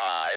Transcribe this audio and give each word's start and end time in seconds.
Five, 0.00 0.29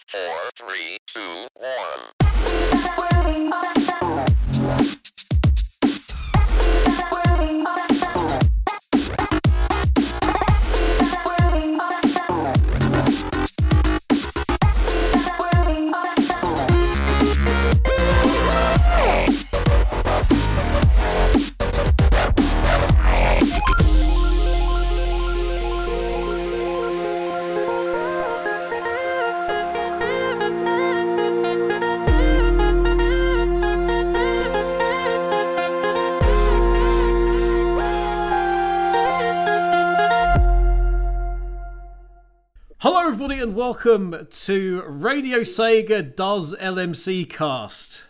welcome 43.83 44.27
to 44.29 44.81
Radio 44.87 45.39
Sega 45.39 46.15
Does 46.15 46.55
LMC 46.55 47.29
Cast. 47.29 48.07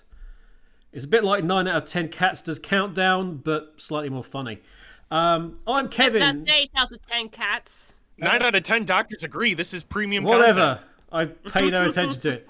It's 0.91 1.05
a 1.05 1.07
bit 1.07 1.23
like 1.23 1.43
9 1.43 1.67
out 1.67 1.83
of 1.83 1.89
10 1.89 2.09
Cats 2.09 2.41
Does 2.43 2.59
Countdown, 2.59 3.37
but 3.37 3.73
slightly 3.77 4.09
more 4.09 4.23
funny. 4.23 4.61
Um, 5.09 5.59
I'm 5.65 5.85
That's 5.85 5.95
Kevin. 5.95 6.47
eight 6.47 6.69
out 6.75 6.91
of 6.91 7.01
ten 7.07 7.29
cats. 7.29 7.95
Nine 8.17 8.41
out 8.43 8.53
of 8.53 8.63
ten 8.63 8.85
doctors 8.85 9.23
agree. 9.23 9.53
This 9.55 9.73
is 9.73 9.83
premium 9.83 10.23
Whatever. 10.23 10.79
content. 11.11 11.35
I 11.45 11.49
pay 11.49 11.71
no 11.71 11.87
attention 11.89 12.19
to 12.21 12.29
it. 12.33 12.47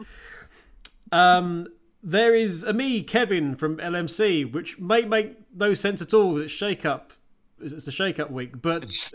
Um, 1.12 1.68
there 2.02 2.36
is 2.36 2.64
a 2.64 2.74
me, 2.74 3.04
Kevin, 3.04 3.56
from 3.56 3.78
LMC, 3.78 4.52
which 4.52 4.80
may 4.80 5.04
make 5.04 5.38
no 5.56 5.74
sense 5.74 6.02
at 6.02 6.14
all. 6.14 6.40
It's 6.40 6.52
shake 6.52 6.86
up. 6.86 7.14
It's 7.62 7.88
a 7.88 7.92
shake 7.92 8.20
up 8.20 8.32
week, 8.32 8.62
but 8.62 9.14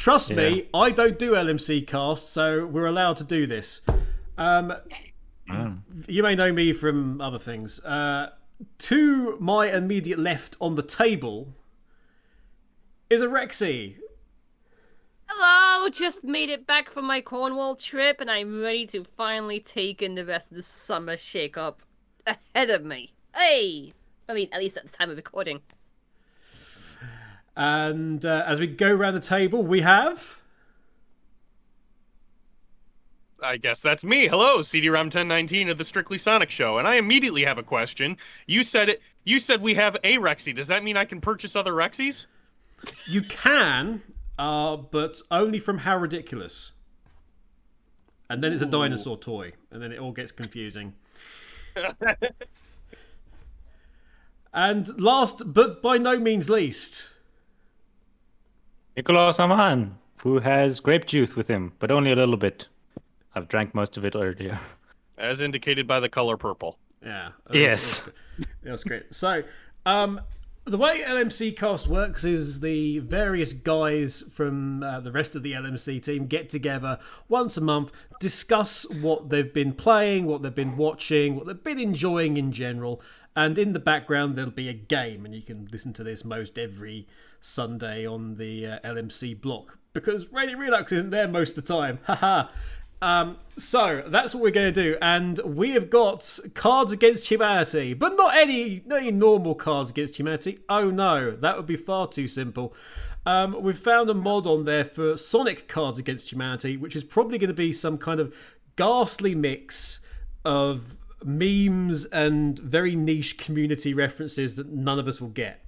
trust 0.00 0.32
me, 0.32 0.66
I 0.72 0.90
don't 0.90 1.18
do 1.18 1.32
LMC 1.32 1.86
cast, 1.86 2.32
so 2.32 2.64
we're 2.64 2.86
allowed 2.86 3.18
to 3.18 3.24
do 3.24 3.46
this. 3.46 3.82
Um, 4.38 4.72
You 6.06 6.22
may 6.22 6.34
know 6.34 6.52
me 6.52 6.72
from 6.72 7.20
other 7.20 7.38
things. 7.38 7.80
Uh, 7.80 8.30
to 8.78 9.36
my 9.38 9.70
immediate 9.70 10.18
left 10.18 10.56
on 10.60 10.74
the 10.74 10.82
table 10.82 11.54
is 13.10 13.20
a 13.20 13.26
Rexy. 13.26 13.96
Hello, 15.26 15.88
just 15.90 16.24
made 16.24 16.48
it 16.48 16.66
back 16.66 16.90
from 16.90 17.04
my 17.04 17.20
Cornwall 17.20 17.76
trip, 17.76 18.20
and 18.20 18.30
I'm 18.30 18.62
ready 18.62 18.86
to 18.86 19.04
finally 19.04 19.60
take 19.60 20.00
in 20.00 20.14
the 20.14 20.24
rest 20.24 20.50
of 20.50 20.56
the 20.56 20.62
summer 20.62 21.16
shake-up 21.16 21.82
ahead 22.26 22.70
of 22.70 22.84
me. 22.84 23.12
Hey! 23.36 23.92
I 24.28 24.32
mean, 24.34 24.48
at 24.52 24.60
least 24.60 24.76
at 24.76 24.86
the 24.90 24.96
time 24.96 25.10
of 25.10 25.16
recording. 25.16 25.60
And 27.56 28.24
uh, 28.24 28.44
as 28.46 28.60
we 28.60 28.66
go 28.66 28.90
around 28.90 29.14
the 29.14 29.20
table, 29.20 29.62
we 29.62 29.80
have. 29.80 30.38
I 33.42 33.56
guess 33.56 33.80
that's 33.80 34.04
me. 34.04 34.28
Hello, 34.28 34.62
CD-ROM 34.62 35.06
1019 35.06 35.70
of 35.70 35.78
the 35.78 35.84
Strictly 35.84 36.18
Sonic 36.18 36.50
Show, 36.50 36.78
and 36.78 36.86
I 36.86 36.96
immediately 36.96 37.44
have 37.44 37.58
a 37.58 37.62
question. 37.62 38.18
You 38.46 38.64
said 38.64 38.88
it. 38.90 39.02
You 39.24 39.40
said 39.40 39.62
we 39.62 39.74
have 39.74 39.96
a 40.04 40.18
Rexy. 40.18 40.54
Does 40.54 40.68
that 40.68 40.84
mean 40.84 40.96
I 40.96 41.04
can 41.04 41.20
purchase 41.20 41.56
other 41.56 41.72
Rexies? 41.72 42.26
You 43.06 43.22
can, 43.22 44.02
uh, 44.38 44.76
but 44.76 45.20
only 45.30 45.58
from 45.58 45.78
How 45.78 45.96
Ridiculous. 45.96 46.72
And 48.28 48.44
then 48.44 48.52
it's 48.52 48.62
a 48.62 48.66
dinosaur 48.66 49.18
toy, 49.18 49.52
and 49.70 49.82
then 49.82 49.92
it 49.92 49.98
all 49.98 50.12
gets 50.12 50.32
confusing. 50.32 50.94
and 54.54 55.00
last, 55.00 55.52
but 55.52 55.82
by 55.82 55.98
no 55.98 56.18
means 56.18 56.48
least, 56.48 57.10
Nicolas 59.00 59.40
Aman, 59.40 59.96
who 60.18 60.40
has 60.40 60.78
grape 60.78 61.06
juice 61.06 61.34
with 61.34 61.48
him, 61.48 61.72
but 61.78 61.90
only 61.90 62.12
a 62.12 62.16
little 62.16 62.36
bit. 62.36 62.68
I've 63.34 63.48
drank 63.48 63.74
most 63.74 63.96
of 63.96 64.04
it 64.04 64.14
earlier. 64.14 64.60
As 65.16 65.40
indicated 65.40 65.86
by 65.88 66.00
the 66.00 66.10
color 66.10 66.36
purple. 66.36 66.76
yeah, 67.02 67.30
Yes. 67.50 68.06
That's 68.62 68.84
great. 68.84 69.14
So, 69.14 69.42
um, 69.86 70.20
the 70.66 70.76
way 70.76 71.00
LMC 71.00 71.56
Cast 71.56 71.88
works 71.88 72.24
is 72.24 72.60
the 72.60 72.98
various 72.98 73.54
guys 73.54 74.22
from 74.34 74.82
uh, 74.82 75.00
the 75.00 75.12
rest 75.12 75.34
of 75.34 75.42
the 75.42 75.54
LMC 75.54 76.02
team 76.02 76.26
get 76.26 76.50
together 76.50 76.98
once 77.26 77.56
a 77.56 77.62
month, 77.62 77.92
discuss 78.20 78.84
what 78.90 79.30
they've 79.30 79.54
been 79.54 79.72
playing, 79.72 80.26
what 80.26 80.42
they've 80.42 80.54
been 80.54 80.76
watching, 80.76 81.36
what 81.36 81.46
they've 81.46 81.64
been 81.64 81.78
enjoying 81.78 82.36
in 82.36 82.52
general, 82.52 83.00
and 83.34 83.56
in 83.56 83.72
the 83.72 83.80
background 83.80 84.34
there'll 84.34 84.50
be 84.50 84.68
a 84.68 84.74
game, 84.74 85.24
and 85.24 85.34
you 85.34 85.40
can 85.40 85.68
listen 85.72 85.94
to 85.94 86.04
this 86.04 86.22
most 86.22 86.58
every 86.58 87.06
Sunday 87.40 88.06
on 88.06 88.36
the 88.36 88.66
uh, 88.66 88.78
LMC 88.80 89.40
block 89.40 89.78
because 89.92 90.30
Radio 90.32 90.56
Relux 90.56 90.92
isn't 90.92 91.10
there 91.10 91.28
most 91.28 91.56
of 91.56 91.64
the 91.64 91.74
time. 91.74 91.98
Haha. 92.04 92.48
Um, 93.02 93.38
so 93.56 94.02
that's 94.06 94.34
what 94.34 94.42
we're 94.42 94.50
going 94.50 94.72
to 94.72 94.82
do, 94.82 94.98
and 95.00 95.38
we 95.38 95.70
have 95.70 95.88
got 95.88 96.38
Cards 96.52 96.92
Against 96.92 97.30
Humanity, 97.30 97.94
but 97.94 98.14
not 98.14 98.36
any, 98.36 98.82
not 98.84 99.00
any 99.00 99.10
normal 99.10 99.54
Cards 99.54 99.90
Against 99.90 100.16
Humanity. 100.18 100.58
Oh 100.68 100.90
no, 100.90 101.30
that 101.30 101.56
would 101.56 101.66
be 101.66 101.76
far 101.76 102.08
too 102.08 102.28
simple. 102.28 102.74
Um, 103.24 103.62
we've 103.62 103.78
found 103.78 104.10
a 104.10 104.14
mod 104.14 104.46
on 104.46 104.64
there 104.64 104.84
for 104.84 105.16
Sonic 105.16 105.66
Cards 105.66 105.98
Against 105.98 106.30
Humanity, 106.30 106.76
which 106.76 106.94
is 106.94 107.02
probably 107.02 107.38
going 107.38 107.48
to 107.48 107.54
be 107.54 107.72
some 107.72 107.96
kind 107.96 108.20
of 108.20 108.34
ghastly 108.76 109.34
mix 109.34 110.00
of 110.44 110.96
memes 111.24 112.06
and 112.06 112.58
very 112.58 112.96
niche 112.96 113.38
community 113.38 113.94
references 113.94 114.56
that 114.56 114.68
none 114.68 114.98
of 114.98 115.06
us 115.06 115.20
will 115.20 115.28
get. 115.28 115.64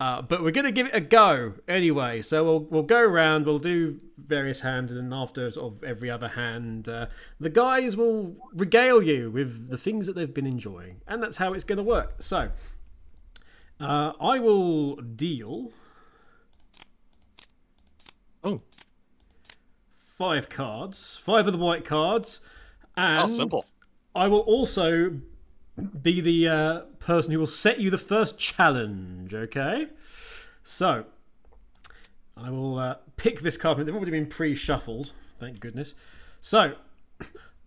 Uh, 0.00 0.20
but 0.20 0.42
we're 0.42 0.50
going 0.50 0.64
to 0.64 0.72
give 0.72 0.86
it 0.88 0.94
a 0.94 1.00
go 1.00 1.54
anyway. 1.68 2.20
So 2.20 2.44
we'll 2.44 2.60
we'll 2.60 2.82
go 2.82 3.00
around. 3.00 3.46
We'll 3.46 3.58
do 3.60 4.00
various 4.18 4.60
hands, 4.60 4.90
and 4.92 5.00
then 5.00 5.18
after 5.18 5.50
sort 5.50 5.72
of 5.72 5.84
every 5.84 6.10
other 6.10 6.28
hand, 6.28 6.88
uh, 6.88 7.06
the 7.38 7.50
guys 7.50 7.96
will 7.96 8.36
regale 8.52 9.02
you 9.02 9.30
with 9.30 9.70
the 9.70 9.78
things 9.78 10.06
that 10.06 10.14
they've 10.16 10.34
been 10.34 10.46
enjoying, 10.46 11.00
and 11.06 11.22
that's 11.22 11.36
how 11.36 11.52
it's 11.52 11.64
going 11.64 11.78
to 11.78 11.84
work. 11.84 12.22
So 12.22 12.50
uh, 13.80 14.12
I 14.20 14.38
will 14.38 14.96
deal 14.96 15.72
Oh, 18.44 18.60
five 19.96 20.50
cards, 20.50 21.18
five 21.22 21.46
of 21.46 21.54
the 21.54 21.58
white 21.58 21.84
cards, 21.84 22.42
and 22.94 23.32
oh 23.32 23.34
simple. 23.34 23.64
I 24.14 24.28
will 24.28 24.40
also 24.40 25.18
be 26.02 26.20
the 26.20 26.48
uh, 26.48 26.80
person 27.04 27.32
who 27.32 27.38
will 27.38 27.46
set 27.46 27.78
you 27.80 27.90
the 27.90 27.98
first 27.98 28.38
challenge, 28.38 29.34
okay? 29.34 29.88
So, 30.62 31.04
I 32.36 32.50
will 32.50 32.78
uh, 32.78 32.96
pick 33.16 33.40
this 33.40 33.56
card. 33.56 33.78
They've 33.78 33.94
already 33.94 34.10
been 34.10 34.26
pre 34.26 34.54
shuffled, 34.54 35.12
thank 35.38 35.60
goodness. 35.60 35.94
So, 36.40 36.74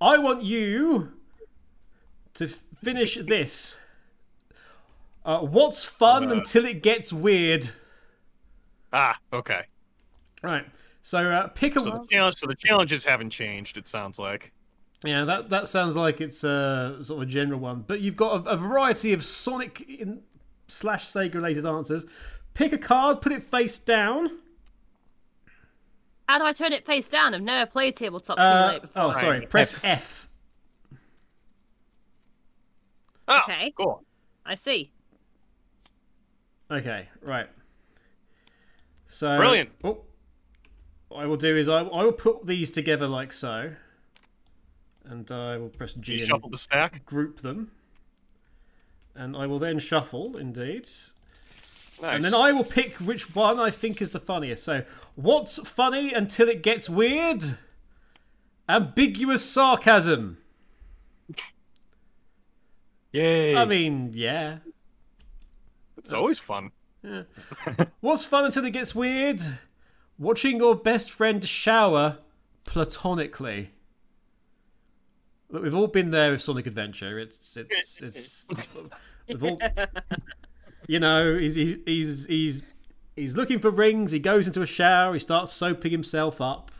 I 0.02 0.18
want 0.18 0.44
you 0.44 1.14
to 2.36 2.48
finish 2.48 3.16
this. 3.16 3.78
Uh, 5.26 5.40
what's 5.40 5.84
fun 5.84 6.30
Uh. 6.30 6.34
until 6.34 6.66
it 6.66 6.82
gets 6.82 7.12
weird? 7.12 7.72
Ah, 8.94 9.18
okay. 9.34 9.66
Right. 10.42 10.66
So, 11.02 11.30
uh, 11.30 11.48
pick 11.48 11.76
a. 11.76 11.80
So 11.80 11.92
the 11.92 12.08
challenge. 12.10 12.36
So 12.38 12.48
the 12.48 12.56
challenges 12.56 13.06
haven't 13.06 13.32
changed. 13.32 13.78
It 13.78 13.88
sounds 13.88 14.20
like. 14.20 14.52
Yeah, 15.04 15.26
that 15.26 15.50
that 15.50 15.68
sounds 15.68 15.96
like 15.96 16.22
it's 16.22 16.44
a 16.44 16.98
sort 17.04 17.22
of 17.22 17.28
a 17.30 17.32
general 17.32 17.60
one. 17.60 17.84
But 17.86 18.02
you've 18.02 18.16
got 18.16 18.46
a, 18.46 18.50
a 18.52 18.58
variety 18.58 19.14
of 19.14 19.24
Sonic 19.24 19.82
in, 19.82 20.22
slash 20.68 21.08
Sega 21.08 21.36
related 21.36 21.66
answers. 21.66 22.06
Pick 22.56 22.74
a 22.74 22.78
card, 22.78 23.22
put 23.22 23.32
it 23.32 23.44
face 23.44 23.78
down. 23.78 24.40
How 26.28 26.40
do 26.40 26.46
I 26.46 26.52
turn 26.52 26.74
it 26.74 26.86
face 26.86 27.08
down? 27.08 27.34
I've 27.36 27.42
never 27.42 27.70
played 27.70 27.96
Tabletop 27.96 28.38
Uh, 28.40 28.80
before. 28.80 29.02
oh, 29.04 29.14
sorry. 29.14 29.40
Right. 29.40 29.50
Press 29.50 29.80
F. 29.84 30.28
Oh, 33.28 33.40
Okay. 33.44 33.72
cool. 33.78 34.04
I 34.46 34.56
see. 34.56 34.92
Okay, 36.72 37.08
right. 37.22 37.48
So 39.06 39.38
Brilliant. 39.38 39.70
Oh, 39.84 40.02
what 41.08 41.24
I 41.24 41.28
will 41.28 41.38
do 41.38 41.56
is 41.56 41.70
I, 41.70 41.80
I 41.82 42.04
will 42.04 42.12
put 42.12 42.46
these 42.46 42.72
together 42.72 43.08
like 43.08 43.32
so, 43.32 43.74
and 45.10 45.32
I 45.32 45.58
will 45.58 45.70
press 45.70 45.94
G 45.94 46.14
You 46.14 46.20
and 46.20 46.28
shuffle 46.28 46.50
the 46.50 46.58
stack. 46.58 47.06
group 47.06 47.42
them, 47.42 47.72
and 49.16 49.36
I 49.36 49.48
will 49.48 49.60
then 49.60 49.80
shuffle. 49.80 50.38
Indeed, 50.38 50.88
Nice. 52.02 52.16
And 52.16 52.24
then 52.24 52.36
I 52.36 52.52
will 52.52 52.64
pick 52.64 52.98
which 52.98 53.34
one 53.34 53.60
I 53.60 53.72
think 53.72 54.02
is 54.02 54.12
the 54.12 54.20
funniest. 54.20 54.64
So, 54.64 54.84
what's 55.16 55.58
funny 55.68 56.14
until 56.14 56.48
it 56.48 56.62
gets 56.62 56.90
weird? 56.90 57.58
Ambiguous 58.70 59.44
sarcasm. 59.44 60.38
Yay! 63.12 63.56
I 63.56 63.66
mean, 63.66 64.12
yeah. 64.14 64.58
it's 65.98 66.14
always 66.14 66.38
fun. 66.38 66.72
What's 68.02 68.26
fun 68.26 68.46
until 68.46 68.66
it 68.66 68.72
gets 68.72 68.94
weird? 68.94 69.42
Watching 70.20 70.58
your 70.58 70.76
best 70.76 71.10
friend 71.10 71.44
shower 71.44 72.18
platonically. 72.66 73.72
Look, 75.50 75.64
we've 75.64 75.76
all 75.76 75.88
been 75.88 76.12
there 76.12 76.32
with 76.32 76.42
Sonic 76.42 76.68
Adventure. 76.68 77.18
It's 77.20 77.56
it's 77.58 78.02
it's. 78.02 78.46
it's 78.50 79.42
we've 79.42 79.44
all, 79.44 79.60
you 80.88 81.00
know, 81.00 81.38
he's 81.38 81.56
he's- 81.56 81.78
he's 81.86 82.26
he's 82.26 82.62
he's 83.16 83.36
looking 83.36 83.60
for 83.60 83.70
rings. 83.72 84.12
He 84.12 84.20
goes 84.20 84.48
into 84.48 84.62
a 84.62 84.66
shower. 84.66 85.14
He 85.14 85.20
starts 85.20 85.54
soaping 85.54 85.92
himself 85.92 86.42
up. 86.42 86.72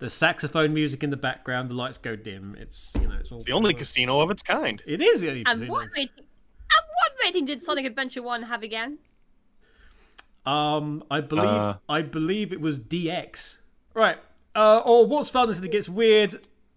There's 0.00 0.12
saxophone 0.12 0.74
music 0.74 1.02
in 1.02 1.10
the 1.10 1.16
background. 1.16 1.70
The 1.70 1.74
lights 1.74 1.96
go 1.98 2.14
dim. 2.16 2.56
It's 2.58 2.92
you 3.00 3.08
know 3.08 3.14
it's 3.18 3.30
all 3.30 3.36
It's 3.36 3.44
the 3.46 3.52
only 3.52 3.72
casino 3.74 4.20
of 4.20 4.30
its 4.30 4.42
kind. 4.42 4.82
It 4.86 5.00
is 5.00 5.20
the 5.22 5.28
only 5.28 5.40
And 5.46 5.60
casino. 5.60 5.72
what 5.72 5.88
rating? 5.96 6.10
And 6.18 6.86
what 6.96 7.12
rating 7.24 7.44
did 7.46 7.62
Sonic 7.62 7.86
Adventure 7.86 8.22
One 8.22 8.42
have 8.42 8.62
again? 8.62 8.98
Um, 10.44 11.02
I 11.10 11.20
believe 11.22 11.44
Uh. 11.44 11.74
I 11.88 12.02
believe 12.02 12.52
it 12.52 12.60
was 12.60 12.78
DX. 12.78 13.58
Right. 13.94 14.18
Uh, 14.54 14.78
or 14.84 15.06
what's 15.06 15.30
fun 15.30 15.48
is 15.50 15.60
that 15.60 15.66
it 15.66 15.72
gets 15.72 15.88
weird. 15.88 16.36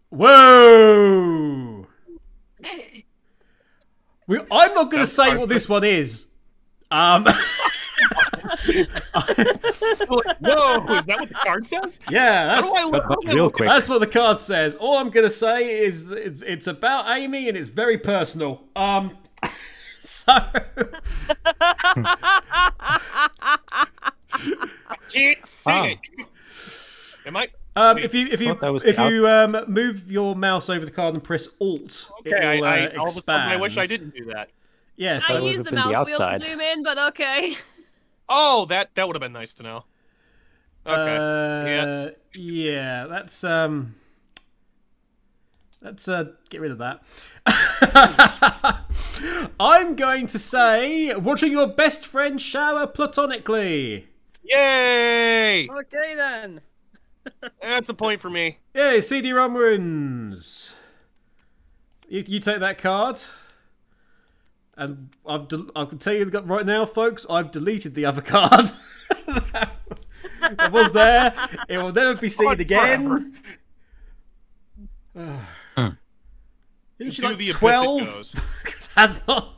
Whoa! 0.10 1.86
We, 4.28 4.40
I'm 4.52 4.74
not 4.74 4.92
going 4.92 5.04
to 5.04 5.08
say 5.08 5.36
what 5.38 5.48
this 5.50 5.70
one 5.70 5.84
is. 5.84 6.26
Um, 6.92 7.24
Whoa, 7.26 7.32
is 10.96 11.06
that 11.06 11.18
what 11.20 11.30
the 11.30 11.36
card 11.44 11.66
says? 11.66 12.00
yeah, 12.10 12.46
that's, 12.62 12.70
But, 12.92 13.08
but 13.08 13.26
real 13.34 13.50
quick, 13.50 13.68
that's 13.70 13.88
what 13.90 14.00
the 14.00 14.08
card 14.08 14.38
says. 14.38 14.76
All 14.76 14.98
I'm 14.98 15.10
going 15.10 15.26
to 15.26 15.30
say 15.30 15.80
is 15.84 16.12
it's, 16.12 16.42
it's 16.42 16.68
about 16.68 17.10
Amy 17.18 17.48
and 17.50 17.58
it's 17.58 17.70
very 17.70 17.98
personal. 17.98 18.62
Um, 18.76 19.18
so 20.00 20.32
can't 25.12 25.46
see 25.46 25.72
Ah. 25.72 25.84
it. 25.86 26.00
Am 27.26 27.36
I? 27.38 27.48
Um, 27.78 27.98
if 27.98 28.14
you 28.14 28.28
if 28.28 28.42
you 28.42 28.56
that 28.56 28.74
was 28.74 28.86
if 28.86 28.98
you 28.98 29.28
um, 29.28 29.66
move 29.68 30.12
your 30.12 30.36
mouse 30.36 30.70
over 30.70 30.86
the 30.86 30.92
card 30.92 31.14
and 31.14 31.24
press 31.24 31.48
Alt, 31.62 32.10
it 32.26 32.34
Okay, 32.34 32.60
will, 32.60 32.66
I, 32.66 32.86
uh, 32.86 32.90
I, 32.90 32.96
all 32.96 33.10
of 33.10 33.18
a 33.18 33.22
sudden 33.22 33.50
I 33.50 33.58
wish 33.58 33.78
I 33.78 33.86
didn't 33.86 34.16
do 34.16 34.26
that. 34.26 34.50
Yeah, 34.96 35.20
so 35.20 35.36
I 35.36 35.40
that 35.40 35.46
used 35.46 35.60
the 35.60 35.64
been 35.66 35.76
the 35.76 35.92
mouse 35.92 36.08
wheel 36.08 36.18
to 36.18 36.40
zoom 36.40 36.60
in, 36.60 36.84
but 36.84 36.98
okay. 36.98 37.56
Oh, 38.30 38.66
that 38.66 38.94
that 38.96 39.08
would 39.08 39.16
have 39.16 39.22
been 39.22 39.32
nice 39.32 39.54
to 39.54 39.64
know. 39.64 39.86
Okay. 40.86 41.18
Uh, 41.18 42.10
yeah. 42.36 43.08
that's 43.08 43.44
um 43.46 43.96
let's 45.82 46.10
uh 46.10 46.26
get 46.50 46.60
rid 46.60 46.72
of 46.72 46.78
that. 46.80 47.04
I'm 49.60 49.96
going 49.96 50.28
to 50.28 50.38
say 50.40 51.16
watching 51.16 51.54
your 51.54 51.68
best 51.68 52.06
friend 52.06 52.42
shower 52.42 52.86
platonically. 52.86 54.08
Yay! 54.44 55.70
Okay 55.70 56.16
then. 56.16 56.62
That's 57.62 57.90
a 57.90 57.94
point 57.94 58.22
for 58.22 58.30
me. 58.30 58.60
Yay, 58.74 59.02
CD-ROM 59.02 59.54
wins. 59.54 60.74
You, 62.08 62.24
you 62.26 62.40
take 62.40 62.60
that 62.60 62.78
card. 62.78 63.20
And 64.78 65.10
I've 65.26 65.48
del- 65.48 65.72
I 65.76 65.86
can 65.86 65.98
tell 65.98 66.14
you 66.14 66.26
right 66.26 66.66
now, 66.66 66.86
folks, 66.86 67.26
I've 67.30 67.52
deleted 67.52 67.96
the 67.96 68.06
other 68.06 68.22
card. 68.22 68.72
it 69.28 70.72
was 70.72 70.92
there. 70.92 71.34
It 71.68 71.78
will 71.80 71.92
never 71.92 72.16
be 72.16 72.30
seen 72.30 72.48
On 72.48 72.60
again. 72.60 73.36
Isn't 75.16 77.12
she 77.12 77.22
like 77.24 77.38
the 77.38 77.52
12? 77.54 78.92
That's 78.96 79.22
not. 79.28 79.54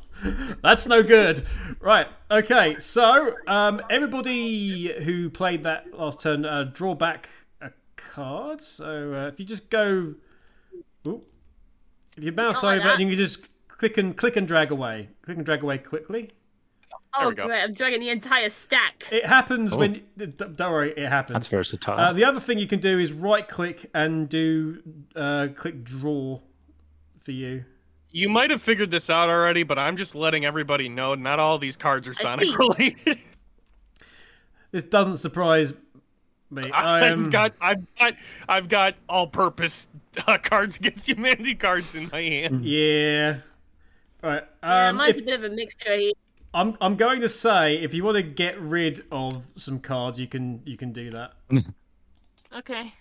That's 0.62 0.88
no 0.88 1.04
good. 1.04 1.42
Right. 1.80 2.08
Okay. 2.32 2.78
So, 2.80 3.34
um, 3.48 3.82
everybody 3.90 4.94
who 5.04 5.30
played 5.30 5.64
that 5.64 5.98
last 5.98 6.22
turn, 6.22 6.46
uh, 6.46 6.64
draw 6.64 6.96
back 6.96 7.28
a 7.28 7.49
card. 8.22 8.62
So, 8.62 9.14
uh, 9.14 9.28
if 9.28 9.40
you 9.40 9.46
just 9.46 9.70
go, 9.70 10.16
Ooh. 11.08 11.22
if 12.18 12.24
you 12.24 12.32
mouse 12.32 12.64
Not 12.64 12.64
like 12.64 12.80
over 12.80 12.90
that. 12.90 13.00
and 13.00 13.10
you 13.10 13.16
can 13.16 13.26
just 13.26 13.46
click 13.68 13.98
and 13.98 14.16
click 14.16 14.36
and 14.36 14.48
drag 14.48 14.72
away, 14.72 15.10
click 15.22 15.38
and 15.38 15.46
drag 15.46 15.64
away 15.64 15.78
quickly. 15.78 16.30
Oh 17.16 17.30
we 17.30 17.36
great! 17.36 17.64
I'm 17.64 17.74
dragging 17.74 18.00
the 18.02 18.10
entire 18.10 18.50
stack. 18.52 19.08
It 19.12 19.26
happens 19.26 19.76
when. 19.76 20.04
Don't 20.16 20.60
worry, 20.60 20.92
it 20.96 21.10
happens. 21.10 21.34
that's 21.34 21.48
versatile. 21.48 21.98
Uh, 22.00 22.14
the 22.14 22.24
other 22.24 22.40
thing 22.40 22.60
you 22.60 22.68
can 22.68 22.80
do 22.80 23.00
is 23.00 23.12
right 23.12 23.48
click 23.48 23.90
and 23.96 24.30
do 24.30 24.84
uh, 25.16 25.48
click 25.56 25.84
draw 25.84 26.40
for 27.20 27.32
you. 27.32 27.66
You 28.12 28.30
might 28.30 28.52
have 28.52 28.62
figured 28.62 28.92
this 28.92 29.10
out 29.10 29.30
already, 29.30 29.64
but 29.64 29.80
I'm 29.80 29.98
just 29.98 30.14
letting 30.14 30.46
everybody 30.46 30.88
know 30.88 31.16
not 31.16 31.40
all 31.40 31.58
these 31.58 31.78
cards 31.78 32.08
are 32.08 32.14
see. 32.14 32.24
Sonic 32.24 32.58
related. 32.58 33.20
This 34.72 34.84
doesn't 34.84 35.18
surprise 35.18 35.74
me. 36.52 36.72
I 36.72 36.98
I've 37.08 37.12
am- 37.14 37.30
got, 37.30 37.54
I've 37.62 37.96
got, 37.98 38.14
I've 38.48 38.70
got 38.70 38.96
all-purpose 39.08 39.88
uh, 40.28 40.38
Cards 40.38 40.76
Against 40.80 41.08
Humanity 41.08 41.56
cards 41.56 41.94
in 41.96 42.10
my 42.12 42.22
hand. 42.22 42.66
Yeah. 42.66 43.38
Right. 44.22 44.44
yeah, 44.64 44.90
Um, 44.90 44.98
mine's 44.98 45.18
if- 45.18 45.24
a 45.24 45.26
bit 45.26 45.34
of 45.44 45.52
a 45.52 45.56
mixture 45.56 45.96
here. 45.96 46.12
I'm 46.52 46.76
I'm 46.82 46.96
going 46.96 47.22
to 47.22 47.30
say 47.30 47.76
if 47.76 47.94
you 47.94 48.04
want 48.04 48.16
to 48.16 48.24
get 48.24 48.60
rid 48.60 49.06
of 49.12 49.44
some 49.56 49.80
cards, 49.80 50.20
you 50.20 50.26
can 50.26 50.62
you 50.66 50.78
can 50.78 50.92
do 50.92 51.12
that. 51.12 51.34
Okay. 52.58 52.92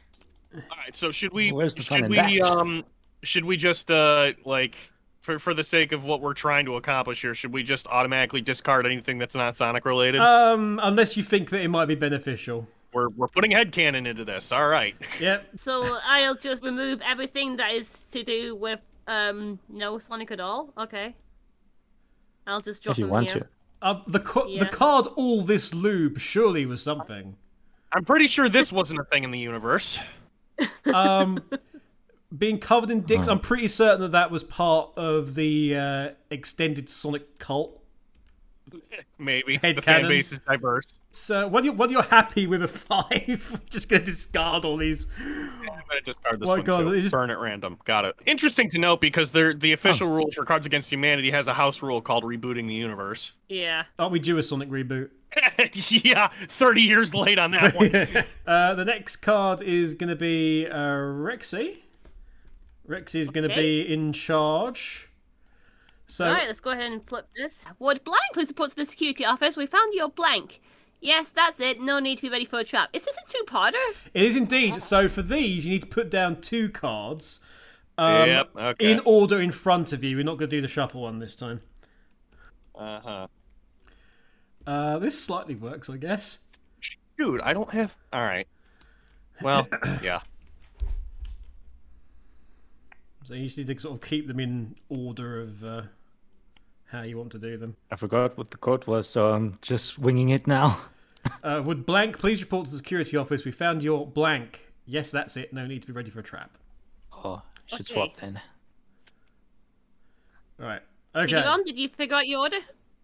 All 0.55 0.61
right, 0.77 0.95
so 0.95 1.11
should 1.11 1.33
we? 1.33 1.53
Where's 1.53 1.75
the 1.75 1.83
fun 1.83 1.99
should 2.01 2.05
in 2.05 2.11
we? 2.11 2.17
that? 2.41 2.43
Um, 2.43 2.85
should 3.23 3.45
we 3.47 3.57
just 3.57 3.91
uh 3.91 4.35
like 4.45 4.77
for 5.21 5.39
for 5.39 5.55
the 5.55 5.65
sake 5.65 5.93
of 5.93 6.05
what 6.05 6.21
we're 6.21 6.35
trying 6.35 6.67
to 6.67 6.77
accomplish 6.77 7.23
here, 7.23 7.35
should 7.35 7.55
we 7.55 7.63
just 7.63 7.87
automatically 7.87 8.43
discard 8.43 8.85
anything 8.85 9.17
that's 9.17 9.35
not 9.35 9.57
Sonic 9.57 9.87
related? 9.87 10.21
Um, 10.21 10.79
unless 10.83 11.17
you 11.17 11.23
think 11.23 11.49
that 11.49 11.63
it 11.63 11.69
might 11.69 11.87
be 11.87 11.95
beneficial. 11.95 12.69
We're 12.99 13.09
we're 13.17 13.29
putting 13.29 13.53
headcanon 13.53 14.07
into 14.07 14.25
this. 14.25 14.51
All 14.53 14.69
right. 14.69 14.95
Yep. 15.21 15.51
So 15.57 15.99
I'll 16.05 16.35
just 16.35 16.65
remove 16.65 17.01
everything 17.05 17.57
that 17.57 17.73
is 17.73 18.03
to 18.13 18.23
do 18.23 18.57
with 18.57 18.81
um 19.07 19.59
no 19.69 19.99
Sonic 19.99 20.31
at 20.31 20.41
all. 20.41 20.73
Okay. 20.77 21.15
I'll 22.47 22.61
just 22.61 22.83
drop 22.83 22.95
if 22.95 22.99
you 22.99 23.05
them 23.05 23.13
want 23.13 23.31
here. 23.31 23.41
to. 23.43 23.49
Uh, 23.81 24.03
the 24.07 24.21
co- 24.21 24.47
Yeah. 24.47 24.65
the 24.65 24.71
card 24.71 25.07
all 25.17 25.43
this 25.43 25.73
lube 25.75 26.19
surely 26.19 26.67
was 26.67 26.83
something. 26.83 27.37
I'm 27.93 28.05
pretty 28.05 28.27
sure 28.27 28.49
this 28.49 28.73
wasn't 28.73 29.01
a 29.01 29.05
thing 29.05 29.25
in 29.25 29.31
the 29.31 29.39
universe. 29.39 29.99
Um, 30.93 31.41
being 32.37 32.59
covered 32.59 32.91
in 32.91 33.03
dicks, 33.03 33.29
I'm 33.29 33.39
pretty 33.39 33.69
certain 33.69 34.01
that 34.01 34.13
that 34.13 34.31
was 34.33 34.43
part 34.43 34.91
of 34.97 35.35
the 35.37 35.77
uh, 35.77 36.09
extended 36.31 36.91
Sonic 36.91 37.39
cult. 37.39 37.81
Maybe 39.19 39.59
Head 39.59 39.77
the 39.77 39.83
fan 39.83 40.09
base 40.09 40.33
is 40.33 40.41
diverse. 40.41 40.95
So 41.11 41.49
when 41.49 41.65
you 41.65 41.73
when 41.73 41.89
you're 41.91 42.03
happy 42.03 42.47
with 42.47 42.63
a 42.63 42.69
five, 42.69 43.49
we're 43.53 43.61
just 43.71 43.89
gonna 43.89 44.05
discard 44.05 44.65
all 44.65 44.77
these. 44.77 45.07
I'm 45.19 45.51
gonna 45.67 46.01
discard 46.05 46.39
this 46.41 46.47
Why, 46.49 46.57
one 46.57 46.65
God, 46.65 46.81
too. 46.83 46.93
it 46.93 47.01
just- 47.01 47.13
Burn 47.13 47.31
at 47.31 47.39
random. 47.39 47.79
Got 47.85 48.05
it. 48.05 48.15
Interesting 48.27 48.69
to 48.71 48.79
note 48.79 49.01
because 49.01 49.31
they're, 49.31 49.55
the 49.55 49.73
official 49.73 50.09
rules 50.09 50.35
for 50.35 50.45
Cards 50.45 50.67
Against 50.67 50.93
Humanity 50.93 51.31
has 51.31 51.49
a 51.49 51.55
house 51.55 51.83
rule 51.83 52.03
called 52.03 52.25
rebooting 52.25 52.69
the 52.69 52.75
universe. 52.75 53.33
Yeah. 53.49 53.85
Aren't 53.99 54.13
we 54.13 54.19
due 54.19 54.37
a 54.39 54.43
Sonic 54.43 54.69
reboot? 54.71 55.11
yeah, 56.05 56.29
30 56.49 56.83
years 56.83 57.15
late 57.15 57.39
on 57.39 57.53
that 57.53 57.75
one. 57.75 57.95
uh, 58.47 58.75
the 58.75 58.85
next 58.85 59.17
card 59.17 59.63
is 59.63 59.95
going 59.95 60.09
to 60.11 60.17
be 60.17 60.67
uh, 60.67 60.75
Rexy. 60.75 61.81
Rexy 62.89 63.17
is 63.21 63.29
going 63.29 63.47
to 63.47 63.53
Okay. 63.53 63.83
be 63.85 63.93
in 63.93 64.13
charge. 64.13 65.09
So 66.07 66.27
All 66.27 66.33
right, 66.33 66.47
let's 66.47 66.61
go 66.61 66.71
ahead 66.71 66.91
and 66.91 67.07
flip 67.07 67.29
this. 67.37 67.65
Would 67.79 68.03
blank 68.05 68.21
who 68.35 68.45
supports 68.47 68.73
the 68.75 68.87
security 68.87 69.25
office? 69.27 69.57
We 69.57 69.67
found 69.67 69.93
your 69.95 70.09
blank. 70.09 70.61
Yes, 71.01 71.31
that's 71.31 71.61
it. 71.61 71.81
No 71.81 72.01
need 72.01 72.17
to 72.17 72.23
be 72.23 72.29
ready 72.29 72.45
for 72.45 72.59
a 72.59 72.65
trap. 72.65 72.91
Is 72.93 73.05
this 73.05 73.17
a 73.17 73.31
two-parter? 73.31 73.95
it 74.13 74.23
is 74.23 74.37
indeed. 74.37 74.83
So 74.83 75.09
for 75.09 75.23
these, 75.23 75.65
you 75.65 75.73
need 75.73 75.83
to 75.83 75.89
put 75.89 76.11
down 76.11 76.41
two 76.41 76.69
cards 76.69 77.41
um, 77.97 78.29
yep. 78.29 78.51
Okay. 78.57 78.93
in 78.93 79.01
order 79.05 79.41
in 79.41 79.53
front 79.53 79.93
of 79.93 80.03
you. 80.03 80.17
We're 80.17 80.25
not 80.25 80.39
going 80.39 80.51
to 80.51 80.57
do 80.57 80.61
the 80.61 80.69
shuffle 80.69 81.03
one 81.03 81.19
this 81.19 81.37
time. 81.37 81.61
Uh 82.75 83.01
huh. 83.01 83.27
Uh, 84.67 84.99
this 84.99 85.19
slightly 85.19 85.55
works, 85.55 85.89
I 85.89 85.97
guess. 85.97 86.39
Dude, 87.17 87.41
I 87.41 87.53
don't 87.53 87.71
have. 87.71 87.97
All 88.13 88.23
right. 88.23 88.47
Well, 89.43 89.67
yeah. 90.03 90.21
So 93.25 93.35
you 93.35 93.47
just 93.47 93.59
need 93.59 93.67
to 93.67 93.79
sort 93.79 93.95
of 93.95 94.09
keep 94.09 94.27
them 94.27 94.41
in 94.41 94.77
order 94.89 95.41
of 95.41 95.65
uh, 95.65 95.83
how 96.91 97.03
you 97.03 97.17
want 97.19 97.33
to 97.33 97.39
do 97.39 97.57
them. 97.57 97.77
I 97.91 97.97
forgot 97.97 98.37
what 98.37 98.51
the 98.51 98.57
code 98.57 98.87
was, 98.87 99.09
so 99.09 99.33
I'm 99.33 99.59
just 99.63 99.99
winging 99.99 100.29
it 100.31 100.47
now. 100.47 100.81
Uh, 101.43 101.61
would 101.63 101.85
blank 101.85 102.17
please 102.19 102.41
report 102.41 102.65
to 102.65 102.71
the 102.71 102.77
security 102.77 103.17
office? 103.17 103.45
We 103.45 103.51
found 103.51 103.83
your 103.83 104.07
blank. 104.07 104.73
Yes, 104.87 105.11
that's 105.11 105.37
it. 105.37 105.53
No 105.53 105.67
need 105.67 105.83
to 105.83 105.87
be 105.87 105.93
ready 105.93 106.11
for 106.11 106.21
a 106.21 106.23
trap. 106.23 106.57
Oh, 107.13 107.43
should 107.67 107.81
Okay. 107.83 107.93
swap 107.95 108.15
then. 108.17 108.41
All 110.61 110.67
right. 110.67 110.81
Okay. 111.15 111.37
Okay. 111.37 111.63
did 111.65 111.79
you 111.79 111.89
figure 111.89 112.17
out 112.17 112.27
your 112.29 112.41
order? 112.41 112.59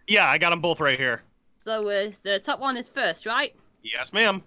Yeah, 0.06 0.26
I 0.28 0.38
got 0.38 0.50
them 0.50 0.60
both 0.60 0.80
right 0.80 0.98
here. 0.98 1.22
So 1.58 1.88
uh, 1.88 2.12
the 2.22 2.38
top 2.38 2.60
one 2.60 2.76
is 2.76 2.88
first, 2.88 3.26
right? 3.26 3.54
Yes, 3.82 4.12
ma'am. 4.12 4.42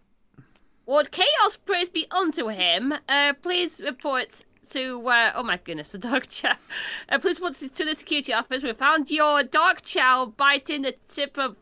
Would 0.87 1.11
chaos 1.11 1.57
praise 1.65 1.89
be 1.89 2.07
unto 2.09 2.47
him? 2.47 2.93
Uh, 3.07 3.33
please 3.41 3.81
report 3.83 4.45
to. 4.67 5.07
Uh, 5.07 5.31
oh 5.35 5.43
my 5.43 5.57
goodness, 5.63 5.91
the 5.91 5.97
dog 5.97 6.27
chow. 6.29 6.53
Uh, 7.09 7.19
report 7.23 7.53
to 7.53 7.85
the 7.85 7.95
security 7.95 8.33
office. 8.33 8.63
We 8.63 8.73
found 8.73 9.09
your 9.09 9.43
dog 9.43 9.81
chow 9.81 10.33
biting 10.37 10.81
the 10.81 10.95
tip 11.07 11.37
of. 11.37 11.55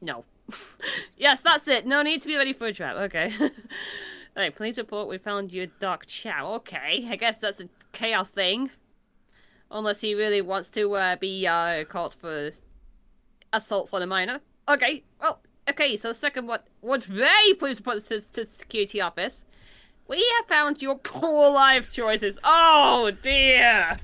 No. 0.00 0.24
yes, 1.16 1.40
that's 1.40 1.66
it. 1.68 1.86
No 1.86 2.02
need 2.02 2.22
to 2.22 2.28
be 2.28 2.36
ready 2.36 2.52
for 2.52 2.66
a 2.66 2.72
trap. 2.72 2.96
Okay. 2.96 3.32
Alright, 4.36 4.54
please 4.54 4.78
report. 4.78 5.08
We 5.08 5.18
found 5.18 5.52
your 5.52 5.66
dog 5.66 6.06
chow. 6.06 6.54
Okay, 6.54 7.06
I 7.08 7.16
guess 7.16 7.38
that's 7.38 7.60
a 7.60 7.68
chaos 7.92 8.30
thing. 8.30 8.70
Unless 9.70 10.00
he 10.00 10.14
really 10.14 10.40
wants 10.40 10.70
to 10.70 10.94
uh, 10.94 11.16
be 11.16 11.46
uh, 11.46 11.84
caught 11.84 12.14
for 12.14 12.50
assaults 13.52 13.92
on 13.92 14.02
a 14.02 14.06
minor. 14.06 14.40
Okay, 14.68 15.02
well, 15.20 15.40
okay, 15.68 15.96
so 15.96 16.08
the 16.08 16.14
second 16.14 16.46
one 16.46 16.60
was 16.80 17.04
very 17.04 17.54
put 17.54 17.82
this 17.84 18.26
to 18.28 18.46
security 18.46 19.00
office. 19.00 19.44
We 20.08 20.18
have 20.36 20.46
found 20.48 20.82
your 20.82 20.98
poor 20.98 21.50
life 21.50 21.92
choices. 21.92 22.38
Oh 22.44 23.10
dear. 23.22 23.96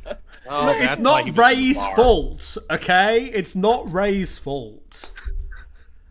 Oh, 0.48 0.66
Look, 0.66 0.76
it's 0.78 0.98
not 0.98 1.24
he 1.24 1.30
was 1.30 1.38
at 1.38 1.54
the 1.54 1.56
Ray's 1.56 1.84
fault, 1.94 2.58
okay? 2.70 3.24
It's 3.26 3.54
not 3.54 3.92
Ray's 3.92 4.38
fault. 4.38 5.10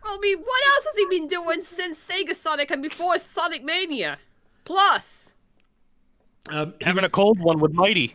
I 0.04 0.18
mean, 0.22 0.38
what 0.38 0.62
else 0.76 0.84
has 0.86 0.94
he 0.96 1.06
been 1.18 1.28
doing 1.28 1.60
since 1.60 1.98
Sega 2.08 2.34
Sonic 2.34 2.70
and 2.70 2.82
before 2.82 3.18
Sonic 3.18 3.64
Mania? 3.64 4.18
Plus, 4.64 5.34
Um, 6.50 6.74
Having 6.80 7.04
a 7.04 7.08
cold 7.10 7.38
one 7.40 7.58
with 7.58 7.72
Mighty. 7.72 8.14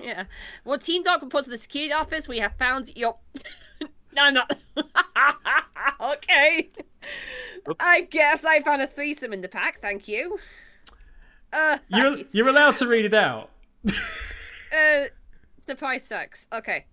yeah. 0.00 0.24
Well, 0.64 0.78
Team 0.78 1.02
Dog 1.02 1.22
reports 1.22 1.44
to 1.46 1.50
the 1.50 1.58
security 1.58 1.92
office. 1.92 2.26
We 2.26 2.38
have 2.38 2.54
found 2.58 2.90
your. 2.96 3.16
no, 3.80 4.22
I'm 4.22 4.34
not. 4.34 4.56
okay. 6.00 6.70
I 7.80 8.00
guess 8.02 8.44
I 8.44 8.60
found 8.60 8.82
a 8.82 8.86
threesome 8.86 9.32
in 9.32 9.40
the 9.40 9.48
pack. 9.48 9.80
Thank 9.80 10.08
you. 10.08 10.38
Uh, 11.54 11.78
You're, 11.88 12.14
right. 12.16 12.26
you're 12.32 12.48
allowed 12.48 12.76
to 12.76 12.86
read 12.88 13.04
it 13.04 13.14
out. 13.14 13.48
uh, 13.88 15.04
surprise 15.64 16.02
sex. 16.04 16.48
Okay. 16.52 16.84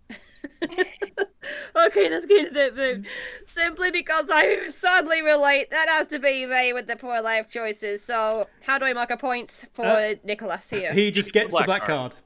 okay, 0.63 2.09
let's 2.09 2.25
get 2.25 2.47
into 2.47 2.53
the 2.53 2.71
thing. 2.75 3.05
Simply 3.45 3.91
because 3.91 4.25
I 4.31 4.67
sadly 4.69 5.21
relate, 5.21 5.69
that 5.71 5.87
has 5.89 6.07
to 6.07 6.19
be 6.19 6.45
me 6.45 6.73
with 6.73 6.87
the 6.87 6.95
poor 6.95 7.21
life 7.21 7.49
choices. 7.49 8.03
So, 8.03 8.47
how 8.63 8.77
do 8.77 8.85
I 8.85 8.93
mark 8.93 9.09
a 9.11 9.17
point 9.17 9.65
for 9.73 9.85
Uh, 9.85 10.13
Nicholas 10.23 10.69
here? 10.69 10.93
He 10.93 11.11
just 11.11 11.31
gets 11.33 11.51
the 11.53 11.57
black 11.57 11.65
black 11.65 11.85
card. 11.85 12.11
card. 12.11 12.23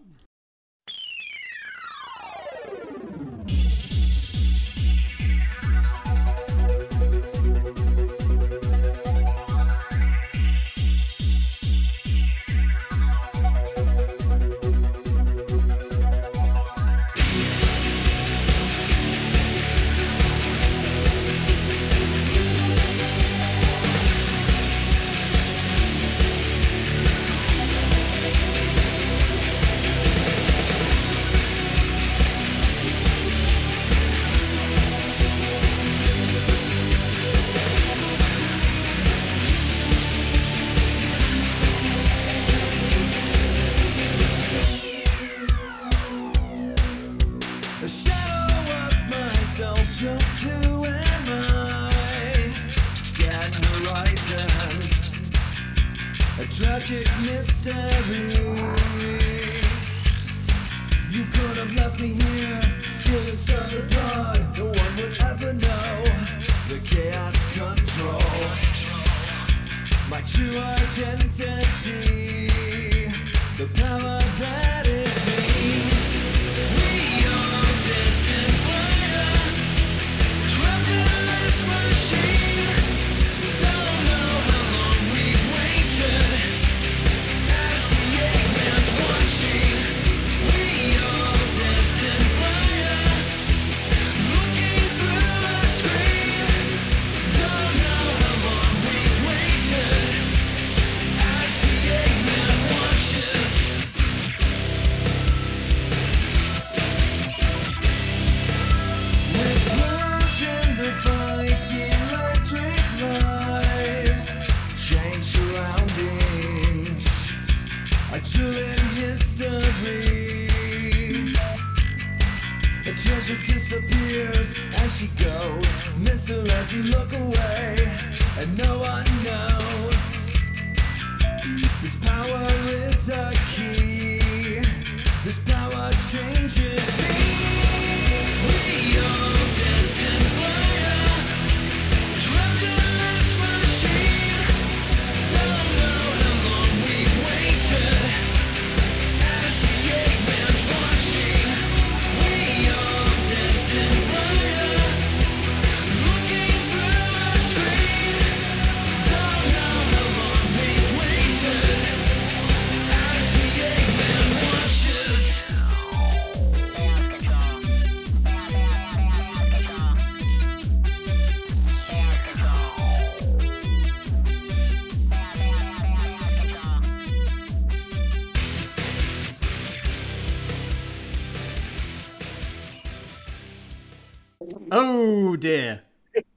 Dear. 185.46 185.82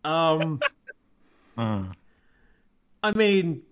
Um, 0.04 0.60
Hmm. 1.56 1.84
I 3.02 3.12
mean, 3.12 3.62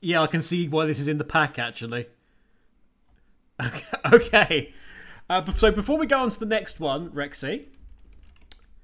yeah, 0.00 0.20
I 0.20 0.26
can 0.26 0.42
see 0.42 0.68
why 0.68 0.84
this 0.84 1.00
is 1.00 1.08
in 1.08 1.18
the 1.18 1.24
pack 1.24 1.58
actually. 1.58 2.06
Okay. 3.64 3.84
okay. 4.12 4.74
Uh, 5.28 5.50
so 5.52 5.72
before 5.72 5.96
we 5.98 6.06
go 6.06 6.20
on 6.20 6.30
to 6.30 6.38
the 6.38 6.46
next 6.46 6.78
one, 6.78 7.10
Rexy, 7.10 7.66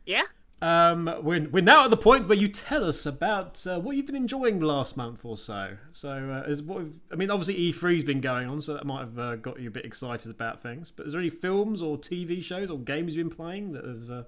yeah? 0.07 0.23
um, 0.63 1.13
we're, 1.23 1.47
we're 1.49 1.63
now 1.63 1.85
at 1.85 1.91
the 1.91 1.97
point 1.97 2.27
where 2.27 2.39
you 2.39 2.49
tell 2.49 2.85
us 2.85 3.05
about 3.05 3.67
uh, 3.67 3.79
what 3.79 3.97
you've 3.97 4.07
been 4.07 4.17
enjoying 4.17 4.61
the 4.61 4.67
last 4.67 4.97
month 4.97 5.25
or 5.25 5.37
so. 5.37 5.77
So, 5.91 6.09
uh, 6.09 6.51
is 6.51 6.63
what 6.63 6.87
I 7.13 7.17
mean, 7.17 7.31
obviously 7.31 7.73
E3's 7.73 8.03
been 8.03 8.21
going 8.21 8.49
on, 8.49 8.63
so 8.63 8.75
that 8.75 8.87
might 8.87 9.01
have 9.01 9.19
uh, 9.19 9.37
got 9.37 9.61
you 9.61 9.69
a 9.69 9.73
bit 9.73 9.85
excited 9.85 10.31
about 10.31 10.63
things. 10.63 10.91
But 10.91 11.07
is 11.07 11.13
there 11.13 11.21
any 11.21 11.31
films 11.31 11.83
or 11.83 11.99
TV 11.99 12.43
shows 12.43 12.71
or 12.71 12.79
games 12.79 13.15
you've 13.15 13.29
been 13.29 13.37
playing 13.37 13.73
that 13.73 13.85
have? 13.85 14.27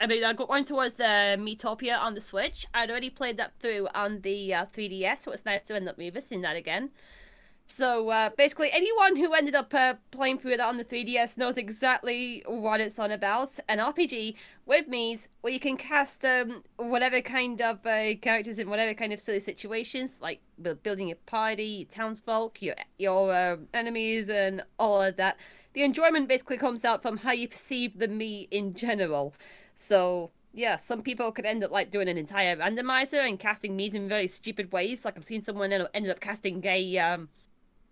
I 0.00 0.06
mean, 0.06 0.22
I 0.22 0.32
got 0.32 0.48
one 0.48 0.64
towards 0.64 0.94
the 0.94 1.36
Miitopia 1.38 1.98
on 1.98 2.14
the 2.14 2.20
Switch. 2.20 2.66
I'd 2.72 2.90
already 2.90 3.10
played 3.10 3.36
that 3.38 3.52
through 3.58 3.88
on 3.94 4.20
the 4.20 4.54
uh, 4.54 4.66
3DS, 4.66 5.24
so 5.24 5.32
it's 5.32 5.44
nice 5.44 5.66
to 5.66 5.74
end 5.74 5.88
up 5.88 5.98
revisiting 5.98 6.42
that 6.42 6.54
again. 6.54 6.90
So 7.70 8.08
uh, 8.08 8.30
basically, 8.36 8.70
anyone 8.72 9.16
who 9.16 9.34
ended 9.34 9.54
up 9.54 9.74
uh, 9.74 9.94
playing 10.10 10.38
through 10.38 10.56
that 10.56 10.66
on 10.66 10.78
the 10.78 10.84
3DS 10.84 11.36
knows 11.36 11.58
exactly 11.58 12.42
what 12.46 12.80
it's 12.80 12.98
on 12.98 13.10
about. 13.10 13.50
An 13.68 13.78
RPG 13.78 14.36
with 14.66 14.88
Miis 14.88 15.28
where 15.42 15.52
you 15.52 15.60
can 15.60 15.76
cast 15.76 16.24
um, 16.24 16.62
whatever 16.76 17.20
kind 17.20 17.60
of 17.60 17.84
uh, 17.84 18.14
characters 18.22 18.58
in 18.58 18.70
whatever 18.70 18.94
kind 18.94 19.12
of 19.12 19.20
silly 19.20 19.40
situations, 19.40 20.18
like 20.22 20.40
building 20.82 21.08
your 21.08 21.18
party, 21.26 21.64
your 21.64 21.88
townsfolk, 21.88 22.62
your 22.62 22.74
your 22.98 23.32
uh, 23.32 23.56
enemies, 23.74 24.30
and 24.30 24.62
all 24.78 25.02
of 25.02 25.16
that. 25.16 25.36
The 25.74 25.82
enjoyment 25.82 26.26
basically 26.26 26.56
comes 26.56 26.84
out 26.84 27.02
from 27.02 27.18
how 27.18 27.32
you 27.32 27.48
perceive 27.48 27.98
the 27.98 28.08
me 28.08 28.48
in 28.50 28.72
general. 28.74 29.34
So 29.80 30.32
yeah, 30.52 30.76
some 30.76 31.02
people 31.02 31.30
could 31.30 31.46
end 31.46 31.62
up 31.62 31.70
like 31.70 31.92
doing 31.92 32.08
an 32.08 32.18
entire 32.18 32.56
randomizer 32.56 33.26
and 33.26 33.38
casting 33.38 33.76
Miis 33.76 33.94
in 33.94 34.08
very 34.08 34.26
stupid 34.26 34.72
ways. 34.72 35.04
Like 35.04 35.16
I've 35.16 35.24
seen 35.24 35.40
someone 35.40 35.72
end 35.72 35.84
up, 35.84 35.90
ended 35.94 36.10
up 36.10 36.18
casting 36.18 36.60
a 36.66 36.98
um 36.98 37.28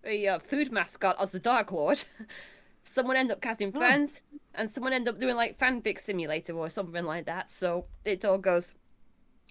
a 0.05 0.27
uh, 0.27 0.39
food 0.41 0.73
mascot 0.73 1.17
as 1.21 1.31
the 1.31 1.39
Dark 1.39 1.71
Lord. 1.71 2.03
someone 2.83 3.17
end 3.17 3.31
up 3.31 3.41
casting 3.41 3.71
friends, 3.71 4.21
and 4.55 4.69
someone 4.69 4.93
end 4.93 5.09
up 5.09 5.21
doing 5.21 5.37
like 5.37 5.59
fanfic 5.59 6.01
simulator 6.01 6.55
or 6.55 6.69
something 6.69 7.05
like 7.05 7.27
that. 7.27 7.51
So 7.51 7.87
it 8.05 8.25
all 8.25 8.39
goes, 8.39 8.75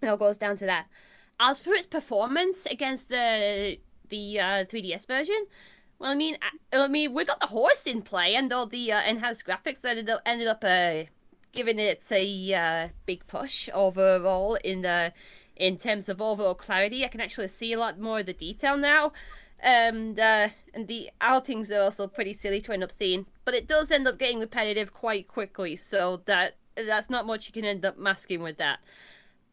it 0.02 0.08
all 0.08 0.18
goes 0.18 0.38
down 0.38 0.58
to 0.58 0.66
that. 0.66 0.88
As 1.40 1.62
for 1.62 1.74
its 1.74 1.86
performance 1.86 2.66
against 2.66 3.08
the 3.08 3.80
the 4.10 4.40
uh, 4.42 4.66
3DS 4.66 5.08
version, 5.08 5.46
well, 6.00 6.12
I 6.12 6.16
mean, 6.16 6.38
I, 6.42 6.78
I 6.84 6.88
mean, 6.90 7.14
we 7.14 7.24
got 7.24 7.40
the 7.40 7.48
horse 7.48 7.88
in 7.88 8.02
play, 8.02 8.36
and 8.36 8.52
all 8.52 8.66
the 8.66 8.92
uh, 8.92 9.02
enhanced 9.04 9.46
graphics 9.46 9.86
ended 9.86 10.10
up 10.10 10.22
ended 10.26 10.48
up 10.48 10.66
uh, 10.66 11.04
giving 11.56 11.80
it 11.80 12.04
a 12.12 12.54
uh, 12.54 12.88
big 13.06 13.26
push 13.28 13.70
overall 13.74 14.56
in 14.64 14.82
the 14.84 15.14
in 15.56 15.78
terms 15.78 16.10
of 16.10 16.22
overall 16.22 16.54
clarity. 16.54 17.06
I 17.06 17.08
can 17.08 17.22
actually 17.22 17.48
see 17.48 17.74
a 17.74 17.80
lot 17.80 18.00
more 18.00 18.20
of 18.20 18.26
the 18.26 18.34
detail 18.34 18.78
now. 18.78 19.14
And 19.62 20.20
uh, 20.20 20.50
and 20.74 20.88
the 20.88 21.10
outings 21.22 21.72
are 21.72 21.82
also 21.82 22.08
pretty 22.08 22.34
silly 22.34 22.62
to 22.62 22.74
end 22.74 22.84
up 22.84 22.92
seeing, 22.92 23.26
but 23.46 23.56
it 23.56 23.68
does 23.68 23.90
end 23.90 24.08
up 24.08 24.20
getting 24.20 24.40
repetitive 24.40 24.94
quite 24.94 25.28
quickly. 25.28 25.76
So 25.76 26.22
that 26.26 26.58
that's 26.76 27.10
not 27.10 27.26
much 27.26 27.48
you 27.48 27.54
can 27.54 27.66
end 27.66 27.86
up 27.86 27.98
masking 27.98 28.44
with 28.44 28.58
that. 28.58 28.80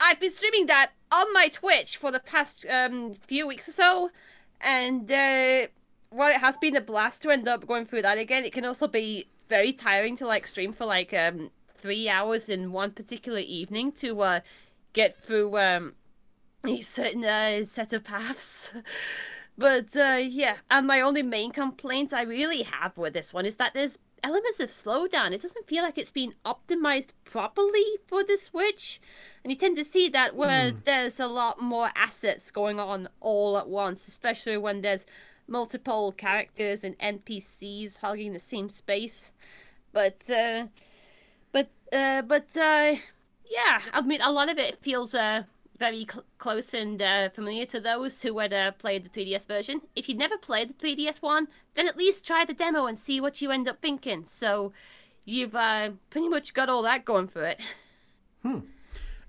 I've 0.00 0.18
been 0.18 0.32
streaming 0.32 0.66
that 0.66 0.90
on 1.12 1.32
my 1.32 1.49
Twitch 1.49 1.97
for 1.97 2.11
the 2.11 2.18
past 2.18 2.66
um, 2.68 3.14
few 3.26 3.47
weeks 3.47 3.68
or 3.68 3.73
so, 3.73 4.11
and 4.61 5.11
uh, 5.11 5.68
while 6.11 6.30
it 6.30 6.40
has 6.40 6.56
been 6.56 6.76
a 6.76 6.80
blast 6.80 7.23
to 7.23 7.30
end 7.30 7.47
up 7.47 7.66
going 7.66 7.87
through 7.87 8.02
that 8.02 8.18
again, 8.18 8.44
it 8.44 8.52
can 8.52 8.64
also 8.64 8.88
be 8.88 9.28
very 9.49 9.73
tiring 9.73 10.16
to 10.16 10.26
like 10.26 10.47
stream 10.47 10.73
for 10.73 10.85
like 10.85 11.14
um, 11.14 11.50
three 11.82 12.08
hours 12.08 12.48
in 12.48 12.72
one 12.72 12.92
particular 12.92 13.40
evening 13.40 13.92
to 13.92 14.20
uh, 14.22 14.40
get 14.92 15.16
through 15.16 15.58
um, 15.58 15.94
a 16.64 16.80
certain 16.80 17.24
uh, 17.24 17.64
set 17.64 17.92
of 17.92 18.04
paths. 18.04 18.70
But 19.58 19.94
uh, 19.94 20.18
yeah, 20.22 20.56
and 20.70 20.86
my 20.86 21.02
only 21.02 21.22
main 21.22 21.52
complaint 21.52 22.14
I 22.14 22.22
really 22.22 22.62
have 22.62 22.96
with 22.96 23.12
this 23.12 23.34
one 23.34 23.44
is 23.44 23.56
that 23.56 23.74
there's 23.74 23.98
elements 24.24 24.60
of 24.60 24.70
slowdown. 24.70 25.32
It 25.32 25.42
doesn't 25.42 25.66
feel 25.66 25.82
like 25.82 25.98
it's 25.98 26.10
been 26.10 26.34
optimized 26.44 27.12
properly 27.24 27.84
for 28.06 28.24
the 28.24 28.38
Switch. 28.38 29.00
And 29.44 29.50
you 29.50 29.56
tend 29.56 29.76
to 29.76 29.84
see 29.84 30.08
that 30.08 30.34
where 30.34 30.72
there's 30.84 31.20
a 31.20 31.26
lot 31.26 31.60
more 31.60 31.90
assets 31.94 32.50
going 32.50 32.80
on 32.80 33.08
all 33.20 33.58
at 33.58 33.68
once, 33.68 34.08
especially 34.08 34.56
when 34.56 34.80
there's 34.80 35.04
multiple 35.46 36.12
characters 36.12 36.82
and 36.82 36.98
NPCs 36.98 37.98
hogging 37.98 38.32
the 38.32 38.38
same 38.38 38.70
space. 38.70 39.32
But 39.92 40.30
uh 40.30 40.66
but 40.66 40.91
uh 41.92 42.22
but 42.22 42.46
uh 42.56 42.96
yeah, 43.49 43.80
I 43.92 44.00
mean 44.02 44.20
a 44.22 44.32
lot 44.32 44.49
of 44.49 44.58
it 44.58 44.78
feels 44.82 45.14
uh 45.14 45.44
very 45.78 46.06
cl- 46.11 46.25
close 46.38 46.75
and 46.75 47.02
uh, 47.02 47.28
familiar 47.30 47.66
to 47.66 47.80
those 47.80 48.22
who 48.22 48.38
had 48.38 48.52
uh, 48.52 48.70
played 48.72 49.04
the 49.04 49.08
3DS 49.08 49.49
version. 49.49 49.80
If 49.96 50.08
you'd 50.08 50.16
never 50.16 50.38
played 50.38 50.68
the 50.68 50.75
3DS 50.75 51.20
one, 51.20 51.49
then 51.75 51.88
at 51.88 51.96
least 51.96 52.25
try 52.25 52.44
the 52.44 52.54
demo 52.54 52.87
and 52.87 52.96
see 52.96 53.20
what 53.20 53.42
you 53.42 53.50
end 53.50 53.68
up 53.68 53.82
thinking. 53.82 54.25
So 54.25 54.72
you've 55.25 55.56
uh, 55.56 55.90
pretty 56.08 56.28
much 56.28 56.54
got 56.54 56.68
all 56.68 56.82
that 56.82 57.04
going 57.04 57.26
for 57.28 57.44
it. 57.44 57.61
Hmm. 58.42 58.58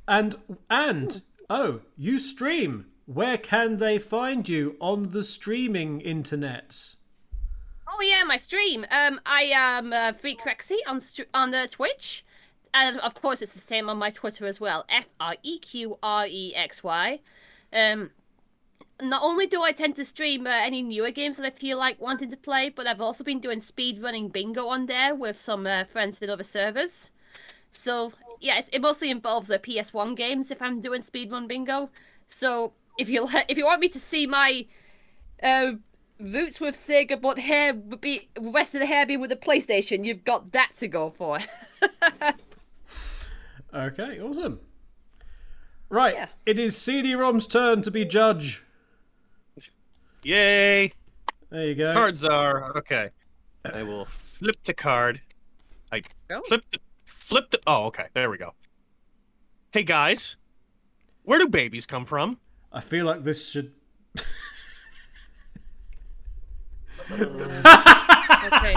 And 0.07 0.37
and 0.71 1.21
oh, 1.47 1.81
you 1.95 2.17
stream. 2.17 2.87
Where 3.05 3.37
can 3.37 3.77
they 3.77 3.99
find 3.99 4.49
you 4.49 4.75
on 4.81 5.11
the 5.11 5.23
streaming 5.23 6.01
internets? 6.01 6.95
Oh 7.87 8.01
yeah, 8.01 8.23
my 8.25 8.37
stream. 8.37 8.87
Um, 8.89 9.21
I 9.23 9.51
am 9.53 9.93
uh, 9.93 10.13
Freq 10.13 10.39
Rexy 10.39 10.77
on 10.87 10.99
st- 10.99 11.27
on 11.31 11.51
the 11.51 11.67
Twitch, 11.69 12.25
and 12.73 12.99
of 12.99 13.15
course 13.15 13.41
it's 13.41 13.53
the 13.53 13.59
same 13.59 13.89
on 13.89 13.97
my 13.97 14.09
Twitter 14.09 14.45
as 14.45 14.59
well. 14.59 14.85
F 14.89 15.09
R 15.19 15.35
E 15.43 15.59
Q 15.59 15.97
R 16.01 16.25
E 16.27 16.53
X 16.55 16.83
Y. 16.83 17.19
Um, 17.71 18.11
not 19.01 19.23
only 19.23 19.47
do 19.47 19.61
I 19.61 19.71
tend 19.71 19.95
to 19.95 20.05
stream 20.05 20.45
uh, 20.45 20.51
any 20.51 20.81
newer 20.81 21.11
games 21.11 21.37
that 21.37 21.45
I 21.45 21.49
feel 21.49 21.77
like 21.77 21.99
wanting 21.99 22.29
to 22.29 22.37
play, 22.37 22.69
but 22.69 22.87
I've 22.87 23.01
also 23.01 23.23
been 23.23 23.39
doing 23.39 23.59
speed 23.59 24.01
running 24.01 24.29
bingo 24.29 24.67
on 24.67 24.85
there 24.85 25.15
with 25.15 25.37
some 25.37 25.65
uh, 25.65 25.83
friends 25.85 26.21
in 26.21 26.29
other 26.29 26.43
servers. 26.43 27.09
So 27.71 28.13
yes, 28.39 28.69
it 28.71 28.81
mostly 28.81 29.09
involves 29.09 29.49
uh, 29.49 29.57
PS1 29.57 30.15
games 30.15 30.51
if 30.51 30.61
I'm 30.61 30.81
doing 30.81 31.01
speedrun 31.01 31.47
bingo. 31.47 31.89
So 32.27 32.73
if 32.97 33.09
you 33.09 33.27
if 33.49 33.57
you 33.57 33.65
want 33.65 33.81
me 33.81 33.89
to 33.89 33.99
see 33.99 34.27
my 34.27 34.65
uh, 35.41 35.73
roots 36.19 36.59
with 36.59 36.75
Sega, 36.75 37.19
but 37.19 37.39
hair 37.39 37.73
be 37.73 38.29
rest 38.39 38.73
of 38.75 38.79
the 38.79 38.85
hair 38.85 39.05
being 39.05 39.19
with 39.19 39.31
the 39.31 39.35
PlayStation, 39.35 40.05
you've 40.05 40.23
got 40.23 40.51
that 40.51 40.71
to 40.77 40.87
go 40.87 41.09
for. 41.09 41.39
Okay, 43.73 44.19
awesome. 44.19 44.59
Right, 45.89 46.15
Yeah. 46.15 46.27
it 46.45 46.59
is 46.59 46.77
CD-ROM's 46.77 47.47
turn 47.47 47.81
to 47.83 47.91
be 47.91 48.05
judge. 48.05 48.63
Yay! 50.23 50.93
There 51.49 51.67
you 51.67 51.75
go. 51.75 51.93
Cards 51.93 52.23
are 52.23 52.75
okay. 52.77 53.09
I 53.65 53.83
will 53.83 54.05
flip 54.05 54.57
the 54.63 54.73
card. 54.73 55.21
I 55.91 56.01
Oh. 56.31 56.41
flipped. 56.47 56.77
Flipped. 57.05 57.55
Oh, 57.67 57.85
okay. 57.85 58.07
There 58.13 58.29
we 58.29 58.37
go. 58.37 58.53
Hey 59.71 59.83
guys, 59.83 60.35
where 61.23 61.39
do 61.39 61.47
babies 61.47 61.85
come 61.85 62.05
from? 62.05 62.39
I 62.71 62.79
feel 62.81 63.05
like 63.05 63.23
this 63.23 63.49
should. 63.49 63.73
Uh, 67.11 68.49
okay. 68.53 68.75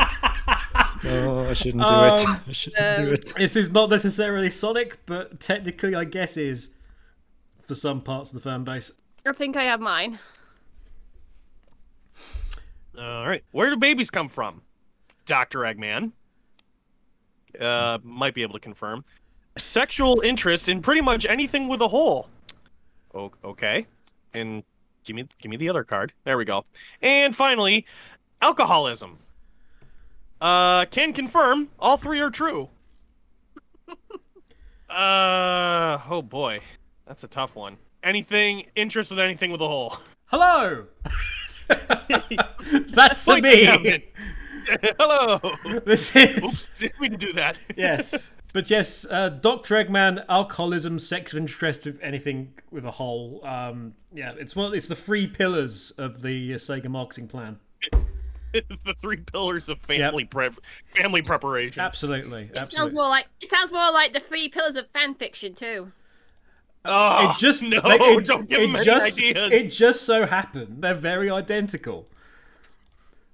Oh, 1.09 1.49
I 1.49 1.53
shouldn't 1.53 1.83
do 1.83 1.89
Um, 1.89 2.15
it. 2.15 2.27
I 2.49 2.53
shouldn't 2.53 2.97
do 3.03 3.09
um, 3.09 3.15
it. 3.15 3.33
This 3.37 3.57
is 3.57 3.71
not 3.71 3.91
necessarily 3.91 4.51
Sonic, 4.51 4.99
but 5.07 5.41
technically, 5.41 5.95
I 5.95 6.05
guess 6.05 6.37
is 6.37 6.71
for 7.67 7.75
some 7.75 8.01
parts 8.01 8.31
of 8.33 8.43
the 8.43 8.49
fan 8.49 8.65
base. 8.65 8.93
I 9.25 9.33
think 9.33 9.57
I 9.57 9.65
have 9.65 9.81
mine. 9.81 10.19
All 12.99 13.27
right. 13.27 13.45
Where 13.53 13.71
do 13.71 13.77
babies 13.77 14.11
come 14.11 14.29
from? 14.29 14.63
Dr. 15.27 15.61
Eggman. 15.61 16.13
Uh, 17.61 17.99
might 18.03 18.35
be 18.35 18.43
able 18.43 18.55
to 18.55 18.61
confirm. 18.61 19.05
Sexual 19.57 20.21
interest 20.21 20.69
in 20.69 20.83
pretty 20.83 21.01
much 21.01 21.27
anything 21.27 21.69
with 21.69 21.81
a 21.81 21.89
hole. 21.89 22.29
O- 23.15 23.33
okay. 23.45 23.87
And 24.35 24.63
give 25.05 25.17
me 25.17 25.27
give 25.41 25.51
me 25.51 25.57
the 25.57 25.69
other 25.69 25.85
card. 25.85 26.13
There 26.25 26.37
we 26.37 26.45
go. 26.45 26.65
And 27.01 27.35
finally, 27.35 27.87
alcoholism. 28.43 29.19
Uh, 30.41 30.85
can 30.87 31.13
confirm 31.13 31.69
all 31.79 31.97
three 31.97 32.21
are 32.21 32.31
true. 32.31 32.69
uh, 34.91 35.99
oh 36.09 36.23
boy. 36.23 36.61
That's 37.07 37.25
a 37.25 37.29
tough 37.29 37.57
one. 37.57 37.77
Anything 38.03 38.67
interest 38.75 39.11
with 39.11 39.21
anything 39.21 39.51
with 39.51 39.61
a 39.61 39.69
hole. 39.69 39.97
Hello. 40.27 40.87
That's 41.69 43.27
Like 43.27 43.43
me. 43.43 43.65
Hello. 44.99 45.41
This 45.85 46.15
is 46.15 46.43
Oops, 46.43 46.69
we 46.81 46.89
didn't 46.89 47.01
mean 47.01 47.11
to 47.13 47.17
do 47.17 47.33
that. 47.35 47.57
yes, 47.77 48.31
but 48.53 48.69
yes, 48.69 49.07
uh, 49.09 49.29
Doctor 49.29 49.77
Eggman, 49.77 50.25
alcoholism, 50.29 50.99
sexual 50.99 51.41
interest 51.41 51.85
with 51.85 52.01
anything 52.03 52.53
with 52.73 52.85
a 52.85 52.91
hole. 52.91 53.41
Um, 53.45 53.95
yeah, 54.13 54.33
it's 54.39 54.57
one. 54.57 54.75
It's 54.75 54.89
the 54.89 54.97
three 54.97 55.27
pillars 55.29 55.93
of 55.99 56.23
the 56.23 56.55
uh, 56.55 56.57
Sega 56.57 56.89
marketing 56.89 57.29
plan. 57.29 57.59
the 58.85 58.95
three 59.01 59.19
pillars 59.19 59.69
of 59.69 59.79
family 59.81 60.25
prep, 60.25 60.55
family 60.87 61.23
preparation. 61.23 61.83
Absolutely, 61.83 62.51
It 62.55 62.71
sounds 62.73 62.93
more 62.93 63.09
like 63.09 63.29
it 63.41 63.51
sounds 63.51 63.73
more 63.73 63.93
like 63.93 64.13
the 64.13 64.21
three 64.21 64.49
pillars 64.49 64.77
of 64.77 64.89
fan 64.89 65.15
fiction 65.15 65.55
too. 65.55 65.93
Oh, 66.85 67.31
it 67.31 67.37
just 67.39 67.63
no, 67.63 67.81
like, 67.85 68.01
it, 68.07 68.25
don't 68.25 68.49
give 68.49 68.63
it 68.63 68.71
him 68.71 68.77
any 68.77 68.85
just, 68.85 69.07
ideas. 69.19 69.53
It 69.53 69.71
just 69.71 70.03
so 70.03 70.25
happened 70.27 70.83
they're 70.83 70.95
very 70.95 71.29
identical. 71.31 72.07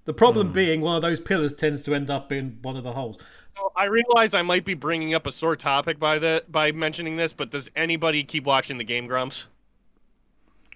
The 0.05 0.15
problem 0.15 0.49
Hmm. 0.49 0.53
being 0.53 0.81
one 0.81 0.95
of 0.97 1.03
those 1.03 1.19
pillars 1.21 1.53
tends 1.55 1.83
to 1.83 1.95
end 1.95 2.09
up 2.11 2.31
in 2.33 2.59
one 2.63 2.77
of 2.77 2.85
the 2.85 2.93
holes. 2.93 3.19
So 3.57 3.73
I 3.77 3.85
realize 3.85 4.35
I 4.35 4.43
might 4.43 4.65
be 4.65 4.75
bringing 4.75 5.15
up 5.15 5.27
a 5.27 5.33
sore 5.33 5.57
topic 5.57 5.99
by 5.99 6.19
the 6.19 6.45
by 6.49 6.73
mentioning 6.73 7.17
this, 7.17 7.33
but 7.33 7.51
does 7.51 7.71
anybody 7.77 8.25
keep 8.25 8.45
watching 8.45 8.79
the 8.79 8.85
Game 8.85 9.07
Grumps? 9.07 9.47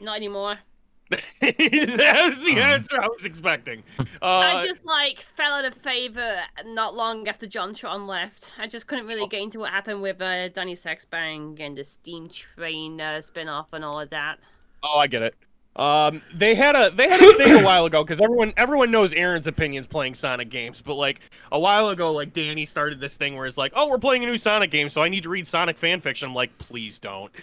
Not 0.01 0.17
anymore. 0.17 0.61
that 1.11 2.29
was 2.29 2.39
the 2.41 2.61
answer 2.61 3.01
I 3.01 3.07
was 3.07 3.25
expecting. 3.25 3.83
Uh, 4.23 4.57
I 4.57 4.67
just 4.67 4.85
like 4.85 5.21
fell 5.37 5.53
out 5.53 5.65
of 5.67 5.75
favor 5.75 6.37
not 6.65 6.95
long 6.95 7.29
after 7.29 7.47
JonTron 7.47 8.09
left. 8.09 8.51
I 8.59 8.67
just 8.67 8.87
couldn't 8.87 9.07
really 9.07 9.29
get 9.29 9.43
into 9.43 9.59
what 9.59 9.71
happened 9.71 10.01
with 10.01 10.21
uh, 10.21 10.49
Danny 10.49 10.75
Sexbang 10.75 11.61
and 11.61 11.77
the 11.77 11.85
Steam 11.85 12.29
Train 12.29 13.01
uh, 13.01 13.21
spin-off 13.21 13.73
and 13.73 13.85
all 13.85 14.01
of 14.01 14.11
that. 14.11 14.39
Oh, 14.83 14.99
I 14.99 15.07
get 15.07 15.23
it. 15.23 15.35
Um, 15.77 16.23
they 16.35 16.55
had 16.55 16.75
a 16.75 16.89
they 16.89 17.07
had 17.07 17.21
a 17.21 17.35
thing 17.37 17.61
a 17.61 17.63
while 17.63 17.85
ago 17.85 18.03
because 18.03 18.21
everyone 18.23 18.55
everyone 18.57 18.91
knows 18.91 19.13
Arin's 19.13 19.47
opinions 19.47 19.87
playing 19.87 20.15
Sonic 20.15 20.49
games, 20.49 20.81
but 20.81 20.95
like 20.95 21.21
a 21.53 21.59
while 21.61 21.91
ago, 21.91 22.13
like 22.13 22.33
Danny 22.33 22.65
started 22.65 22.99
this 22.99 23.19
thing 23.19 23.37
where 23.37 23.45
it's 23.47 23.59
like, 23.59 23.73
oh, 23.77 23.87
we're 23.89 23.99
playing 23.99 24.25
a 24.25 24.27
new 24.27 24.39
Sonic 24.39 24.71
game, 24.71 24.89
so 24.89 25.03
I 25.03 25.11
need 25.11 25.23
to 25.25 25.29
read 25.29 25.47
Sonic 25.47 25.77
fan 25.77 26.01
fiction. 26.01 26.29
I'm 26.29 26.35
like, 26.35 26.57
please 26.59 26.99
don't. 26.99 27.31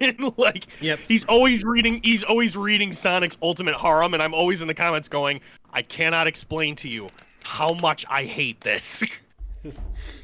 And, 0.00 0.32
like, 0.38 0.66
Yep. 0.80 0.98
he's 1.08 1.24
always 1.26 1.62
reading 1.62 2.00
he's 2.02 2.24
always 2.24 2.56
reading 2.56 2.90
Sonic's 2.92 3.36
Ultimate 3.42 3.76
Harem, 3.76 4.14
and 4.14 4.22
I'm 4.22 4.32
always 4.34 4.62
in 4.62 4.68
the 4.68 4.74
comments 4.74 5.08
going, 5.08 5.40
I 5.72 5.82
cannot 5.82 6.26
explain 6.26 6.74
to 6.76 6.88
you 6.88 7.08
how 7.44 7.74
much 7.74 8.06
I 8.08 8.24
hate 8.24 8.60
this. 8.62 9.02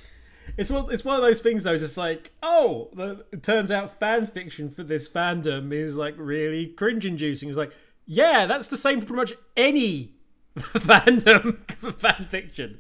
It's 0.57 0.71
one, 0.71 0.93
it's 0.93 1.05
one 1.05 1.17
of 1.17 1.23
those 1.23 1.41
things 1.41 1.65
though, 1.65 1.77
just 1.77 1.97
like, 1.97 2.31
oh, 2.43 2.89
the, 2.95 3.25
it 3.33 3.43
turns 3.43 3.71
out 3.71 3.99
fan 3.99 4.27
fiction 4.27 4.71
for 4.71 4.85
this 4.85 5.09
fandom 5.09 5.73
is 5.73 5.97
like 5.97 6.15
really 6.17 6.67
cringe 6.69 7.05
inducing. 7.07 7.49
It's 7.49 7.59
like, 7.59 7.73
yeah, 8.07 8.47
that's 8.47 8.69
the 8.69 8.77
same 8.77 9.01
for 9.01 9.07
pretty 9.07 9.33
much 9.33 9.33
any 9.57 10.15
fandom 10.59 11.59
for 11.73 11.91
fan 11.99 12.27
fiction. 12.31 12.79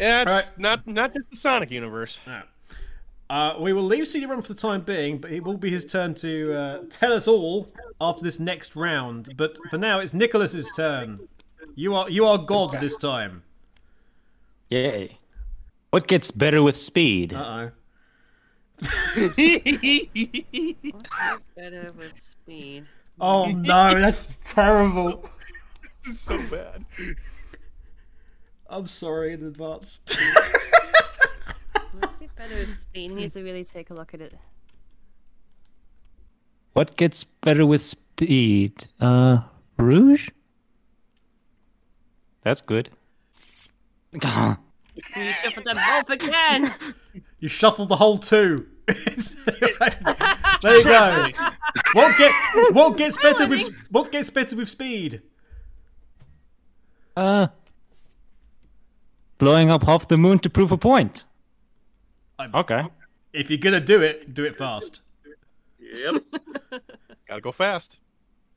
yeah, 0.00 0.22
it's 0.22 0.30
Right. 0.50 0.58
not 0.58 0.86
not 0.86 1.14
just 1.14 1.30
the 1.30 1.36
Sonic 1.36 1.70
universe. 1.70 2.18
Uh, 3.30 3.54
we 3.58 3.72
will 3.72 3.84
leave 3.84 4.06
CD-ROM 4.06 4.42
for 4.42 4.52
the 4.52 4.60
time 4.60 4.82
being, 4.82 5.16
but 5.18 5.30
it 5.30 5.42
will 5.42 5.56
be 5.56 5.70
his 5.70 5.86
turn 5.86 6.12
to 6.14 6.52
uh, 6.52 6.78
tell 6.90 7.14
us 7.14 7.26
all 7.26 7.66
after 7.98 8.22
this 8.22 8.38
next 8.38 8.76
round. 8.76 9.34
But 9.38 9.56
for 9.70 9.78
now, 9.78 10.00
it's 10.00 10.12
Nicholas's 10.12 10.70
turn. 10.76 11.28
You 11.74 11.94
are 11.94 12.10
you 12.10 12.26
are 12.26 12.36
God 12.36 12.72
this 12.80 12.96
time. 12.96 13.42
Yay. 14.68 15.18
What 15.92 16.08
gets 16.08 16.30
better 16.30 16.62
with 16.62 16.76
speed? 16.78 17.34
Uh 17.34 17.68
oh. 17.68 17.70
Better 21.54 21.92
with 21.98 22.18
speed. 22.18 22.88
Oh 23.20 23.44
no, 23.44 23.92
that's 24.00 24.38
terrible. 24.42 25.28
This 26.02 26.14
is 26.14 26.20
so 26.20 26.38
bad. 26.48 26.86
I'm 28.70 28.86
sorry 28.86 29.34
in 29.34 29.44
advance. 29.44 30.00
Let's 32.00 32.14
get 32.16 32.34
better 32.36 32.56
with 32.56 32.78
speed. 32.78 33.10
He 33.10 33.14
needs 33.14 33.34
to 33.34 33.42
really 33.42 33.64
take 33.64 33.90
a 33.90 33.94
look 33.94 34.14
at 34.14 34.22
it. 34.22 34.34
What 36.72 36.96
gets 36.96 37.24
better 37.24 37.66
with 37.66 37.82
speed? 37.82 38.86
Uh, 38.98 39.42
Rouge? 39.76 40.30
That's 42.44 42.62
good. 42.62 42.88
You 45.16 45.32
shuffled 45.32 45.64
them 45.66 45.76
both 45.76 46.10
again. 46.10 46.74
You 47.40 47.48
shuffle 47.48 47.86
the 47.86 47.96
whole 47.96 48.18
two. 48.18 48.68
There 48.86 50.76
you 50.78 50.84
go. 50.84 51.28
What 51.94 52.16
get 52.18 52.32
what 52.72 52.96
gets 52.96 53.16
better 53.20 53.48
with 53.48 53.74
what 53.90 54.12
gets 54.12 54.30
better 54.30 54.54
with 54.56 54.68
speed? 54.68 55.22
Uh, 57.16 57.48
blowing 59.38 59.70
up 59.70 59.82
half 59.82 60.06
the 60.06 60.16
moon 60.16 60.38
to 60.40 60.48
prove 60.50 60.70
a 60.72 60.78
point. 60.78 61.24
I'm- 62.38 62.54
Okay. 62.54 62.84
If 63.32 63.50
you're 63.50 63.58
gonna 63.58 63.80
do 63.80 64.00
it, 64.02 64.32
do 64.34 64.44
it 64.44 64.56
fast. 64.56 65.00
Yep. 65.80 66.22
Gotta 67.26 67.40
go 67.40 67.50
fast. 67.52 67.98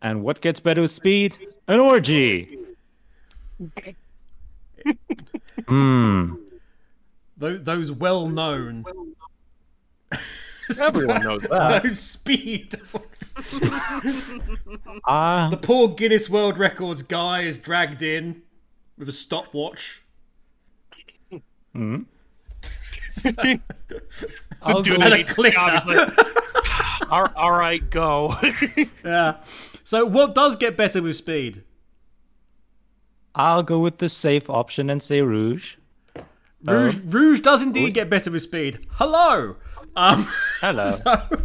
And 0.01 0.21
what 0.23 0.41
gets 0.41 0.59
better 0.59 0.81
with 0.81 0.91
speed? 0.91 1.35
An 1.67 1.79
orgy. 1.79 2.59
Hmm. 5.67 6.33
Those, 7.37 7.63
those 7.63 7.91
well 7.91 8.27
known 8.29 8.85
Everyone 10.79 11.21
knows 11.23 11.41
that. 11.49 11.83
those 11.83 11.99
speed. 11.99 12.79
Ah, 15.07 15.49
The 15.51 15.57
poor 15.57 15.89
Guinness 15.89 16.29
World 16.29 16.57
Records 16.57 17.01
guy 17.03 17.41
is 17.41 17.57
dragged 17.57 18.01
in 18.01 18.41
with 18.97 19.09
a 19.09 19.11
stopwatch. 19.11 20.01
I'll 24.61 24.81
Dude, 24.81 24.97
go 24.97 25.01
And 25.01 25.03
I 25.03 25.07
a 25.07 25.17
need 25.17 25.27
to 25.27 25.33
clicker. 25.33 25.51
stop. 25.57 25.83
He's 25.83 25.95
like, 25.97 27.11
all, 27.11 27.29
all 27.35 27.51
right, 27.51 27.87
go. 27.89 28.35
Yeah. 29.03 29.37
So 29.83 30.05
what 30.05 30.33
does 30.33 30.55
get 30.55 30.77
better 30.77 31.01
with 31.01 31.17
speed? 31.17 31.63
I'll 33.35 33.63
go 33.63 33.79
with 33.79 33.97
the 33.97 34.07
safe 34.09 34.49
option 34.49 34.89
and 34.89 35.01
say 35.03 35.21
Rouge. 35.21 35.75
Rouge, 36.63 36.95
Rouge 37.05 37.41
does 37.41 37.61
indeed 37.61 37.93
get 37.93 38.09
better 38.09 38.31
with 38.31 38.41
speed. 38.43 38.87
Hello. 38.91 39.57
Um. 39.95 40.27
Hello. 40.61 40.91
So, 41.03 41.03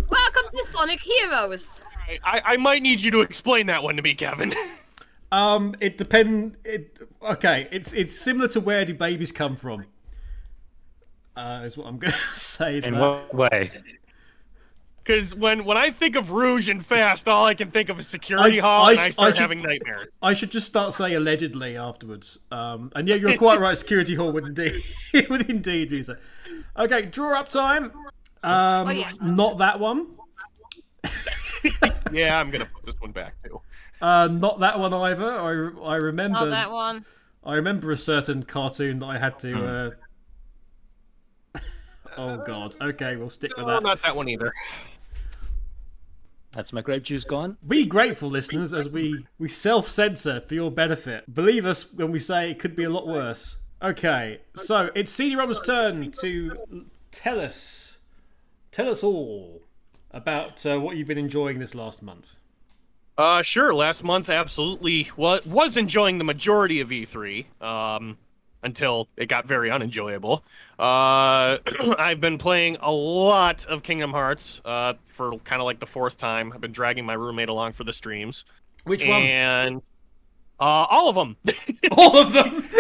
Welcome 0.09 0.51
to 0.57 0.65
Sonic 0.69 1.01
Heroes. 1.01 1.83
I, 2.25 2.41
I 2.45 2.57
might 2.57 2.83
need 2.83 3.01
you 3.01 3.11
to 3.13 3.21
explain 3.21 3.67
that 3.67 3.83
one 3.83 3.97
to 3.97 4.03
me, 4.03 4.15
Kevin. 4.15 4.55
um. 5.33 5.75
It 5.81 5.99
depend. 5.99 6.57
It 6.65 6.99
okay. 7.23 7.69
It's 7.71 7.93
it's 7.93 8.19
similar 8.19 8.49
to 8.49 8.61
where 8.61 8.85
do 8.85 8.95
babies 8.95 9.31
come 9.33 9.57
from. 9.57 9.85
Uh, 11.37 11.63
is 11.65 11.77
what 11.77 11.87
I'm 11.87 11.99
gonna 11.99 12.15
say. 12.35 12.81
to 12.81 12.87
In 12.87 12.95
that. 12.95 13.01
what 13.01 13.35
way? 13.35 13.71
Because 15.03 15.35
when, 15.35 15.65
when 15.65 15.77
I 15.77 15.91
think 15.91 16.15
of 16.15 16.31
Rouge 16.31 16.69
and 16.69 16.85
Fast, 16.85 17.27
all 17.27 17.45
I 17.47 17.55
can 17.55 17.71
think 17.71 17.89
of 17.89 17.99
is 17.99 18.07
Security 18.07 18.61
I- 18.61 18.63
Hall, 18.63 18.87
I- 18.87 18.91
and 18.93 19.01
I 19.01 19.11
start 19.11 19.29
I 19.29 19.33
should- 19.33 19.41
having 19.41 19.63
nightmares. 19.63 20.09
I 20.23 20.35
should 20.35 20.51
just 20.51 20.67
start 20.67 20.93
saying 20.95 21.17
allegedly 21.17 21.77
afterwards. 21.77 22.39
Um, 22.51 22.93
and 22.95 23.09
yeah, 23.09 23.15
you're 23.17 23.37
quite 23.39 23.61
right. 23.61 23.77
Security 23.77 24.15
Hall 24.15 24.31
would 24.33 24.45
indeed 24.47 24.83
would 25.31 25.49
indeed 25.49 25.91
be 25.91 26.03
so. 26.03 26.17
Okay, 26.79 27.03
draw 27.07 27.41
up 27.41 27.49
time. 27.49 27.87
Um, 28.43 28.89
Oh, 28.89 28.91
yeah. 28.91 29.13
not 29.21 29.59
that 29.59 29.81
one. 29.81 30.07
Yeah, 32.13 32.41
I'm 32.41 32.51
gonna 32.51 32.65
put 32.65 32.85
this 32.87 32.97
one 33.01 33.13
back 33.13 33.35
too. 33.45 33.61
Uh, 34.01 34.29
not 34.29 34.61
that 34.61 34.79
one 34.79 34.95
either. 34.95 35.31
I 35.31 35.93
I 35.93 35.97
remember. 35.97 36.41
Not 36.41 36.51
that 36.51 36.71
one. 36.71 37.05
I 37.45 37.55
remember 37.55 37.91
a 37.93 37.97
certain 37.97 38.43
cartoon 38.45 38.99
that 39.01 39.07
I 39.07 39.19
had 39.19 39.39
to. 39.41 39.91
Hmm. 41.53 41.59
Uh... 41.59 41.61
oh 42.17 42.37
God. 42.47 42.77
Okay, 42.81 43.17
we'll 43.17 43.31
stick 43.31 43.55
with 43.57 43.67
that. 43.67 43.83
not 43.83 44.01
that 44.03 44.17
one 44.17 44.29
either. 44.29 44.53
That's 46.53 46.73
my 46.73 46.81
grape 46.81 47.05
juice 47.05 47.25
gone. 47.25 47.57
Be 47.67 47.87
grateful, 47.87 48.29
listeners, 48.29 48.75
as 48.75 48.89
we 48.89 49.25
we 49.39 49.49
self 49.49 49.89
censor 49.89 50.41
for 50.41 50.55
your 50.55 50.71
benefit. 50.71 51.33
Believe 51.33 51.65
us 51.65 51.93
when 51.93 52.11
we 52.11 52.19
say 52.19 52.51
it 52.51 52.59
could 52.59 52.75
be 52.75 52.85
a 52.85 52.91
lot 52.91 53.07
worse. 53.07 53.57
Okay, 53.83 54.41
so 54.57 54.91
it's 54.95 55.11
CD-ROM's 55.11 55.63
turn 55.63 56.11
to 56.21 56.87
tell 57.11 57.41
us, 57.41 57.97
tell 58.73 58.91
us 58.91 59.03
all 59.03 59.63
about 60.11 60.67
uh, 60.67 60.79
what 60.79 60.97
you've 60.97 61.09
been 61.09 61.17
enjoying 61.17 61.61
this 61.61 61.75
last 61.75 62.03
month. 62.03 62.27
Uh, 63.17 63.43
sure. 63.43 63.73
Last 63.73 64.03
month, 64.03 64.29
absolutely 64.29 65.11
was 65.17 65.45
was 65.47 65.77
enjoying 65.77 66.19
the 66.19 66.25
majority 66.25 66.81
of 66.81 66.89
E3. 66.89 67.63
Um, 67.63 68.19
until 68.63 69.09
it 69.17 69.27
got 69.27 69.47
very 69.47 69.71
unenjoyable. 69.71 70.45
Uh, 70.79 71.59
I've 71.99 72.21
been 72.21 72.39
playing 72.39 72.77
a 72.81 72.91
lot 72.93 73.65
of 73.67 73.83
Kingdom 73.83 74.11
Hearts. 74.11 74.61
Uh, 74.65 74.95
for 75.21 75.37
kind 75.41 75.61
of 75.61 75.67
like 75.67 75.79
the 75.81 75.87
fourth 75.87 76.17
time. 76.17 76.51
I've 76.55 76.63
been 76.63 76.73
dragging 76.73 77.05
my 77.05 77.13
roommate 77.13 77.51
along 77.51 77.75
for 77.75 77.85
the 77.85 77.93
streams, 77.93 78.47
Which 78.85 79.05
one? 79.07 79.23
and 79.23 79.83
uh, 80.59 80.87
all 80.89 81.11
of 81.11 81.15
them. 81.15 81.37
All 81.93 82.17
of 82.17 82.33
them. 82.33 82.69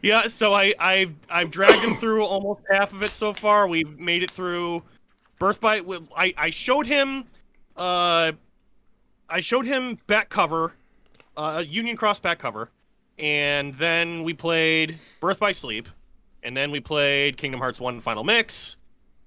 Yeah, 0.00 0.28
so 0.28 0.54
I, 0.54 0.74
I've 0.78 1.12
I've 1.28 1.50
dragged 1.50 1.82
him 1.82 1.96
through 1.96 2.24
almost 2.24 2.60
half 2.70 2.92
of 2.92 3.02
it 3.02 3.10
so 3.10 3.32
far. 3.32 3.66
We've 3.66 3.98
made 3.98 4.22
it 4.22 4.30
through 4.30 4.84
Birth 5.40 5.60
by. 5.60 5.82
I 6.16 6.32
I 6.36 6.50
showed 6.50 6.86
him, 6.86 7.24
uh, 7.76 8.30
I 9.28 9.40
showed 9.40 9.66
him 9.66 9.98
back 10.06 10.28
cover, 10.28 10.74
uh, 11.36 11.64
Union 11.66 11.96
Cross 11.96 12.20
back 12.20 12.38
cover, 12.38 12.70
and 13.18 13.74
then 13.74 14.22
we 14.22 14.34
played 14.34 14.98
Birth 15.20 15.38
by 15.38 15.52
Sleep, 15.52 15.88
and 16.42 16.56
then 16.56 16.70
we 16.70 16.80
played 16.80 17.36
Kingdom 17.36 17.60
Hearts 17.60 17.80
One 17.80 18.00
Final 18.00 18.24
Mix, 18.24 18.76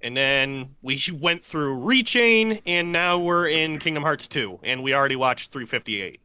and 0.01 0.15
then 0.15 0.75
we 0.81 1.01
went 1.19 1.43
through 1.43 1.79
Rechain, 1.79 2.61
and 2.65 2.91
now 2.91 3.17
we're 3.19 3.47
in 3.47 3.79
Kingdom 3.79 4.03
Hearts 4.03 4.27
Two, 4.27 4.59
and 4.63 4.83
we 4.83 4.93
already 4.93 5.15
watched 5.15 5.51
358. 5.51 6.19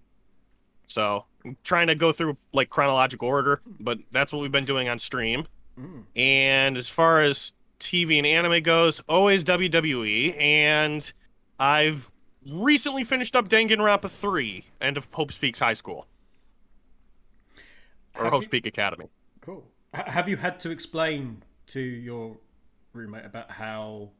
So 0.87 1.25
I'm 1.45 1.57
trying 1.65 1.89
to 1.89 1.95
go 1.95 2.13
through 2.13 2.37
like 2.53 2.71
chronological 2.71 3.29
order, 3.29 3.61
but 3.81 3.99
that's 4.13 4.33
what 4.33 4.43
we've 4.43 4.53
been 4.53 4.65
doing 4.65 4.89
on 4.89 4.99
stream. 4.99 5.47
Mm. 5.79 6.05
And 6.15 6.77
as 6.77 6.89
far 6.89 7.23
as 7.23 7.53
TV 7.81 8.19
and 8.19 8.27
anime 8.27 8.63
goes, 8.63 9.01
always 9.09 9.45
WWE. 9.45 10.41
And 10.41 11.13
I've 11.59 12.11
recently 12.51 13.05
finished 13.05 13.37
up 13.37 13.49
Danganronpa 13.49 14.11
3, 14.11 14.65
end 14.81 14.97
of 14.97 15.09
Hope's 15.13 15.37
Peak 15.37 15.59
High 15.59 15.73
School. 15.73 16.07
Or 18.19 18.25
Have 18.25 18.35
you- 18.35 18.43
Speak 18.43 18.67
Academy. 18.67 19.07
Cool. 19.41 19.65
H- 19.95 20.07
have 20.09 20.29
you 20.29 20.37
had 20.37 20.59
to 20.61 20.71
explain 20.71 21.43
to 21.69 21.81
your 21.81 22.37
roommate 22.93 23.25
about 23.25 23.53
how 23.53 24.11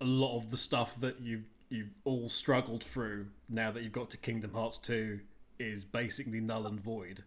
a 0.00 0.04
lot 0.04 0.36
of 0.36 0.50
the 0.50 0.56
stuff 0.56 0.98
that 1.00 1.20
you've 1.20 1.44
you've 1.68 1.90
all 2.04 2.28
struggled 2.28 2.84
through 2.84 3.26
now 3.48 3.70
that 3.72 3.82
you've 3.82 3.92
got 3.92 4.08
to 4.10 4.16
Kingdom 4.16 4.52
Hearts 4.52 4.78
2 4.78 5.18
is 5.58 5.84
basically 5.84 6.38
null 6.40 6.66
and 6.66 6.78
void? 6.80 7.24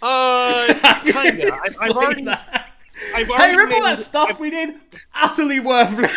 Uh, 0.00 0.66
kinda. 1.04 1.52
I've, 1.52 1.76
I've 1.78 1.90
already, 1.90 2.24
that. 2.24 2.70
I've 3.14 3.26
Hey, 3.26 3.54
remember 3.54 3.82
that 3.86 3.98
stuff 3.98 4.40
we 4.40 4.48
did? 4.50 4.76
Utterly 5.14 5.60
worthless. 5.60 6.10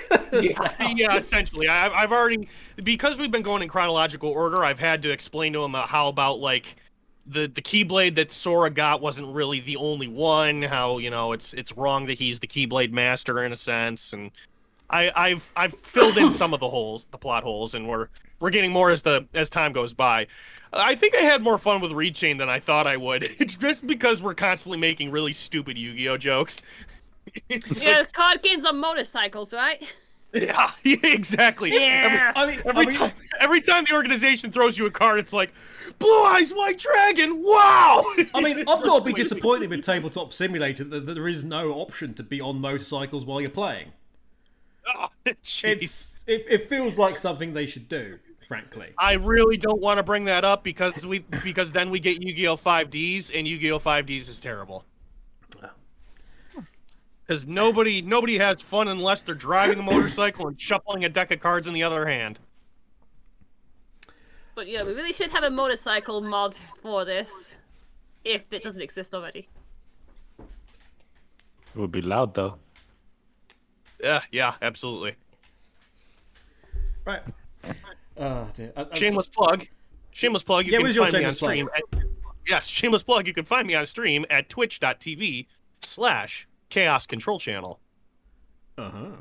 yeah, 0.32 0.92
yeah, 0.94 1.16
essentially. 1.16 1.68
I, 1.68 1.88
I've 1.88 2.12
already 2.12 2.48
because 2.82 3.18
we've 3.18 3.30
been 3.30 3.42
going 3.42 3.62
in 3.62 3.68
chronological 3.68 4.30
order. 4.30 4.64
I've 4.64 4.78
had 4.78 5.02
to 5.02 5.10
explain 5.10 5.52
to 5.52 5.62
him 5.64 5.74
uh, 5.74 5.86
how 5.86 6.08
about 6.08 6.38
like 6.38 6.76
the 7.30 7.46
the 7.46 7.62
keyblade 7.62 8.14
that 8.16 8.30
Sora 8.32 8.70
got 8.70 9.00
wasn't 9.00 9.28
really 9.34 9.60
the 9.60 9.76
only 9.76 10.08
one. 10.08 10.62
How 10.62 10.98
you 10.98 11.10
know 11.10 11.32
it's 11.32 11.52
it's 11.54 11.76
wrong 11.76 12.06
that 12.06 12.18
he's 12.18 12.40
the 12.40 12.46
keyblade 12.46 12.92
master 12.92 13.44
in 13.44 13.52
a 13.52 13.56
sense, 13.56 14.12
and 14.12 14.30
I, 14.90 15.10
I've 15.14 15.52
I've 15.56 15.74
filled 15.82 16.16
in 16.18 16.30
some 16.32 16.52
of 16.54 16.60
the 16.60 16.68
holes, 16.68 17.06
the 17.10 17.18
plot 17.18 17.42
holes, 17.42 17.74
and 17.74 17.88
we're 17.88 18.08
we're 18.40 18.50
getting 18.50 18.72
more 18.72 18.90
as 18.90 19.02
the 19.02 19.26
as 19.34 19.48
time 19.50 19.72
goes 19.72 19.94
by. 19.94 20.26
I 20.72 20.94
think 20.94 21.16
I 21.16 21.20
had 21.20 21.42
more 21.42 21.58
fun 21.58 21.80
with 21.80 21.90
Rechain 21.92 22.38
than 22.38 22.48
I 22.48 22.60
thought 22.60 22.86
I 22.86 22.96
would. 22.96 23.24
It's 23.40 23.56
just 23.56 23.86
because 23.86 24.22
we're 24.22 24.34
constantly 24.34 24.78
making 24.78 25.10
really 25.10 25.32
stupid 25.32 25.76
Yu-Gi-Oh 25.76 26.16
jokes. 26.16 26.62
Yeah, 27.48 27.98
like- 27.98 28.12
card 28.12 28.42
games 28.42 28.64
on 28.64 28.78
motorcycles, 28.80 29.52
right? 29.52 29.84
yeah, 30.34 30.70
exactly. 30.84 31.72
Yeah. 31.72 32.32
I 32.36 32.46
mean, 32.46 32.60
Every, 32.64 32.70
I 32.70 32.86
mean, 32.86 32.94
time, 32.94 33.12
every 33.40 33.60
time 33.60 33.84
the 33.88 33.94
organization 33.94 34.52
throws 34.52 34.78
you 34.78 34.86
a 34.86 34.90
card, 34.90 35.18
it's 35.18 35.32
like, 35.32 35.50
Blue 35.98 36.22
Eyes 36.24 36.52
White 36.52 36.78
Dragon. 36.78 37.42
Wow. 37.42 38.04
I 38.34 38.40
mean, 38.40 38.58
I've 38.68 38.84
got 38.84 39.00
to 39.00 39.04
be 39.04 39.12
disappointed 39.12 39.70
with 39.70 39.82
Tabletop 39.82 40.32
Simulator 40.32 40.84
that 40.84 41.06
that 41.06 41.14
there 41.14 41.28
is 41.28 41.44
no 41.44 41.72
option 41.72 42.14
to 42.14 42.22
be 42.22 42.40
on 42.40 42.60
motorcycles 42.60 43.24
while 43.24 43.40
you're 43.40 43.50
playing. 43.50 43.92
Oh. 44.92 45.06
It's 45.24 45.62
it, 46.26 46.46
it 46.48 46.68
feels 46.68 46.98
like 46.98 47.16
something 47.16 47.54
they 47.54 47.66
should 47.66 47.88
do, 47.88 48.18
frankly. 48.48 48.88
I 48.98 49.12
really 49.12 49.56
don't 49.56 49.80
want 49.80 49.98
to 49.98 50.02
bring 50.02 50.24
that 50.24 50.44
up 50.44 50.64
because 50.64 51.06
we 51.06 51.20
because 51.44 51.70
then 51.70 51.90
we 51.90 52.00
get 52.00 52.20
Yu-Gi-Oh 52.20 52.56
5Ds 52.56 53.30
and 53.32 53.46
Yu-Gi-Oh 53.46 53.78
5Ds 53.78 54.28
is 54.28 54.40
terrible. 54.40 54.84
Because 57.30 57.46
nobody 57.46 58.02
nobody 58.02 58.36
has 58.38 58.60
fun 58.60 58.88
unless 58.88 59.22
they're 59.22 59.36
driving 59.36 59.78
a 59.78 59.82
motorcycle 59.84 60.48
and 60.48 60.60
shuffling 60.60 61.04
a 61.04 61.08
deck 61.08 61.30
of 61.30 61.38
cards 61.38 61.68
in 61.68 61.72
the 61.74 61.84
other 61.84 62.04
hand. 62.04 62.40
But 64.56 64.66
yeah, 64.66 64.82
we 64.82 64.94
really 64.94 65.12
should 65.12 65.30
have 65.30 65.44
a 65.44 65.50
motorcycle 65.50 66.20
mod 66.22 66.58
for 66.82 67.04
this, 67.04 67.56
if 68.24 68.52
it 68.52 68.64
doesn't 68.64 68.80
exist 68.80 69.14
already. 69.14 69.48
It 70.40 71.76
would 71.76 71.92
be 71.92 72.02
loud 72.02 72.34
though. 72.34 72.56
Yeah, 74.02 74.22
yeah, 74.32 74.54
absolutely. 74.60 75.14
Right. 77.04 77.22
Oh, 78.16 78.48
dear. 78.54 78.72
I- 78.76 78.88
I- 78.90 78.98
Shameless 78.98 79.28
plug. 79.28 79.68
Shameless 80.10 80.42
plug. 80.42 80.66
You 80.66 80.72
Yeah, 80.72 80.78
can 80.78 80.82
where's 80.82 80.96
your 80.96 81.04
find 81.06 81.12
me 81.16 81.24
on 81.26 81.30
shameless 81.32 81.38
plug? 81.38 81.50
stream. 81.52 82.02
At, 82.02 82.08
yes, 82.48 82.66
shameless 82.66 83.04
plug. 83.04 83.28
You 83.28 83.34
can 83.34 83.44
find 83.44 83.68
me 83.68 83.76
on 83.76 83.86
stream 83.86 84.26
at 84.30 84.48
twitch.tv 84.48 85.46
slash 85.82 86.48
chaos 86.70 87.06
control 87.06 87.38
channel. 87.38 87.80
Uh-huh. 88.78 89.16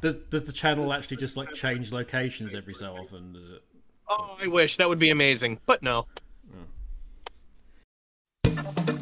Does 0.00 0.14
does 0.30 0.44
the 0.44 0.52
channel 0.52 0.92
actually 0.92 1.16
just 1.16 1.36
like 1.36 1.52
change 1.52 1.92
locations 1.92 2.54
every 2.54 2.74
so 2.74 2.94
often? 2.94 3.32
Does 3.32 3.50
it? 3.50 3.62
Oh, 4.08 4.38
I 4.40 4.46
wish 4.46 4.76
that 4.76 4.88
would 4.88 5.00
be 5.00 5.10
amazing, 5.10 5.60
but 5.66 5.82
no. 5.82 6.06
It 8.44 8.97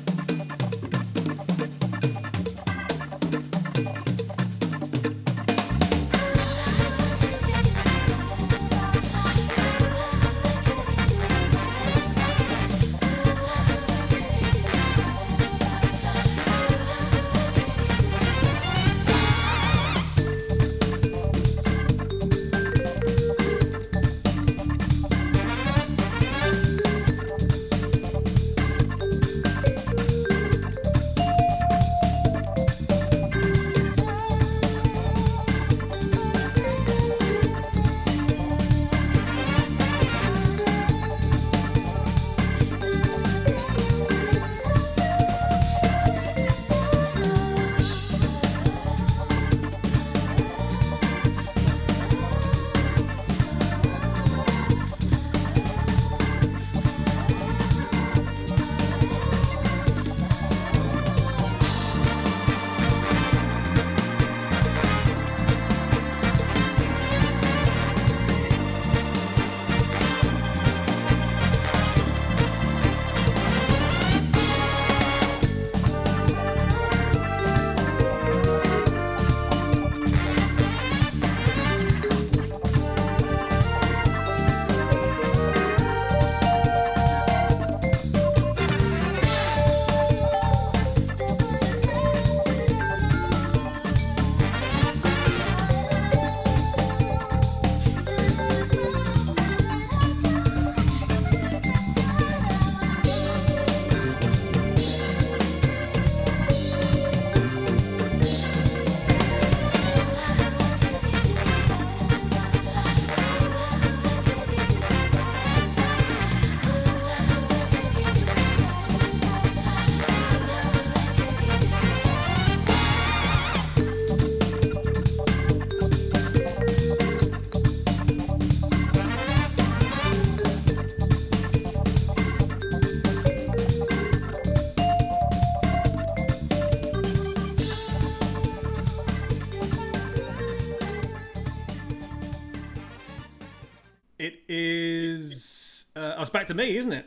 back 146.47 146.57
to 146.57 146.63
me, 146.63 146.77
isn't 146.77 146.93
it? 146.93 147.07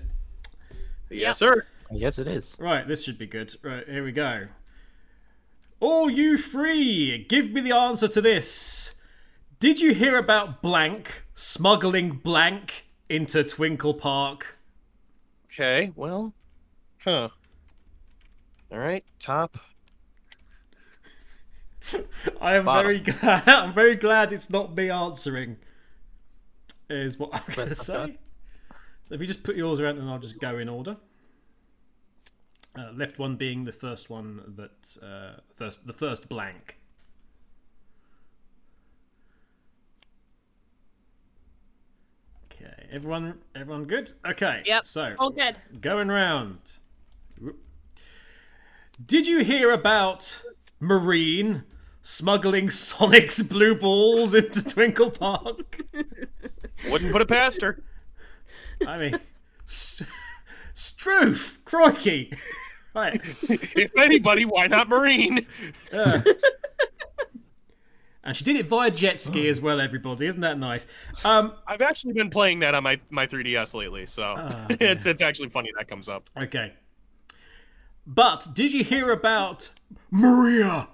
Yes, 1.10 1.38
sir. 1.38 1.66
Yes, 1.90 2.20
it 2.20 2.28
is. 2.28 2.58
Right, 2.60 2.86
this 2.88 3.04
should 3.04 3.18
be 3.18 3.26
good. 3.26 3.56
Right, 3.64 3.88
here 3.88 4.04
we 4.04 4.12
go. 4.12 4.48
All 5.80 6.10
you 6.10 6.38
three, 6.38 7.26
give 7.30 7.52
me 7.52 7.62
the 7.62 7.72
answer 7.72 8.10
to 8.10 8.22
this. 8.22 8.96
Did 9.62 9.80
you 9.80 9.94
hear 9.94 10.18
about 10.18 10.62
blank 10.62 11.24
smuggling 11.36 12.12
blank 12.18 12.86
into 13.08 13.44
Twinkle 13.44 13.94
Park? 13.94 14.58
Okay, 15.46 15.94
well, 15.96 16.34
huh. 17.04 17.30
All 18.72 18.78
right, 18.78 19.06
top. 19.20 19.58
I 22.42 22.56
am 22.56 22.66
Bottom. 22.66 22.86
very 22.86 23.00
glad. 23.00 23.48
I'm 23.48 23.74
very 23.74 23.96
glad 23.96 24.34
it's 24.34 24.50
not 24.50 24.76
me 24.76 24.90
answering. 24.90 25.58
Is 26.90 27.18
what 27.18 27.30
I'm 27.34 27.56
going 27.56 27.70
to 27.70 27.76
say. 27.76 28.18
So 29.10 29.16
if 29.16 29.22
you 29.22 29.28
just 29.28 29.42
put 29.44 29.56
yours 29.56 29.80
around, 29.80 29.98
and 29.98 30.08
I'll 30.08 30.20
just 30.20 30.40
go 30.40 30.60
in 30.60 30.70
order. 30.70 30.96
Uh, 32.78 32.92
left 32.96 33.18
one 33.18 33.36
being 33.36 33.66
the 33.66 33.72
first 33.72 34.10
one 34.10 34.54
that 34.56 34.98
uh, 35.04 35.40
first 35.56 35.88
the 35.88 35.94
first 35.94 36.30
blank. 36.30 36.78
Okay, 42.46 42.88
everyone, 42.92 43.40
everyone 43.56 43.86
good? 43.86 44.14
Okay, 44.26 44.62
Yep. 44.66 44.84
So 44.84 45.16
All 45.18 45.32
good. 45.32 45.58
going 45.82 46.10
round. 46.10 46.60
Did 49.04 49.26
you 49.26 49.44
hear 49.44 49.72
about 49.72 50.44
Marine 50.80 51.64
smuggling 52.02 52.70
Sonic's 52.72 53.42
blue 53.42 53.76
balls 53.76 54.34
into 54.34 54.64
Twinkle 54.64 55.12
Park. 55.12 55.82
Wouldn't 56.90 57.12
put 57.12 57.22
it 57.22 57.28
past 57.28 57.62
her. 57.62 57.84
I 58.88 58.98
mean, 58.98 59.20
st- 59.66 60.10
Stroof, 60.76 61.58
crikey. 61.66 62.34
Right. 62.96 63.22
If 63.24 63.92
anybody, 63.98 64.46
why 64.46 64.68
not 64.68 64.90
Marine? 64.90 65.46
And 68.22 68.36
she 68.36 68.44
did 68.44 68.58
it 68.58 68.68
via 68.68 68.92
jet 68.92 69.20
ski 69.20 69.48
as 69.48 69.62
well, 69.62 69.80
everybody. 69.80 70.28
Isn't 70.28 70.42
that 70.42 70.60
nice? 70.60 70.86
Um, 71.24 71.54
I've 71.66 71.82
actually 71.82 72.14
been 72.14 72.30
playing 72.30 72.60
that 72.60 72.76
on 72.76 72.84
my, 72.84 73.00
my 73.10 73.26
3DS 73.26 73.74
lately, 73.74 74.06
so 74.06 74.36
it's 74.70 75.06
it's 75.06 75.22
actually 75.22 75.50
funny 75.50 75.72
that 75.78 75.88
comes 75.88 76.10
up. 76.10 76.24
okay. 76.38 76.74
But 78.06 78.48
did 78.54 78.74
you 78.74 78.84
hear 78.84 79.12
about 79.12 79.72
Maria? 80.12 80.90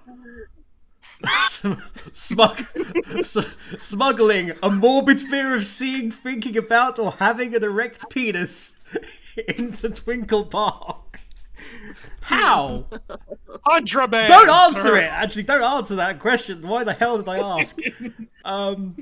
Smug, 2.12 2.64
s- 3.18 3.56
smuggling 3.78 4.52
a 4.62 4.70
morbid 4.70 5.20
fear 5.20 5.56
of 5.56 5.66
seeing, 5.66 6.10
thinking 6.10 6.56
about, 6.56 6.98
or 6.98 7.12
having 7.12 7.54
an 7.54 7.64
erect 7.64 8.10
penis 8.10 8.78
into 9.48 9.88
Twinkle 9.88 10.44
Park. 10.44 11.20
How? 12.20 12.86
Contraband. 13.66 14.28
Don't 14.28 14.48
answer 14.48 14.80
sir. 14.80 14.96
it. 14.98 15.04
Actually, 15.04 15.42
don't 15.44 15.62
answer 15.62 15.96
that 15.96 16.18
question. 16.18 16.66
Why 16.66 16.84
the 16.84 16.92
hell 16.92 17.18
did 17.18 17.28
I 17.28 17.38
ask? 17.38 17.78
um, 18.44 18.96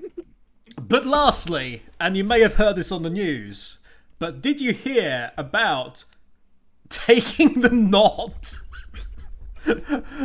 but 0.81 1.07
lastly, 1.07 1.83
and 2.01 2.17
you 2.17 2.25
may 2.25 2.41
have 2.41 2.55
heard 2.55 2.77
this 2.77 2.93
on 2.93 3.03
the 3.03 3.11
news, 3.11 3.79
but 4.19 4.41
did 4.41 4.61
you 4.61 4.73
hear 4.73 5.33
about 5.37 6.05
taking 6.89 7.61
the 7.61 7.71
knot, 7.71 8.55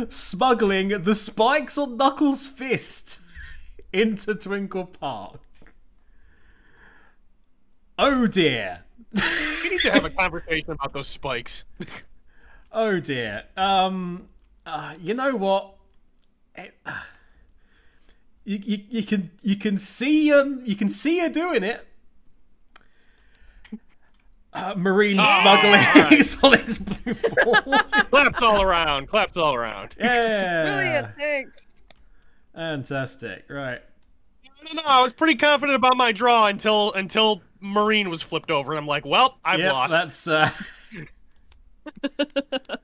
smuggling 0.08 0.88
the 1.02 1.14
spikes 1.14 1.78
on 1.78 1.96
Knuckles' 1.96 2.46
fist 2.46 3.20
into 3.92 4.34
Twinkle 4.34 4.86
Park? 4.86 5.40
Oh 7.98 8.26
dear. 8.26 8.84
We 9.62 9.70
need 9.70 9.80
to 9.80 9.90
have 9.90 10.04
a 10.04 10.10
conversation 10.10 10.72
about 10.72 10.92
those 10.92 11.08
spikes. 11.08 11.64
Oh 12.72 13.00
dear. 13.00 13.44
Um, 13.56 14.28
uh, 14.64 14.94
you 15.00 15.14
know 15.14 15.34
what? 15.36 15.74
It- 16.54 16.74
you, 18.44 18.58
you 18.64 18.84
you 18.88 19.02
can 19.04 19.30
you 19.42 19.54
can 19.54 19.76
see 19.76 20.32
um 20.32 20.62
you 20.64 20.74
can 20.74 20.88
see 20.88 21.18
her 21.20 21.28
doing 21.28 21.62
it. 21.62 21.86
Uh, 24.52 24.74
marine 24.76 25.16
smuggling 25.22 26.22
Sonic's 26.22 26.78
blue 26.78 27.14
balls. 27.44 27.90
Claps 28.10 28.42
all 28.42 28.60
around. 28.62 29.06
Claps 29.08 29.36
all 29.36 29.54
around. 29.54 29.94
yeah, 29.98 30.64
Brilliant, 30.64 31.16
thanks. 31.18 31.66
fantastic. 32.54 33.44
Right. 33.48 33.80
No, 34.66 34.72
no, 34.74 34.82
I 34.84 35.02
was 35.02 35.12
pretty 35.12 35.36
confident 35.36 35.76
about 35.76 35.96
my 35.96 36.10
draw 36.12 36.46
until 36.46 36.92
until 36.92 37.42
Marine 37.60 38.10
was 38.10 38.22
flipped 38.22 38.50
over, 38.50 38.72
and 38.72 38.78
I'm 38.78 38.86
like, 38.86 39.06
well, 39.06 39.38
I've 39.44 39.60
Yep, 39.60 39.72
lost. 39.72 39.90
that's. 39.92 40.26
Uh... 40.28 40.50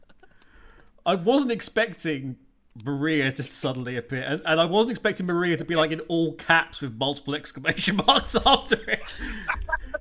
I 1.07 1.15
wasn't 1.15 1.53
expecting 1.53 2.37
Maria 2.85 3.33
just 3.33 3.53
suddenly 3.53 3.97
appear, 3.97 4.23
and, 4.23 4.43
and 4.45 4.61
I 4.61 4.65
wasn't 4.65 4.91
expecting 4.93 5.27
Maria 5.27 5.57
to 5.57 5.65
be 5.65 5.77
like 5.77 5.91
in 5.93 6.01
all 6.01 6.35
caps 6.35 6.81
with 6.81 6.95
multiple 6.97 7.35
exclamation 7.35 7.97
marks 8.07 8.37
after 8.47 8.77
it. 8.91 9.03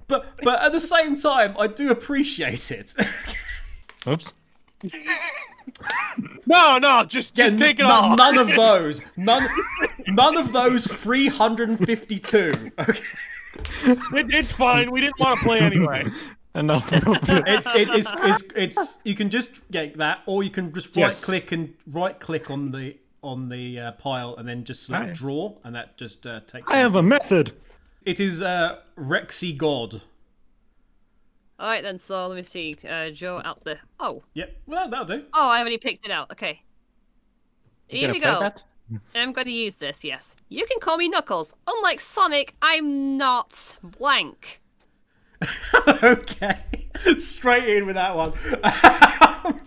But 0.08 0.26
but 0.44 0.62
at 0.62 0.72
the 0.72 0.80
same 0.80 1.16
time, 1.18 1.56
I 1.60 1.68
do 1.68 1.90
appreciate 1.92 2.72
it. 2.72 2.94
Oops. 4.08 4.34
No, 6.46 6.78
no, 6.78 7.04
just 7.06 7.34
just 7.36 7.54
Yeah, 7.54 7.60
take 7.60 7.80
it 7.80 7.86
n- 7.86 7.92
off. 7.92 8.18
None 8.18 8.38
of 8.38 8.48
those. 8.56 9.02
None. 9.18 9.48
None 10.08 10.38
of 10.38 10.54
those. 10.54 10.86
Three 10.86 11.28
hundred 11.28 11.70
and 11.70 11.80
fifty-two. 11.84 12.52
Okay. 12.80 13.00
It, 13.86 14.28
it's 14.34 14.52
fine. 14.52 14.92
We 14.92 15.02
didn't 15.02 15.20
want 15.20 15.40
to 15.40 15.46
play 15.46 15.60
anyway. 15.60 16.04
And 16.56 16.68
no, 16.68 16.78
It's 16.92 17.68
it, 17.76 17.90
it's, 17.92 18.10
it's 18.16 18.44
it's 18.56 18.98
you 19.04 19.14
can 19.14 19.30
just 19.30 19.50
get 19.72 19.98
that, 19.98 20.22
or 20.26 20.42
you 20.44 20.50
can 20.50 20.74
just 20.74 20.88
right 20.96 21.04
Yes. 21.08 21.24
click 21.24 21.52
and 21.52 21.74
right 21.86 22.18
click 22.20 22.50
on 22.50 22.72
the 22.72 22.98
on 23.22 23.50
the 23.50 23.80
uh, 23.80 23.92
pile 23.94 24.36
and 24.38 24.48
then 24.48 24.64
just 24.64 24.86
select 24.86 25.10
Aye. 25.10 25.14
draw, 25.14 25.56
and 25.64 25.76
that 25.76 25.98
just 25.98 26.26
uh, 26.26 26.40
takes. 26.48 26.70
I 26.72 26.78
have 26.78 26.96
a 26.96 27.04
method. 27.04 27.52
It 28.06 28.20
is 28.20 28.42
uh, 28.42 28.80
Rexy 28.98 29.56
God. 29.58 30.02
All 31.60 31.68
right 31.68 31.84
then. 31.84 31.98
So 31.98 32.28
let 32.28 32.36
me 32.36 32.44
see. 32.44 32.76
Uh, 32.88 33.10
Joe 33.10 33.42
out 33.44 33.64
there. 33.64 33.80
Oh, 34.00 34.24
Yep. 34.34 34.58
Well, 34.68 34.90
that'll 34.90 35.06
do. 35.06 35.26
oh, 35.34 35.50
I 35.50 35.60
already 35.60 35.78
picked 35.78 36.06
it 36.06 36.12
out. 36.12 36.32
Okay. 36.32 36.62
You 37.90 38.00
Here 38.00 38.12
we 38.12 38.20
go. 38.20 38.40
that? 38.40 38.64
I'm 39.16 39.34
going 39.34 39.46
to 39.48 39.52
use 39.54 39.76
this. 39.76 40.04
Yes. 40.04 40.36
You 40.50 40.66
can 40.68 40.80
call 40.80 40.98
me 40.98 41.10
Knuckles. 41.10 41.54
Unlike 41.68 42.00
Sonic, 42.00 42.56
I'm 42.62 43.18
not 43.18 43.76
blank. 43.82 44.62
okay. 46.04 46.60
Straight 47.18 47.78
in 47.78 47.86
with 47.86 47.96
that 47.96 48.16
one. 48.16 48.34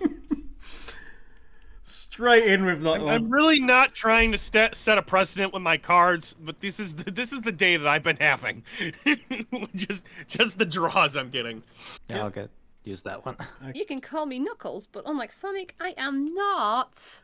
Straight 1.83 2.47
in 2.47 2.65
with 2.65 2.83
that 2.83 3.01
one. 3.01 3.09
I'm 3.09 3.31
really 3.31 3.61
not 3.61 3.95
trying 3.95 4.33
to 4.33 4.39
st- 4.39 4.75
set 4.75 4.99
a 4.99 5.03
precedent 5.03 5.53
with 5.53 5.63
my 5.63 5.77
cards, 5.77 6.35
but 6.41 6.61
this 6.61 6.81
is 6.81 6.95
the, 6.95 7.11
this 7.11 7.33
is 7.33 7.43
the 7.43 7.53
day 7.53 7.77
that 7.77 7.87
I've 7.87 8.03
been 8.03 8.17
having. 8.17 8.65
just 9.77 10.05
just 10.27 10.59
the 10.59 10.65
draws 10.65 11.17
I'm 11.17 11.31
getting. 11.31 11.63
Yeah, 12.09 12.25
I'll 12.25 12.31
get 12.31 12.51
use 12.85 13.03
that 13.03 13.25
one. 13.25 13.37
You 13.75 13.85
can 13.85 14.01
call 14.01 14.27
me 14.27 14.39
Knuckles, 14.39 14.87
but 14.87 15.05
unlike 15.07 15.31
Sonic, 15.31 15.75
I 15.81 15.95
am 15.97 16.35
not. 16.35 17.23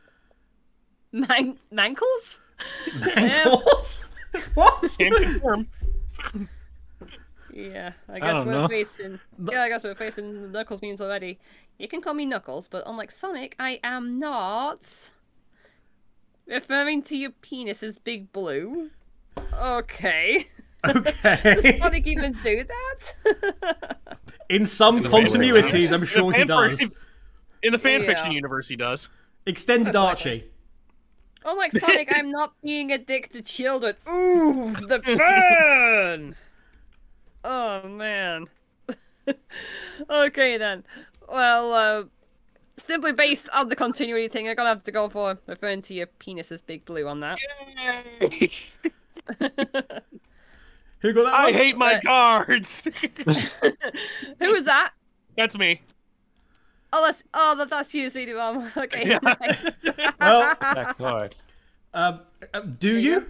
Man- 1.11 1.57
Mankles? 1.73 2.39
Ankles? 3.15 4.05
what? 4.53 4.81
Can 4.97 5.13
confirm. 5.13 5.67
Yeah, 7.55 7.93
I 8.09 8.19
guess 8.19 8.33
don't 8.33 8.47
we're 8.47 8.51
know. 8.53 8.67
facing. 8.67 9.17
Yeah, 9.49 9.63
I 9.63 9.69
guess 9.69 9.83
we're 9.85 9.95
facing 9.95 10.51
Knuckles 10.51 10.81
memes 10.81 10.99
already. 10.99 11.39
You 11.79 11.87
can 11.87 12.01
call 12.01 12.13
me 12.13 12.25
Knuckles, 12.25 12.67
but 12.67 12.83
unlike 12.85 13.11
Sonic, 13.11 13.55
I 13.59 13.79
am 13.81 14.19
not. 14.19 15.09
Referring 16.47 17.01
to 17.03 17.17
your 17.17 17.31
penis 17.41 17.81
as 17.81 17.97
Big 17.97 18.31
Blue. 18.31 18.89
Okay. 19.53 20.47
Okay. 20.87 21.39
Does 21.43 21.65
Okay. 21.65 21.79
Sonic 21.79 22.05
even 22.05 22.37
do 22.43 22.63
that? 22.63 23.97
In 24.49 24.65
some 24.67 25.03
continuities, 25.03 25.91
I'm 25.91 26.05
sure 26.05 26.31
he 26.31 26.45
does. 26.45 26.79
In 27.63 27.71
the 27.71 27.79
fanfiction 27.79 28.25
Yeah. 28.25 28.29
universe, 28.29 28.67
he 28.67 28.75
does. 28.75 29.09
Extended 29.47 29.95
Archie. 29.95 30.45
Unlike 31.43 31.71
Sonic, 31.71 32.11
I'm 32.15 32.29
not 32.29 32.53
being 32.63 32.91
a 32.91 32.99
dick 32.99 33.29
to 33.29 33.41
children. 33.41 33.95
Ooh, 34.07 34.75
the 34.87 34.99
burn! 34.99 36.35
Oh 37.45 37.87
man. 37.87 38.45
okay 40.09 40.57
then. 40.57 40.83
Well, 41.29 41.73
uh, 41.73 42.03
simply 42.77 43.11
based 43.13 43.49
on 43.53 43.69
the 43.69 43.75
continuity 43.75 44.27
thing, 44.27 44.47
I'm 44.49 44.55
gonna 44.55 44.69
have 44.69 44.83
to 44.83 44.91
go 44.91 45.09
for 45.09 45.37
referring 45.47 45.81
to 45.83 45.93
your 45.93 46.07
penis 46.07 46.51
as 46.51 46.61
Big 46.61 46.83
Blue 46.85 47.07
on 47.07 47.19
that. 47.21 47.37
Yay! 48.21 48.51
Who 50.99 51.13
got 51.13 51.23
that 51.25 51.33
I 51.33 51.43
one? 51.45 51.53
hate 51.53 51.77
my 51.77 51.95
Uh, 51.95 52.01
cards. 52.01 52.83
Who 54.39 54.51
was 54.51 54.65
that? 54.65 54.91
That's 55.37 55.57
me. 55.57 55.81
Oh, 56.93 57.05
that's 57.05 57.23
oh, 57.33 57.55
that, 57.57 57.69
that's 57.69 57.93
you, 57.93 58.09
CD-ROM. 58.09 58.71
Okay. 58.77 59.19
nice. 59.21 59.71
Well, 60.19 60.55
That 60.61 60.95
card. 60.97 61.35
um, 61.93 62.21
uh, 62.53 62.61
do 62.61 62.95
you? 62.97 63.25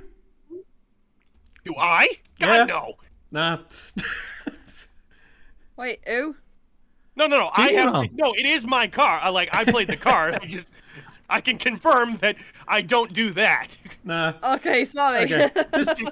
Do 1.63 1.73
I? 1.77 2.07
God 2.39 2.53
Yeah. 2.55 2.63
no. 2.65 2.93
Nah. 3.31 3.59
Wait, 5.77 5.99
who? 6.07 6.35
No, 7.15 7.27
no, 7.27 7.37
no. 7.37 7.51
I 7.53 7.71
have 7.73 7.93
Damn. 7.93 8.15
no. 8.15 8.33
It 8.33 8.45
is 8.45 8.65
my 8.65 8.87
car. 8.87 9.19
I 9.19 9.29
like. 9.29 9.49
I 9.53 9.63
played 9.65 9.87
the 9.87 9.97
card. 9.97 10.37
I 10.41 10.45
just. 10.45 10.69
I 11.29 11.41
can 11.41 11.57
confirm 11.57 12.17
that 12.17 12.35
I 12.67 12.81
don't 12.81 13.13
do 13.13 13.31
that. 13.33 13.77
Nah. 14.07 14.33
Okay, 14.43 14.85
sorry. 14.85 15.23
Okay. 15.23 15.49
Just... 15.75 16.03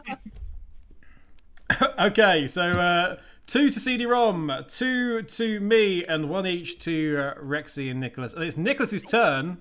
okay, 1.99 2.47
so 2.47 2.63
uh, 2.63 3.17
two 3.45 3.69
to 3.69 3.79
CD-ROM, 3.79 4.65
two 4.67 5.21
to 5.21 5.59
me, 5.59 6.03
and 6.03 6.27
one 6.27 6.47
each 6.47 6.79
to 6.79 7.17
uh, 7.19 7.39
Rexy 7.39 7.91
and 7.91 7.99
Nicholas. 7.99 8.33
And 8.33 8.43
it's 8.43 8.57
Nicholas's 8.57 9.03
turn 9.03 9.59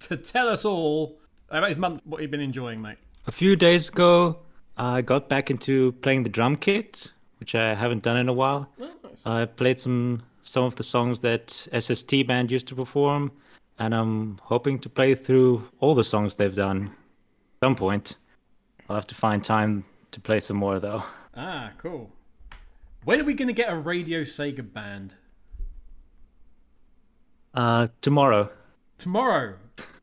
to 0.00 0.16
tell 0.16 0.48
us 0.48 0.64
all 0.64 1.20
about 1.48 1.68
his 1.68 1.78
month, 1.78 2.02
what 2.04 2.22
you've 2.22 2.32
been 2.32 2.40
enjoying, 2.40 2.82
mate. 2.82 2.98
A 3.28 3.32
few 3.32 3.54
days 3.54 3.88
ago, 3.88 4.42
I 4.76 5.02
got 5.02 5.28
back 5.28 5.50
into 5.50 5.92
playing 5.92 6.24
the 6.24 6.28
drum 6.28 6.56
kit, 6.56 7.12
which 7.38 7.54
I 7.54 7.74
haven't 7.74 8.02
done 8.02 8.16
in 8.16 8.28
a 8.28 8.32
while. 8.32 8.68
Nice. 8.78 8.90
I 9.24 9.44
played 9.46 9.78
some 9.78 10.22
some 10.42 10.64
of 10.64 10.76
the 10.76 10.82
songs 10.82 11.20
that 11.20 11.50
SST 11.78 12.26
band 12.26 12.50
used 12.50 12.68
to 12.68 12.74
perform, 12.74 13.32
and 13.78 13.94
I'm 13.94 14.38
hoping 14.42 14.78
to 14.80 14.88
play 14.88 15.14
through 15.14 15.66
all 15.80 15.94
the 15.94 16.04
songs 16.04 16.34
they've 16.34 16.54
done. 16.54 16.86
At 17.62 17.66
some 17.66 17.76
point, 17.76 18.16
I'll 18.88 18.96
have 18.96 19.06
to 19.06 19.14
find 19.14 19.42
time 19.42 19.84
to 20.12 20.20
play 20.20 20.40
some 20.40 20.56
more 20.58 20.78
though. 20.80 21.02
Ah, 21.36 21.70
cool. 21.78 22.10
When 23.04 23.20
are 23.20 23.24
we 23.24 23.34
going 23.34 23.48
to 23.48 23.54
get 23.54 23.70
a 23.72 23.76
Radio 23.76 24.22
Sega 24.22 24.70
band? 24.72 25.14
Uh, 27.52 27.86
tomorrow. 28.00 28.50
Tomorrow. 28.98 29.56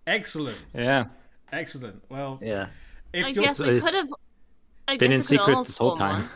Excellent. 0.07 0.57
Yeah. 0.73 1.05
Excellent. 1.51 2.01
Well, 2.09 2.39
Yeah. 2.41 2.67
if 3.13 3.25
I 3.25 3.31
guess 3.33 3.59
we 3.59 3.81
could 3.81 3.93
have. 3.93 4.09
I 4.91 4.97
Been 4.97 5.11
in 5.11 5.19
guess 5.19 5.31
we 5.31 5.37
could 5.37 5.45
secret 5.45 5.65
this 5.67 5.77
whole 5.77 5.95
time. 5.95 6.29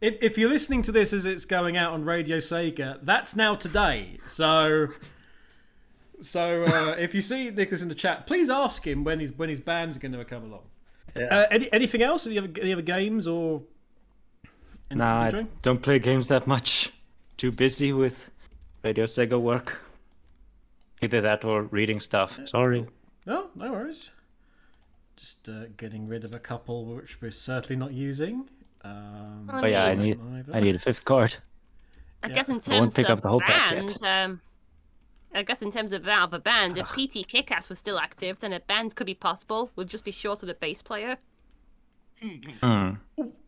if, 0.00 0.14
if 0.20 0.38
you're 0.38 0.48
listening 0.48 0.82
to 0.82 0.92
this 0.92 1.12
as 1.12 1.26
it's 1.26 1.44
going 1.44 1.76
out 1.76 1.92
on 1.92 2.04
Radio 2.04 2.38
Sega, 2.38 2.98
that's 3.02 3.34
now 3.36 3.54
today. 3.56 4.18
So, 4.26 4.88
so 6.20 6.64
uh, 6.64 6.96
if 6.98 7.14
you 7.14 7.20
see 7.20 7.50
Nicholas 7.50 7.82
in 7.82 7.88
the 7.88 7.94
chat, 7.94 8.26
please 8.26 8.48
ask 8.48 8.86
him 8.86 9.04
when 9.04 9.20
his 9.20 9.32
when 9.32 9.48
his 9.48 9.60
band's 9.60 9.98
going 9.98 10.12
to 10.12 10.24
come 10.24 10.44
along. 10.44 10.62
Uh, 11.16 11.46
any, 11.50 11.72
anything 11.72 12.02
else? 12.02 12.24
Have 12.24 12.32
you 12.32 12.42
ever 12.42 12.52
any 12.60 12.72
other 12.72 12.82
games 12.82 13.26
or? 13.26 13.62
anything 14.90 14.98
No, 14.98 15.04
I 15.06 15.30
doing? 15.30 15.48
don't 15.62 15.82
play 15.82 15.98
games 15.98 16.28
that 16.28 16.46
much. 16.46 16.92
Too 17.36 17.50
busy 17.50 17.92
with 17.92 18.30
Radio 18.84 19.04
Sega 19.06 19.40
work. 19.40 19.80
Either 21.02 21.20
that 21.20 21.44
or 21.44 21.62
reading 21.64 22.00
stuff. 22.00 22.38
Sorry. 22.44 22.86
No, 23.26 23.48
no 23.56 23.72
worries. 23.72 24.10
Just 25.16 25.48
uh, 25.48 25.66
getting 25.76 26.06
rid 26.06 26.24
of 26.24 26.34
a 26.34 26.38
couple 26.38 26.84
which 26.84 27.20
we're 27.20 27.30
certainly 27.30 27.76
not 27.76 27.92
using. 27.92 28.48
Um, 28.82 29.50
Oh 29.52 29.66
yeah, 29.66 29.86
I 29.86 29.94
need 29.94 30.22
Neither. 30.22 30.54
I 30.54 30.60
need 30.60 30.74
a 30.74 30.78
fifth 30.78 31.04
card. 31.04 31.36
I 32.22 32.28
guess 32.28 32.48
in 32.48 32.56
terms 32.56 32.68
I 32.68 32.80
won't 32.80 32.94
pick 32.94 33.08
of 33.08 33.18
up 33.18 33.22
the 33.22 33.28
whole 33.28 33.40
band, 33.40 33.98
um, 34.02 34.40
I 35.34 35.42
guess 35.42 35.62
in 35.62 35.70
terms 35.70 35.92
of 35.92 36.04
that 36.04 36.22
of 36.22 36.32
a 36.32 36.38
band, 36.38 36.78
if 36.78 36.88
PT 36.88 37.28
Kickass 37.28 37.68
was 37.68 37.78
still 37.78 37.98
active, 37.98 38.40
then 38.40 38.52
a 38.52 38.60
band 38.60 38.96
could 38.96 39.06
be 39.06 39.14
possible. 39.14 39.70
We'll 39.76 39.86
just 39.86 40.04
be 40.04 40.10
short 40.10 40.42
of 40.42 40.48
the 40.48 40.54
bass 40.54 40.82
player. 40.82 41.18
Hmm. 42.20 42.92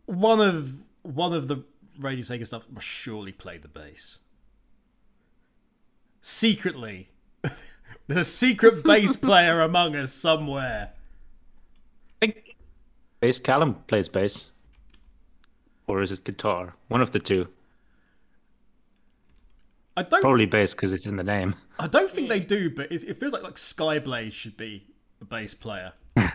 one 0.05 0.39
of 0.39 0.73
one 1.01 1.33
of 1.33 1.47
the 1.47 1.63
Radio 1.99 2.23
Sega 2.23 2.45
stuff 2.45 2.69
must 2.69 2.85
surely 2.85 3.31
play 3.31 3.57
the 3.57 3.67
bass. 3.67 4.19
Secretly, 6.21 7.09
there's 8.07 8.19
a 8.19 8.23
secret 8.23 8.83
bass 8.83 9.15
player 9.17 9.61
among 9.61 9.95
us 9.95 10.13
somewhere. 10.13 10.91
Think 13.19 13.27
bass 13.27 13.39
Callum 13.39 13.75
plays 13.87 14.07
bass. 14.07 14.45
Or 15.87 16.01
is 16.01 16.11
it 16.11 16.23
guitar? 16.23 16.75
One 16.87 17.01
of 17.01 17.11
the 17.11 17.19
two. 17.19 17.47
I 19.97 20.03
don't. 20.03 20.21
Probably 20.21 20.45
bass 20.45 20.73
because 20.73 20.93
it's 20.93 21.07
in 21.07 21.15
the 21.17 21.23
name. 21.23 21.55
I 21.79 21.87
don't 21.87 22.09
think 22.11 22.29
they 22.29 22.39
do, 22.39 22.69
but 22.69 22.91
it 23.03 23.17
feels 23.19 23.33
like 23.33 23.43
like 23.43 23.55
Skyblaze 23.55 24.31
should 24.33 24.55
be 24.55 24.85
a 25.19 25.25
bass 25.25 25.53
player. 25.53 25.93
I, 26.17 26.31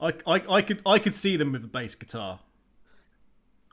I, 0.00 0.42
I 0.48 0.62
could 0.62 0.80
I 0.86 0.98
could 0.98 1.14
see 1.14 1.36
them 1.36 1.52
with 1.52 1.64
a 1.64 1.68
bass 1.68 1.94
guitar. 1.94 2.40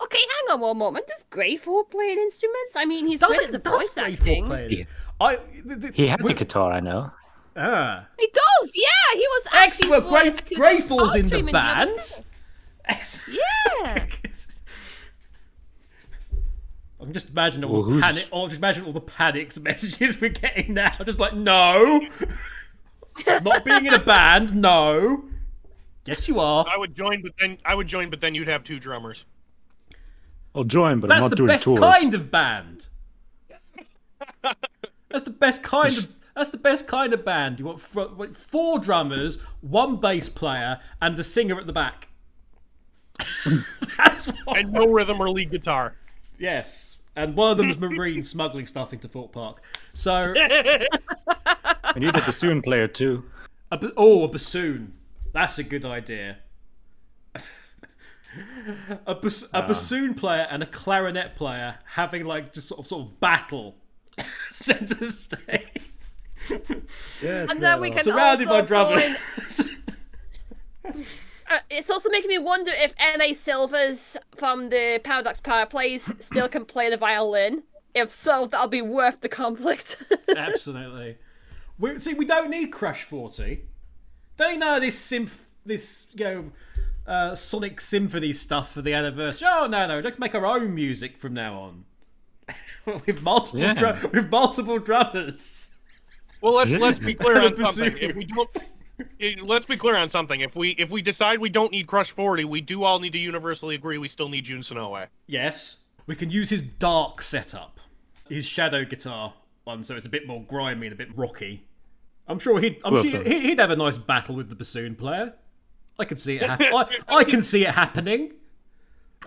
Okay, 0.03 0.17
hang 0.17 0.53
on 0.55 0.61
one 0.61 0.77
moment. 0.79 1.07
Does 1.07 1.25
Greyfall 1.31 1.89
an 2.11 2.17
instrument? 2.19 2.71
I 2.75 2.85
mean, 2.85 3.05
he's 3.05 3.19
Does 3.19 3.29
good 3.37 3.41
it 3.43 3.45
at 3.47 3.63
the 3.63 3.69
does 3.69 3.79
voice 3.81 3.97
acting. 3.97 4.47
play 4.47 4.65
it? 4.65 4.71
Yeah. 4.79 4.83
I 5.19 5.35
th- 5.35 5.81
th- 5.81 5.95
He 5.95 6.07
has 6.07 6.27
a 6.27 6.33
guitar, 6.33 6.71
I 6.71 6.79
know. 6.79 7.11
Ah. 7.55 8.05
He 8.17 8.27
does, 8.27 8.71
yeah. 8.75 9.13
He 9.13 9.19
was 9.27 9.47
asking 9.53 9.91
Excellent. 9.93 10.03
for 10.03 10.09
Grey, 10.09 10.27
if 10.27 10.35
I 10.51 10.55
Greyfall's 10.55 11.15
in 11.15 11.27
the 11.27 11.41
band. 11.51 11.89
other 11.89 11.99
day. 11.99 12.23
Excellent. 12.85 13.39
Yeah. 13.83 14.05
I'm 16.99 17.13
just 17.13 17.29
imagining 17.29 17.67
all 17.69 17.77
Well, 17.77 17.83
the 17.83 17.91
who's- 17.93 18.03
panic. 18.03 18.27
Or 18.31 18.47
just 18.47 18.59
imagine 18.59 18.85
all 18.85 18.91
the 18.93 19.01
panics 19.01 19.59
messages 19.61 20.21
we're 20.21 20.29
getting 20.29 20.73
now. 20.75 20.95
Just 21.03 21.19
like 21.19 21.33
no, 21.33 22.05
not 23.41 23.65
being 23.65 23.85
in 23.87 23.93
a 23.93 23.99
band. 23.99 24.53
No. 24.55 25.25
Yes, 26.05 26.27
you 26.27 26.39
are. 26.39 26.65
I 26.71 26.77
would 26.77 26.95
join, 26.95 27.21
but 27.21 27.33
then 27.39 27.57
I 27.65 27.75
would 27.75 27.87
join, 27.87 28.09
but 28.09 28.21
then 28.21 28.33
you'd 28.35 28.47
have 28.47 28.63
two 28.63 28.79
drummers. 28.79 29.25
I'll 30.53 30.63
join, 30.63 30.99
but 30.99 31.11
I'm 31.11 31.15
That's 31.17 31.21
not 31.23 31.29
the 31.31 31.35
doing 31.37 31.47
best 31.47 31.65
kind 31.65 32.13
of 32.13 32.29
band. 32.31 32.87
That's 35.09 35.23
the 35.23 35.29
best 35.31 35.63
kind 35.63 35.97
of. 35.97 36.07
That's 36.35 36.49
the 36.49 36.57
best 36.57 36.87
kind 36.87 37.13
of 37.13 37.25
band. 37.25 37.59
You 37.59 37.65
want 37.65 37.81
fr- 37.81 38.01
like 38.01 38.35
four 38.35 38.79
drummers, 38.79 39.37
one 39.61 39.97
bass 39.97 40.29
player, 40.29 40.79
and 41.01 41.17
a 41.19 41.23
singer 41.23 41.59
at 41.59 41.67
the 41.67 41.73
back. 41.73 42.07
That's 43.97 44.27
what. 44.27 44.57
And 44.57 44.71
no 44.71 44.87
rhythm 44.87 45.19
or 45.19 45.29
lead 45.29 45.51
guitar. 45.51 45.95
Yes, 46.39 46.97
and 47.15 47.35
one 47.35 47.51
of 47.51 47.57
them 47.57 47.69
is 47.69 47.77
Marine 47.77 48.23
smuggling 48.23 48.65
stuff 48.65 48.93
into 48.93 49.07
Fort 49.07 49.31
Park. 49.31 49.61
So, 49.93 50.33
I 50.37 50.87
need 51.97 52.15
a 52.15 52.21
bassoon 52.21 52.61
player 52.61 52.87
too. 52.87 53.25
a, 53.71 53.91
oh, 53.97 54.23
a 54.23 54.27
bassoon. 54.27 54.93
That's 55.33 55.59
a 55.59 55.63
good 55.63 55.85
idea. 55.85 56.39
a, 59.05 59.15
bas- 59.15 59.49
a 59.53 59.61
um. 59.61 59.67
bassoon 59.67 60.13
player 60.13 60.47
and 60.49 60.63
a 60.63 60.65
clarinet 60.65 61.35
player 61.35 61.75
having 61.85 62.25
like 62.25 62.53
just 62.53 62.67
sort 62.69 62.79
of 62.79 62.87
sort 62.87 63.03
of 63.03 63.19
battle 63.19 63.75
center 64.51 65.11
stage. 65.11 65.90
Yes, 67.23 67.51
And 67.51 67.61
then 67.63 67.79
we 67.81 67.91
can 67.91 68.03
Surrounded 68.03 68.47
by 68.47 68.55
also 68.55 68.65
drummers. 68.67 69.17
find- 69.17 71.05
Uh, 71.49 71.59
it's 71.69 71.89
also 71.89 72.09
making 72.09 72.29
me 72.29 72.37
wonder 72.37 72.71
if 72.73 72.93
M.A. 72.97 73.33
Silvers 73.33 74.15
from 74.37 74.69
the 74.69 75.01
Paradox 75.03 75.41
Power 75.41 75.65
Plays 75.65 76.09
still 76.19 76.47
can 76.47 76.63
play 76.63 76.89
the 76.89 76.95
violin. 76.95 77.63
If 77.93 78.09
so, 78.09 78.47
that'll 78.47 78.69
be 78.69 78.81
worth 78.81 79.19
the 79.19 79.27
conflict. 79.27 80.01
Absolutely. 80.37 81.17
We, 81.77 81.99
see, 81.99 82.13
we 82.13 82.23
don't 82.25 82.49
need 82.49 82.67
Crush 82.67 83.03
Forty. 83.03 83.63
Don't 84.37 84.59
know 84.59 84.79
this 84.79 84.97
symph, 84.97 85.45
this 85.65 86.07
you 86.13 86.23
know, 86.23 86.51
uh, 87.05 87.35
Sonic 87.35 87.81
Symphony 87.81 88.31
stuff 88.31 88.71
for 88.71 88.81
the 88.81 88.93
anniversary. 88.93 89.49
Oh 89.51 89.67
no, 89.67 89.85
no, 89.87 89.99
let's 89.99 90.19
make 90.19 90.33
our 90.33 90.45
own 90.45 90.73
music 90.73 91.17
from 91.17 91.33
now 91.33 91.59
on. 91.59 91.85
with 93.05 93.21
multiple, 93.21 93.59
Yeah. 93.59 93.73
dru- 93.73 94.09
with 94.13 94.29
multiple 94.31 94.79
drummers. 94.79 95.70
Well, 96.41 96.53
let's 96.55 96.71
let's 96.71 96.99
be 96.99 97.13
clear 97.13 97.39
on 97.41 97.55
something. 97.65 97.97
If 97.97 98.15
we 98.15 98.25
don't, 98.25 98.49
eh, 99.19 99.35
let's 99.43 99.65
be 99.65 99.77
clear 99.77 99.95
on 99.95 100.09
something. 100.09 100.41
If 100.41 100.55
we 100.55 100.71
if 100.71 100.89
we 100.89 101.01
decide 101.01 101.39
we 101.39 101.49
don't 101.49 101.71
need 101.71 101.87
Crush 101.87 102.11
Forty, 102.11 102.43
we 102.45 102.61
do 102.61 102.83
all 102.83 102.99
need 102.99 103.13
to 103.13 103.19
universally 103.19 103.75
agree 103.75 103.97
we 103.97 104.07
still 104.07 104.29
need 104.29 104.45
Jun 104.45 104.59
Senoue. 104.61 105.07
Yes, 105.27 105.77
we 106.07 106.15
can 106.15 106.29
use 106.29 106.49
his 106.49 106.61
dark 106.61 107.21
setup, 107.21 107.79
his 108.27 108.45
shadow 108.45 108.83
guitar 108.85 109.33
one, 109.63 109.83
so 109.83 109.95
it's 109.95 110.05
a 110.07 110.09
bit 110.09 110.25
more 110.27 110.43
grimy 110.43 110.87
and 110.87 110.93
a 110.93 110.97
bit 110.97 111.15
rocky. 111.15 111.65
I'm 112.27 112.39
sure 112.39 112.59
he'd, 112.59 112.79
I'm 112.83 112.93
Well, 112.93 113.03
sure 113.03 113.21
for- 113.23 113.29
he'd 113.29 113.59
have 113.59 113.71
a 113.71 113.75
nice 113.75 113.97
battle 113.97 114.35
with 114.35 114.49
the 114.49 114.55
bassoon 114.55 114.95
player. 114.95 115.33
I 115.99 116.05
can 116.05 116.17
see 116.17 116.37
it. 116.37 116.43
Hap- 116.43 116.61
I, 116.61 116.97
I 117.17 117.23
can 117.23 117.41
see 117.43 117.65
it 117.65 117.71
happening, 117.75 118.31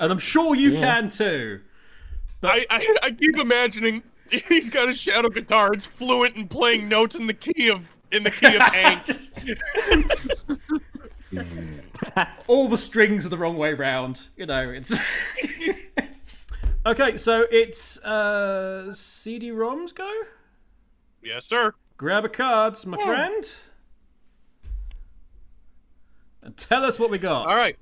and 0.00 0.10
I'm 0.10 0.18
sure 0.18 0.54
you 0.56 0.72
can 0.72 1.08
too. 1.10 1.60
I, 2.42 2.66
I 2.68 2.96
I 3.04 3.10
keep 3.12 3.36
imagining 3.38 4.02
he's 4.48 4.70
got 4.70 4.88
a 4.88 4.92
shadow 4.92 5.28
guitar. 5.28 5.72
It's 5.72 5.86
fluent 5.86 6.36
and 6.36 6.48
playing 6.48 6.88
notes 6.88 7.14
in 7.14 7.26
the 7.26 7.34
key 7.34 7.68
of 7.68 7.96
in 8.10 8.22
the 8.24 8.30
key 8.30 8.54
of 8.54 8.62
angst. 8.72 9.58
All 12.46 12.68
the 12.68 12.76
strings 12.76 13.26
are 13.26 13.28
the 13.28 13.38
wrong 13.38 13.56
way 13.56 13.72
round. 13.74 14.28
You 14.36 14.46
know, 14.46 14.70
it's. 14.70 14.98
okay, 16.86 17.16
so 17.16 17.46
it's 17.50 17.98
uh, 18.04 18.92
CD-ROMs 18.92 19.94
go. 19.94 20.10
yes, 21.22 21.44
sir. 21.46 21.74
Grab 21.96 22.24
a 22.24 22.28
card, 22.28 22.84
my 22.86 22.96
friend, 22.96 23.54
and 26.42 26.56
tell 26.56 26.84
us 26.84 26.98
what 26.98 27.08
we 27.08 27.18
got. 27.18 27.46
All 27.46 27.54
right. 27.54 27.76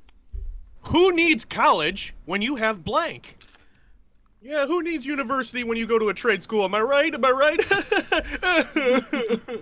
Who 0.87 1.13
needs 1.13 1.45
college 1.45 2.15
when 2.27 2.43
you 2.43 2.57
have 2.57 2.85
blank? 2.85 3.37
Yeah, 4.43 4.67
who 4.67 4.83
needs 4.83 5.07
university 5.07 5.63
when 5.65 5.79
you 5.79 5.87
go 5.87 5.99
to 5.99 6.09
a 6.09 6.15
trade 6.15 6.43
school? 6.43 6.65
Am 6.65 6.75
I 6.75 6.81
right? 6.81 7.15
Am 7.15 7.25
I 7.25 7.31
right? 7.31 7.61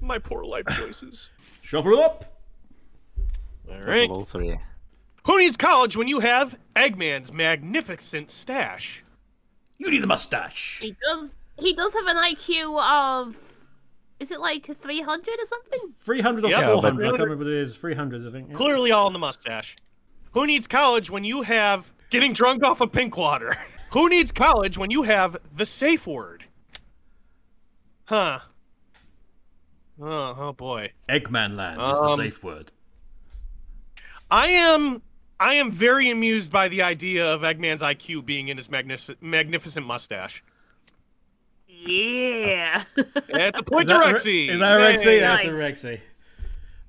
My 0.00 0.18
poor 0.18 0.44
life 0.44 0.66
choices. 0.76 1.30
Shuffle 1.62 1.92
it 1.94 2.04
up. 2.04 2.40
All 3.70 3.80
right. 3.80 4.10
All 4.10 4.24
three. 4.24 4.58
Who 5.24 5.38
needs 5.38 5.56
college 5.56 5.96
when 5.96 6.08
you 6.08 6.20
have 6.20 6.58
Eggman's 6.74 7.32
magnificent 7.32 8.30
stash? 8.32 9.04
You 9.78 9.90
need 9.90 10.02
the 10.02 10.06
mustache. 10.08 10.80
he 10.82 10.96
does. 11.02 11.36
He 11.58 11.72
does 11.74 11.94
have 11.94 12.06
an 12.06 12.16
IQ 12.16 12.80
of. 12.82 13.36
Is 14.18 14.30
it 14.30 14.40
like 14.40 14.66
300 14.76 15.28
or 15.28 15.46
something? 15.46 15.94
300 16.00 16.44
or 16.44 16.48
Yeah, 16.48 16.60
but- 16.66 16.72
400. 16.74 17.04
I 17.06 17.08
can't 17.10 17.20
remember 17.22 17.44
what 17.44 17.52
it 17.52 17.58
is. 17.60 17.74
300, 17.74 18.26
I 18.26 18.30
think. 18.30 18.50
yeah. 18.50 18.54
Clearly 18.56 18.92
all 18.92 19.06
in 19.08 19.12
the 19.12 19.18
mustache. 19.18 19.76
Who 20.32 20.46
needs 20.46 20.66
college 20.68 21.10
when 21.10 21.24
you 21.24 21.42
have 21.42 21.91
getting 22.12 22.32
drunk 22.32 22.62
off 22.62 22.80
of 22.80 22.92
pink 22.92 23.16
water? 23.16 23.54
Who 23.92 24.08
needs 24.08 24.30
college 24.32 24.78
when 24.78 24.90
you 24.90 25.02
have 25.02 25.36
the 25.54 25.66
safe 25.66 26.06
word? 26.06 26.44
Huh. 28.04 28.40
Oh, 30.00 30.36
oh 30.38 30.52
boy. 30.52 30.92
Eggman 31.08 31.56
Land 31.56 31.80
is 31.80 31.98
the 31.98 32.04
Um, 32.04 32.16
safe 32.16 32.42
word. 32.42 32.72
I 34.30 34.48
am 34.48 35.02
I 35.38 35.54
am 35.54 35.70
very 35.72 36.08
amused 36.10 36.50
by 36.52 36.68
the 36.68 36.82
idea 36.82 37.26
of 37.26 37.42
Eggman's 37.42 37.82
IQ 37.82 38.24
being 38.24 38.48
in 38.48 38.56
his 38.56 38.70
magnific- 38.70 39.20
magnificent 39.22 39.84
mustache. 39.86 40.42
Yeah. 41.66 42.84
That's 43.28 43.58
a 43.58 43.62
point 43.62 43.84
Is 43.84 43.88
to 43.88 43.94
that, 43.98 44.10
a- 44.10 44.14
Rexy. 44.14 44.48
is 44.50 44.60
that 44.60 44.72
a 44.72 44.76
Rexy? 44.80 45.04
Yay. 45.06 45.20
That's 45.20 45.44
a 45.44 45.48
Rexy. 45.48 46.00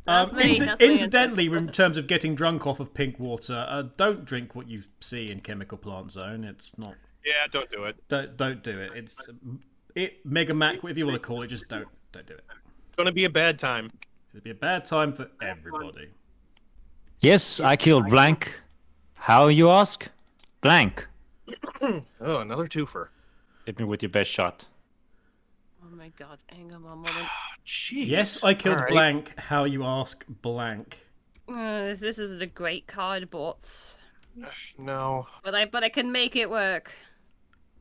That's 0.06 0.30
Um, 0.32 0.36
me, 0.36 0.56
inci- 0.60 0.80
incidentally, 0.80 1.46
in 1.46 1.70
terms 1.70 1.96
of 1.98 2.08
getting 2.08 2.36
drunk 2.36 2.68
off 2.68 2.80
of 2.80 2.94
pink 2.94 3.20
water, 3.20 3.66
uh, 3.70 3.84
don't 3.96 4.26
drink 4.26 4.54
what 4.54 4.68
you 4.68 4.84
see 5.00 5.32
in 5.32 5.40
Chemical 5.40 5.78
Plant 5.78 6.12
Zone. 6.12 6.44
It's 6.44 6.78
not. 6.78 6.96
Yeah, 7.26 7.48
don't 7.52 7.70
do 7.72 7.84
it. 7.84 7.96
Don't 8.10 8.36
don't 8.36 8.62
do 8.64 8.72
it. 8.72 8.92
It's 8.96 9.16
it 9.96 10.26
Mega 10.26 10.54
Mack, 10.54 10.84
whatever 10.84 11.00
you 11.00 11.06
want 11.08 11.22
to 11.22 11.26
call 11.26 11.42
it. 11.42 11.48
Just 11.48 11.70
don't 11.70 11.88
don't 12.12 12.26
do 12.28 12.34
it. 12.34 12.44
It's 12.88 12.96
gonna 12.98 13.14
be 13.14 13.24
a 13.24 13.30
bad 13.30 13.58
time. 13.58 13.92
It'd 14.34 14.44
be 14.44 14.50
a 14.50 14.56
bad 14.56 14.84
time 14.84 15.14
for 15.14 15.30
everybody. 15.42 16.10
Yes, 17.22 17.62
I 17.62 17.78
killed 17.78 18.10
blank. 18.10 18.60
How 19.14 19.48
you 19.48 19.70
ask? 19.70 20.10
Blank. 20.62 21.08
Oh, 22.22 22.38
another 22.40 22.68
twofer. 22.68 23.08
Hit 23.66 23.78
me 23.78 23.86
with 23.86 24.02
your 24.02 24.10
best 24.10 24.30
shot. 24.32 24.66
Oh 25.84 25.96
my 25.96 26.10
god, 26.18 26.40
anger 26.50 26.80
my 26.80 26.90
moment. 26.90 27.10
Jeez. 27.66 28.08
Yes, 28.08 28.44
I 28.44 28.54
killed 28.54 28.78
All 28.78 28.84
right. 28.84 28.92
blank. 28.92 29.38
How 29.38 29.64
you 29.66 29.84
ask 29.84 30.26
blank. 30.42 31.00
Uh, 31.48 31.86
this, 31.86 32.00
this 32.00 32.18
isn't 32.18 32.42
a 32.42 32.46
great 32.48 32.88
card, 32.88 33.30
but 33.30 33.92
No. 34.78 35.28
but 35.44 35.54
I 35.56 35.66
but 35.66 35.84
I 35.84 35.90
can 35.90 36.12
make 36.12 36.36
it 36.36 36.50
work. 36.50 36.94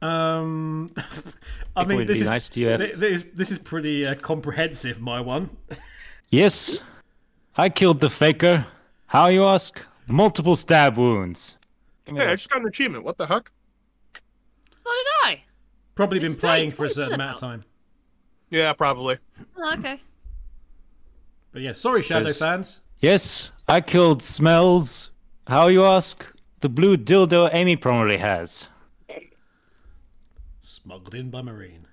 Um, 0.00 0.90
I 1.76 1.82
It 1.82 1.88
mean, 1.88 2.07
this 2.07 2.18
be 2.18 2.20
is 2.22 2.26
nice 2.26 2.48
to 2.50 2.61
have. 2.66 2.80
thi- 2.80 2.92
this, 2.94 3.22
this 3.34 3.50
is 3.53 3.59
pretty 3.59 4.05
uh, 4.07 4.14
comprehensive. 4.16 5.00
My 5.00 5.20
one. 5.20 5.50
Yes, 6.34 6.78
I 7.59 7.68
killed 7.68 8.00
the 8.00 8.09
faker. 8.09 8.64
How 9.09 9.28
you 9.28 9.44
ask? 9.44 9.78
Multiple 10.07 10.57
stab 10.57 10.96
wounds. 10.96 11.59
Give 12.07 12.14
me 12.14 12.22
Hey, 12.22 12.28
I 12.28 12.36
just 12.36 12.48
got 12.48 12.62
an 12.62 12.68
achievement. 12.68 13.05
What 13.05 13.18
the 13.18 13.26
heck? 13.26 13.50
So 14.14 14.20
did 14.84 15.07
I. 15.24 15.42
Probably 15.94 16.20
been 16.20 16.34
playing 16.34 16.70
for 16.70 16.86
a 16.86 16.90
certain 16.90 17.12
amount 17.12 17.34
of 17.34 17.40
time. 17.42 17.64
Yeah, 18.53 18.74
probably. 18.74 19.16
Oh, 19.57 19.72
okay. 19.78 19.98
But 21.53 21.62
yeah, 21.62 21.72
sorry, 21.72 22.03
Shadow 22.03 22.26
Yes. 22.28 22.38
fans. 22.38 22.80
Yes, 23.00 23.50
I 23.66 23.80
killed 23.80 24.22
smells. 24.22 25.11
How 25.48 25.68
you 25.68 25.84
ask? 25.84 26.30
The 26.61 26.68
blue 26.68 26.96
dildo 26.98 27.48
Amy 27.53 27.76
probably 27.76 28.18
has. 28.18 28.68
Smuggled 30.61 31.14
in 31.14 31.30
by 31.30 31.40
Marine. 31.42 31.86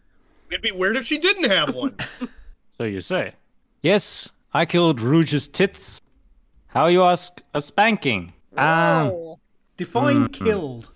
It'd 0.52 0.62
be 0.62 0.72
weird 0.72 0.98
if 0.98 1.06
she 1.06 1.18
didn't 1.18 1.50
have 1.50 1.74
one. 1.74 1.96
So 2.78 2.86
you 2.86 3.02
say. 3.02 3.34
Yes, 3.82 4.30
I 4.54 4.66
killed 4.66 5.02
Rouge's 5.02 5.50
tits. 5.50 6.00
How 6.68 6.88
you 6.88 7.04
ask? 7.04 7.42
A 7.54 7.62
spanking. 7.62 8.32
Um, 8.58 9.08
Oh. 9.12 9.40
Define 9.76 10.30
Mm. 10.30 10.34
killed. 10.34 10.92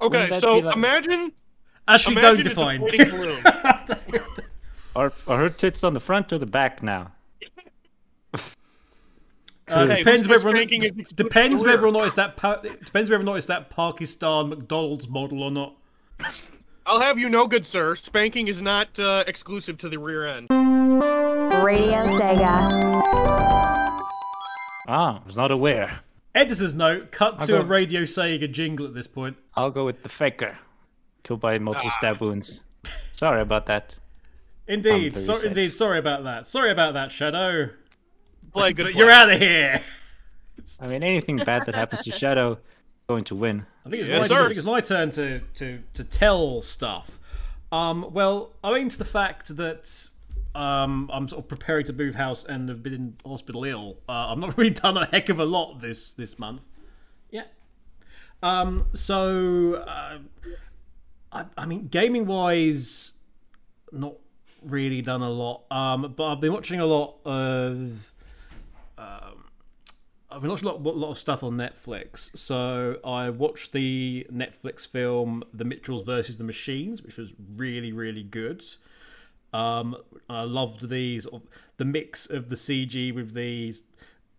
Okay, 0.00 0.40
so 0.40 0.56
like- 0.58 0.74
imagine 0.76 1.32
Actually, 1.86 2.16
imagine 2.16 2.44
don't 2.44 2.78
it's 2.78 2.96
a 2.96 4.08
define. 4.08 4.30
floating 4.92 5.12
balloon. 5.26 5.28
are, 5.28 5.34
are 5.34 5.38
her 5.42 5.50
tits 5.50 5.84
on 5.84 5.94
the 5.94 6.00
front 6.00 6.32
or 6.32 6.38
the 6.38 6.46
back 6.46 6.82
now? 6.82 7.12
Uh, 9.68 9.86
Hey, 9.86 9.98
depends 9.98 10.26
whether 10.26 10.48
or 10.48 10.52
not, 10.52 10.58
spanking 10.62 10.82
is 10.82 11.12
depends 11.12 11.62
whether 11.62 11.84
or 11.84 11.92
her? 11.92 11.92
not 11.92 12.06
it's 12.06 12.16
that 12.16 12.36
pa- 12.36 12.60
it 12.64 12.84
depends 12.84 13.08
whether 13.08 13.22
or 13.22 13.24
not 13.24 13.36
it's 13.36 13.46
that 13.46 13.70
Pakistan 13.70 14.48
McDonald's 14.48 15.06
model 15.08 15.44
or 15.44 15.50
not. 15.52 15.76
I'll 16.84 17.00
have 17.00 17.18
you 17.20 17.28
know, 17.28 17.46
good 17.46 17.64
sir, 17.64 17.94
spanking 17.94 18.48
is 18.48 18.60
not 18.60 18.98
uh, 18.98 19.22
exclusive 19.28 19.78
to 19.78 19.88
the 19.88 19.96
rear 19.98 20.26
end. 20.26 20.48
Radio 20.50 22.04
Sega. 22.18 22.58
Ah, 24.88 25.20
I 25.22 25.24
was 25.24 25.36
not 25.36 25.52
aware. 25.52 26.00
Editor's 26.34 26.74
note: 26.74 27.12
cut 27.12 27.36
I'll 27.40 27.46
to 27.46 27.60
a 27.60 27.64
Radio 27.64 28.02
Sega 28.02 28.50
jingle 28.50 28.86
at 28.86 28.94
this 28.94 29.06
point. 29.06 29.36
I'll 29.54 29.70
go 29.70 29.84
with 29.84 30.02
the 30.02 30.08
faker. 30.08 30.58
Killed 31.22 31.40
by 31.40 31.60
multiple 31.60 31.90
Ah. 31.92 31.96
stab 31.98 32.20
wounds. 32.20 32.58
Sorry 33.12 33.40
about 33.40 33.66
that. 33.66 33.94
Indeed, 34.70 35.16
so, 35.16 35.40
indeed. 35.40 35.74
Sorry 35.74 35.98
about 35.98 36.22
that. 36.22 36.46
Sorry 36.46 36.70
about 36.70 36.94
that, 36.94 37.10
Shadow. 37.10 37.70
Play 38.52 38.72
good. 38.72 38.94
You're 38.94 39.10
out 39.10 39.28
of 39.28 39.40
here. 39.40 39.80
I 40.78 40.86
mean, 40.86 41.02
anything 41.02 41.38
bad 41.38 41.66
that 41.66 41.74
happens 41.74 42.04
to 42.04 42.12
Shadow, 42.12 42.60
going 43.08 43.24
to 43.24 43.34
win. 43.34 43.66
I 43.84 43.90
think 43.90 44.00
it's, 44.02 44.08
Yes, 44.08 44.20
my, 44.20 44.26
sir. 44.28 44.42
I 44.42 44.46
think 44.46 44.58
it's 44.58 44.66
my 44.66 44.80
turn 44.80 45.10
to, 45.10 45.40
to, 45.54 45.82
to 45.94 46.04
tell 46.04 46.62
stuff. 46.62 47.18
Um, 47.72 48.12
well, 48.12 48.52
owing 48.62 48.88
to 48.88 48.96
the 48.96 49.04
fact 49.04 49.56
that 49.56 50.08
um, 50.54 51.10
I'm 51.12 51.26
sort 51.26 51.42
of 51.42 51.48
preparing 51.48 51.86
to 51.86 51.92
move 51.92 52.14
house 52.14 52.44
and 52.44 52.68
have 52.68 52.80
been 52.80 52.94
in 52.94 53.16
hospital 53.26 53.64
ill, 53.64 53.96
uh, 54.08 54.28
I've 54.30 54.38
not 54.38 54.56
really 54.58 54.70
done 54.70 54.96
a 54.96 55.06
heck 55.06 55.28
of 55.30 55.40
a 55.40 55.44
lot 55.44 55.80
this 55.80 56.14
this 56.14 56.38
month. 56.38 56.62
Yeah. 57.32 57.44
Um, 58.40 58.86
so, 58.92 59.74
uh, 59.74 60.18
I, 61.32 61.44
I 61.58 61.66
mean, 61.66 61.88
gaming 61.88 62.26
wise, 62.26 63.14
not 63.90 64.14
really 64.62 65.02
done 65.02 65.22
a 65.22 65.30
lot. 65.30 65.64
Um, 65.70 66.14
but 66.16 66.32
I've 66.32 66.40
been 66.40 66.52
watching 66.52 66.80
a 66.80 66.86
lot 66.86 67.16
of. 67.24 68.12
Um, 68.98 69.44
I've 70.30 70.42
been 70.42 70.50
watching 70.50 70.68
a 70.68 70.72
lot, 70.72 70.84
a 70.84 70.98
lot 70.98 71.10
of 71.10 71.18
stuff 71.18 71.42
on 71.42 71.56
Netflix. 71.56 72.36
So 72.36 72.98
I 73.04 73.30
watched 73.30 73.72
the 73.72 74.26
Netflix 74.32 74.86
film 74.86 75.42
The 75.52 75.64
Mitchells 75.64 76.02
versus 76.02 76.36
the 76.36 76.44
Machines, 76.44 77.02
which 77.02 77.16
was 77.16 77.32
really, 77.56 77.92
really 77.92 78.22
good. 78.22 78.62
Um, 79.52 79.96
I 80.28 80.42
loved 80.42 80.88
these 80.88 81.26
the 81.76 81.84
mix 81.84 82.26
of 82.28 82.48
the 82.48 82.54
CG 82.54 83.12
with 83.14 83.34
these 83.34 83.82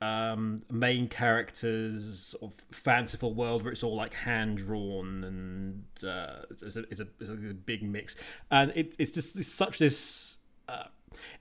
um, 0.02 0.64
main 0.72 1.08
characters 1.08 2.36
of 2.42 2.54
fanciful 2.72 3.34
world 3.36 3.64
where 3.64 3.72
it's 3.72 3.84
all 3.84 3.96
like 3.96 4.14
hand 4.14 4.58
drawn 4.58 5.24
and 5.24 5.84
uh, 6.10 6.42
it's, 6.50 6.76
a, 6.76 6.80
it's, 6.90 7.00
a, 7.00 7.08
it's 7.20 7.30
a 7.30 7.54
big 7.54 7.84
mix, 7.84 8.16
and 8.50 8.72
it, 8.76 8.96
it's 8.98 9.12
just 9.12 9.36
it's 9.36 9.48
such 9.48 9.78
this 9.78 10.38
uh, 10.68 10.86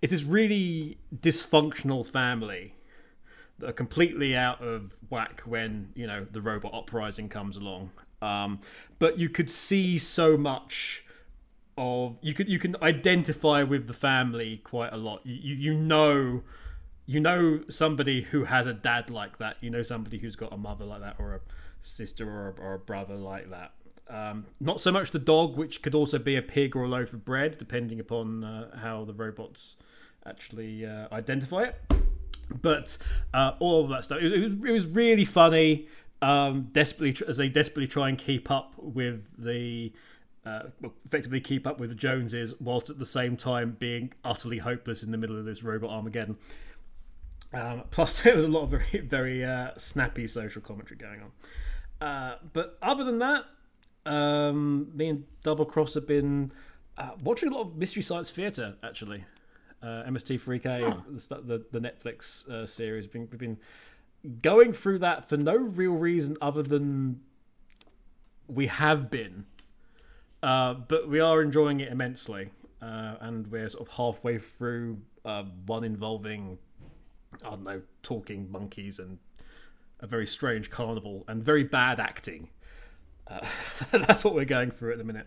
it's 0.03 0.13
this 0.13 0.25
really 0.25 0.99
dysfunctional 1.15 2.07
family 2.07 2.75
that 3.59 3.71
are 3.71 3.75
completely 3.75 4.37
out 4.37 4.61
of 4.63 4.93
whack 5.09 5.41
when 5.47 5.91
you 5.95 6.07
know 6.07 6.27
the 6.31 6.43
robot 6.43 6.75
uprising 6.75 7.29
comes 7.29 7.57
along. 7.57 7.91
Um, 8.21 8.61
but 8.99 9.19
you 9.19 9.31
could 9.31 9.49
see 9.49 9.97
so 9.97 10.37
much 10.37 11.03
of 11.79 12.19
you 12.21 12.35
could 12.35 12.49
you 12.49 12.59
can 12.59 12.77
identify 12.83 13.63
with 13.63 13.87
the 13.87 13.95
family 13.95 14.59
quite 14.59 14.93
a 14.93 14.99
lot. 14.99 15.23
You 15.25 15.35
you, 15.35 15.55
you 15.55 15.75
know 15.75 16.43
you 17.07 17.21
know 17.21 17.61
somebody 17.69 18.23
who 18.23 18.45
has 18.45 18.67
a 18.67 18.75
dad 18.75 19.11
like 19.11 19.39
that. 19.39 19.57
You 19.61 19.71
know 19.71 19.83
somebody 19.83 20.19
who's 20.19 20.37
got 20.37 20.53
a 20.53 20.57
mother 20.57 20.85
like 20.85 21.01
that, 21.01 21.17
or 21.19 21.35
a 21.35 21.41
sister 21.83 22.29
or 22.29 22.55
a, 22.57 22.61
or 22.61 22.75
a 22.75 22.79
brother 22.79 23.17
like 23.17 23.51
that. 23.51 23.73
Um, 24.09 24.47
not 24.61 24.81
so 24.81 24.91
much 24.91 25.13
the 25.13 25.19
dog, 25.21 25.57
which 25.57 25.83
could 25.83 25.95
also 25.95 26.19
be 26.19 26.37
a 26.37 26.43
pig 26.43 26.75
or 26.75 26.85
a 26.85 26.89
loaf 26.89 27.13
of 27.13 27.25
bread, 27.25 27.59
depending 27.59 28.01
upon 28.01 28.43
uh, 28.43 28.77
how 28.79 29.05
the 29.05 29.15
robots 29.15 29.77
actually 30.27 30.85
uh, 30.85 31.07
identify 31.13 31.63
it 31.63 31.81
but 32.63 32.97
uh, 33.33 33.53
all 33.59 33.85
of 33.85 33.91
that 33.91 34.05
stuff. 34.05 34.19
It, 34.21 34.33
it, 34.33 34.41
was, 34.41 34.53
it 34.65 34.73
was 34.73 34.87
really 34.87 35.25
funny. 35.25 35.89
Um, 36.23 36.69
desperately 36.73 37.27
as 37.27 37.39
they 37.39 37.49
desperately 37.49 37.87
try 37.87 38.11
and 38.11 38.19
keep 38.19 38.51
up 38.51 38.75
with 38.77 39.25
the, 39.39 39.91
uh, 40.45 40.65
effectively 41.07 41.41
keep 41.41 41.67
up 41.67 41.81
with 41.81 41.89
the 41.89 41.95
Joneses, 41.95 42.53
whilst 42.61 42.91
at 42.91 42.99
the 42.99 43.07
same 43.07 43.39
time 43.39 43.77
being 43.79 44.13
utterly 44.23 44.59
hopeless 44.59 45.03
in 45.03 45.13
the 45.13 45.17
middle 45.17 45.39
of 45.39 45.47
this 45.47 45.63
robot 45.63 45.89
Armageddon. 45.89 46.37
Um, 47.53 47.85
plus, 47.91 48.23
there 48.23 48.35
was 48.35 48.45
a 48.45 48.49
lot 48.49 48.63
of 48.63 48.71
very 48.71 49.01
very 49.01 49.45
uh, 49.45 49.71
snappy 49.77 50.27
social 50.27 50.63
commentary 50.63 50.97
going 50.97 51.23
on. 51.23 52.07
Uh, 52.07 52.37
but 52.53 52.79
other 52.83 53.05
than 53.05 53.19
that, 53.19 53.45
um, 54.07 54.91
me 54.95 55.09
and 55.09 55.25
Double 55.43 55.67
Cross 55.67 55.95
have 55.95 56.07
been 56.07 56.53
uh, 56.97 57.11
watching 57.23 57.51
a 57.51 57.55
lot 57.55 57.63
of 57.63 57.77
Mystery 57.77 58.03
Science 58.03 58.31
Theatre 58.31 58.77
actually 58.83 59.25
uh, 59.83 60.05
MST3K, 60.07 61.29
the, 61.29 61.41
the 61.41 61.65
the 61.73 61.81
Netflix 61.81 62.49
uh, 62.49 62.67
series. 62.67 63.07
Been, 63.07 63.29
we've 63.31 63.39
been 63.39 63.59
going 64.43 64.73
through 64.73 64.99
that 64.99 65.29
for 65.29 65.37
no 65.37 65.57
real 65.57 65.93
reason 65.93 66.37
other 66.41 66.63
than 66.63 67.21
we 68.47 68.67
have 68.67 69.11
been, 69.11 69.47
uh, 70.43 70.75
but 70.75 71.09
we 71.09 71.21
are 71.21 71.41
enjoying 71.41 71.81
it 71.81 71.91
immensely, 71.91 72.51
uh, 72.83 73.15
and 73.21 73.51
we're 73.51 73.69
sort 73.69 73.89
of 73.89 73.95
halfway 73.95 74.39
through 74.39 74.99
uh, 75.25 75.45
one 75.67 75.85
involving 75.85 76.59
I 77.45 77.51
don't 77.51 77.63
know 77.63 77.83
talking 78.03 78.51
monkeys 78.51 78.99
and 78.99 79.19
a 80.01 80.07
very 80.07 80.27
strange 80.27 80.71
carnival 80.71 81.25
and 81.29 81.43
very 81.43 81.65
bad 81.65 82.01
acting. 82.01 82.49
Uh, 83.27 83.41
that's 83.93 84.25
what 84.25 84.35
we're 84.35 84.45
going 84.45 84.71
through 84.71 84.93
at 84.93 84.99
the 84.99 85.05
minute. 85.05 85.27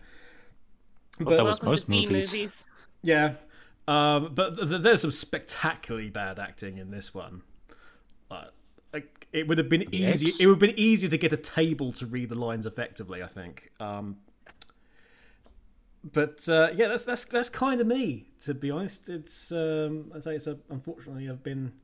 But 1.18 1.36
that 1.36 1.44
was 1.44 1.62
most 1.62 1.88
movies. 1.88 2.32
movies. 2.32 2.66
Yeah, 3.02 3.34
um, 3.86 4.32
but 4.34 4.56
th- 4.56 4.68
th- 4.68 4.82
there's 4.82 5.02
some 5.02 5.10
spectacularly 5.12 6.10
bad 6.10 6.38
acting 6.38 6.78
in 6.78 6.90
this 6.90 7.14
one. 7.14 7.42
Uh, 8.30 8.46
like 8.92 9.26
it 9.32 9.46
would 9.46 9.58
have 9.58 9.68
been 9.68 9.86
The 9.90 9.96
easy. 9.96 10.26
X? 10.26 10.40
It 10.40 10.46
would 10.46 10.54
have 10.54 10.58
been 10.60 10.78
easier 10.78 11.10
to 11.10 11.18
get 11.18 11.32
a 11.32 11.36
table 11.36 11.92
to 11.92 12.06
read 12.06 12.30
the 12.30 12.34
lines 12.38 12.66
effectively. 12.66 13.22
I 13.22 13.26
think. 13.26 13.70
Um, 13.78 14.16
but 16.02 16.48
uh, 16.48 16.70
yeah, 16.74 16.88
that's 16.88 17.04
that's 17.04 17.24
that's 17.26 17.48
kind 17.48 17.80
of 17.80 17.86
me. 17.86 18.26
To 18.40 18.54
be 18.54 18.70
honest, 18.70 19.08
it's 19.08 19.52
um, 19.52 20.12
I 20.14 20.20
say 20.20 20.34
it's 20.36 20.46
a, 20.46 20.58
unfortunately 20.68 21.28
I've 21.28 21.42
been 21.42 21.72
sort 21.72 21.83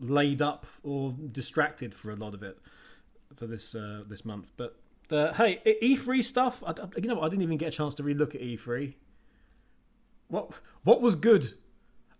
laid 0.00 0.42
up 0.42 0.66
or 0.82 1.14
distracted 1.32 1.94
for 1.94 2.10
a 2.10 2.16
lot 2.16 2.34
of 2.34 2.42
it 2.42 2.58
for 3.36 3.46
this 3.46 3.74
uh, 3.74 4.02
this 4.08 4.24
month. 4.24 4.52
But 4.56 4.76
uh, 5.10 5.32
hey, 5.34 5.60
E3 5.82 6.22
stuff. 6.22 6.62
I, 6.66 6.74
you 6.96 7.08
know, 7.08 7.20
I 7.20 7.28
didn't 7.28 7.42
even 7.42 7.58
get 7.58 7.68
a 7.68 7.76
chance 7.76 7.94
to 7.96 8.02
really 8.02 8.18
look 8.18 8.34
at 8.34 8.40
E3. 8.40 8.94
What 10.28 10.52
what 10.82 11.00
was 11.00 11.14
good? 11.14 11.54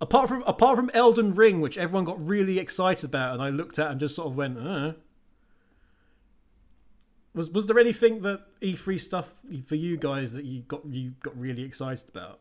Apart 0.00 0.28
from 0.28 0.42
apart 0.42 0.76
from 0.76 0.90
Elden 0.92 1.34
Ring, 1.34 1.60
which 1.60 1.78
everyone 1.78 2.04
got 2.04 2.24
really 2.24 2.58
excited 2.58 3.04
about, 3.04 3.34
and 3.34 3.42
I 3.42 3.48
looked 3.48 3.78
at 3.78 3.90
and 3.90 4.00
just 4.00 4.16
sort 4.16 4.28
of 4.28 4.36
went, 4.36 4.58
uh. 4.58 4.92
Was 7.34 7.50
was 7.50 7.66
there 7.66 7.78
anything 7.78 8.22
that 8.22 8.42
E3 8.60 9.00
stuff 9.00 9.30
for 9.66 9.74
you 9.74 9.96
guys 9.96 10.32
that 10.32 10.44
you 10.44 10.62
got 10.62 10.84
you 10.86 11.14
got 11.22 11.36
really 11.38 11.62
excited 11.62 12.08
about? 12.08 12.40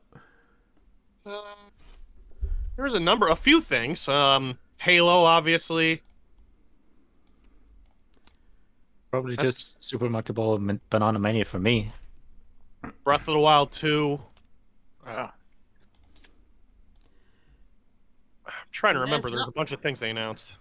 There 2.76 2.84
was 2.84 2.94
a 2.94 3.00
number, 3.00 3.28
a 3.28 3.36
few 3.36 3.62
things. 3.62 4.08
Um, 4.08 4.58
Halo, 4.84 5.24
obviously. 5.24 6.02
Probably 9.12 9.38
just 9.38 9.82
Super 9.82 10.10
Monkey 10.10 10.34
Ball 10.34 10.58
and 10.58 10.90
Banana 10.90 11.20
Mania 11.20 11.46
for 11.46 11.58
me. 11.58 11.94
Breath 13.06 13.30
of 13.30 13.36
the 13.36 13.40
Wild 13.40 13.72
2. 13.72 14.20
Uh, 15.08 15.10
I'm 18.46 18.52
trying 18.74 18.96
to 18.96 19.00
remember. 19.00 19.30
There's 19.30 19.40
not- 19.40 19.48
a 19.48 19.52
bunch 19.54 19.72
of 19.72 19.80
things 19.80 20.02
they 20.02 20.10
announced. 20.10 20.52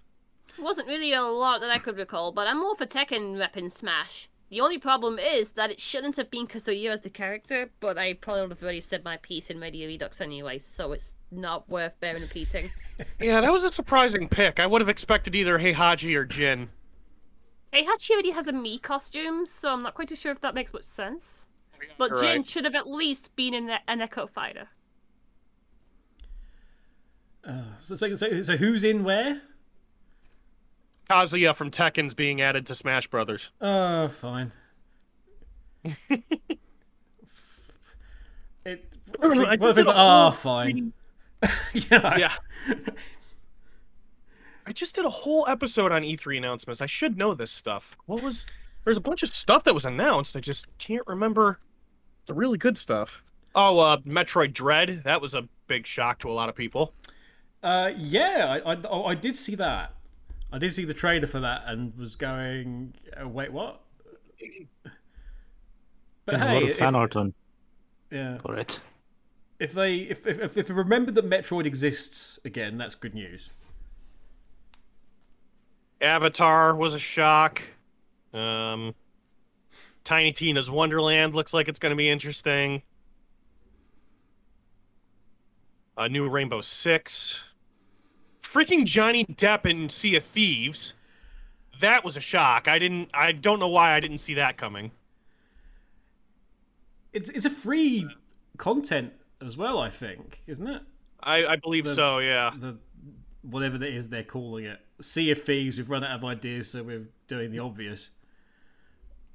It 0.57 0.63
Wasn't 0.63 0.87
really 0.87 1.13
a 1.13 1.23
lot 1.23 1.61
that 1.61 1.73
I 1.73 1.79
could 1.81 1.97
recall, 1.97 2.31
but 2.31 2.47
I'm 2.47 2.61
more 2.61 2.77
for 2.77 2.87
Tekken 2.87 3.37
repping 3.37 3.73
Smash. 3.73 4.29
The 4.51 4.61
only 4.61 4.79
problem 4.79 5.19
is 5.19 5.53
that 5.55 5.73
it 5.73 5.81
shouldn't 5.81 6.15
have 6.15 6.31
been 6.31 6.47
Kazuya 6.47 6.91
as 6.93 7.01
the 7.01 7.11
character, 7.11 7.73
but 7.81 7.99
I 7.99 8.15
probably 8.15 8.43
would 8.43 8.51
have 8.53 8.63
already 8.63 8.83
said 8.83 9.03
my 9.03 9.17
piece 9.17 9.51
in 9.51 9.59
Radio 9.59 9.89
Redux 9.89 10.21
anyway, 10.21 10.61
so 10.61 10.93
it's 10.93 11.17
not 11.33 11.69
worth 11.69 11.99
bearing 12.01 12.23
repeating. 12.23 12.71
Yeah, 13.19 13.41
that 13.41 13.53
was 13.53 13.65
a 13.65 13.71
surprising 13.71 14.29
pick. 14.29 14.61
I 14.61 14.67
would 14.67 14.81
have 14.81 14.89
expected 14.89 15.35
either 15.35 15.59
Heihachi 15.59 16.15
or 16.15 16.25
Jin. 16.25 16.69
Heihachi 17.73 18.11
already 18.11 18.31
has 18.31 18.47
a 18.47 18.53
Mii 18.53 18.81
costume, 18.81 19.45
so 19.47 19.73
I'm 19.73 19.83
not 19.83 19.95
quite 19.95 20.09
too 20.09 20.15
sure 20.15 20.31
if 20.31 20.41
that 20.43 20.55
makes 20.55 20.73
much 20.73 20.85
sense. 20.85 21.49
But 21.99 22.11
You're 22.11 22.21
Jin 22.21 22.37
right. 22.37 22.47
should 22.47 22.65
have 22.65 22.77
at 22.77 22.87
least 22.87 23.35
been 23.35 23.55
in 23.55 23.71
an 23.89 24.01
Echo 24.01 24.27
Fighter. 24.27 24.69
Uh, 27.45 27.63
so, 27.81 27.97
so, 27.97 28.15
so, 28.15 28.43
so 28.43 28.57
who's 28.57 28.85
in 28.85 29.03
where? 29.03 29.41
Kazuya 31.11 31.55
from 31.57 31.71
Tekken's 31.71 32.15
being 32.15 32.41
added 32.41 32.67
to 32.67 32.75
Smash 32.75 33.09
Brothers. 33.09 33.51
Oh, 33.61 34.09
fine. 34.09 34.53
it. 35.85 36.25
don't 39.21 39.37
know, 39.37 39.45
What 39.45 39.71
if 39.71 39.75
did 39.77 39.79
it's 39.79 39.89
ah, 39.89 40.29
a 40.45 40.49
like, 40.49 40.77
whole 41.73 41.83
yeah. 41.91 42.17
Yeah. 42.19 42.33
I 44.65 44.73
just 44.73 44.95
did 44.95 45.05
a 45.05 45.11
whole 45.11 45.47
episode 45.49 45.91
on 45.93 46.03
E3 46.03 46.39
announcements. 46.39 46.81
I 46.81 46.87
should 46.87 47.19
know 47.19 47.35
this 47.35 47.51
stuff. 47.51 47.97
What 48.07 48.23
was 48.23 48.47
there's 48.85 48.97
a 48.97 49.01
bunch 49.01 49.23
of 49.23 49.29
stuff 49.29 49.65
that 49.65 49.75
was 49.75 49.85
announced. 49.85 50.37
I 50.37 50.41
just 50.41 50.67
can't 50.79 51.07
remember 51.07 51.59
the 52.27 52.35
really 52.35 52.59
good 52.59 52.79
stuff. 52.79 53.23
Oh, 53.55 53.79
uh 53.79 53.99
Metroid 53.99 54.53
Dread. 54.53 55.03
That 55.05 55.21
was 55.21 55.35
a 55.35 55.49
big 55.67 55.87
shock 55.87 56.19
to 56.21 56.31
a 56.31 56.33
lot 56.33 56.49
of 56.49 56.55
people. 56.55 56.95
Uh, 57.63 57.93
yeah, 57.97 58.61
I, 58.65 58.73
I, 58.73 58.79
oh, 58.91 59.05
I 59.05 59.15
did 59.15 59.37
see 59.37 59.55
that. 59.55 59.95
I 60.53 60.59
did 60.59 60.75
see 60.75 60.85
the 60.85 60.95
trailer 60.95 61.27
for 61.27 61.41
that 61.41 61.63
and 61.67 61.97
was 61.97 62.17
going, 62.17 62.95
uh, 63.21 63.29
wait, 63.29 63.53
what? 63.53 63.81
But 66.25 66.39
There's 66.39 66.43
a 66.43 66.55
lot 66.55 66.63
of 66.63 66.69
if, 66.69 66.79
fan 66.79 66.95
art 66.95 67.17
on 67.17 67.35
yeah, 68.11 68.39
for 68.39 68.57
it. 68.57 68.81
If 69.63 69.73
they 69.73 69.97
if, 69.99 70.27
if 70.27 70.57
if 70.57 70.67
they 70.67 70.75
remember 70.75 71.13
that 71.13 71.29
Metroid 71.29 71.67
exists 71.67 72.41
again, 72.45 72.79
that's 72.79 72.97
good 72.97 73.15
news. 73.15 73.51
Avatar 76.01 76.75
was 76.75 76.95
a 76.95 76.99
shock. 76.99 77.63
Um 78.35 78.95
Tiny 80.05 80.33
Tina's 80.33 80.69
Wonderland 80.69 81.33
looks 81.33 81.55
like 81.55 81.69
it's 81.69 81.79
going 81.79 81.91
to 81.91 81.97
be 81.97 82.11
interesting. 82.11 82.83
A 85.97 86.09
new 86.09 86.29
Rainbow 86.29 86.61
Six. 86.61 87.41
Freaking 88.43 88.85
Johnny 88.85 89.25
Depp 89.25 89.65
in 89.65 89.89
Sea 89.89 90.17
of 90.17 90.25
Thieves. 90.25 90.95
That 91.81 92.05
was 92.05 92.17
a 92.17 92.21
shock. 92.21 92.67
I 92.67 92.81
didn't. 92.81 93.11
I 93.15 93.31
don't 93.31 93.61
know 93.61 93.69
why 93.69 93.95
I 93.95 94.01
didn't 94.01 94.19
see 94.19 94.35
that 94.35 94.57
coming. 94.57 94.91
It's 97.13 97.31
it's 97.31 97.45
a 97.45 97.51
free 97.51 98.09
content 98.57 99.13
as 99.45 99.57
well, 99.57 99.79
I 99.79 99.91
think, 99.91 100.43
isn't 100.47 100.67
it? 100.67 100.83
I, 101.23 101.47
I 101.47 101.57
believe 101.57 101.85
The- 101.85 101.95
so. 101.95 102.19
Yeah. 102.19 102.53
The 102.57 102.79
whatever 103.43 103.77
that 103.79 103.89
is 103.93 104.09
they're 104.09 104.23
calling 104.23 104.65
it. 104.65 104.81
Sea 105.01 105.31
of 105.33 105.43
Thieves. 105.43 105.77
We've 105.77 105.91
run 105.91 106.05
out 106.05 106.19
of 106.19 106.25
ideas, 106.25 106.71
so 106.71 106.83
we're 106.83 107.09
doing 107.29 107.51
the 107.51 107.59
obvious. 107.59 108.11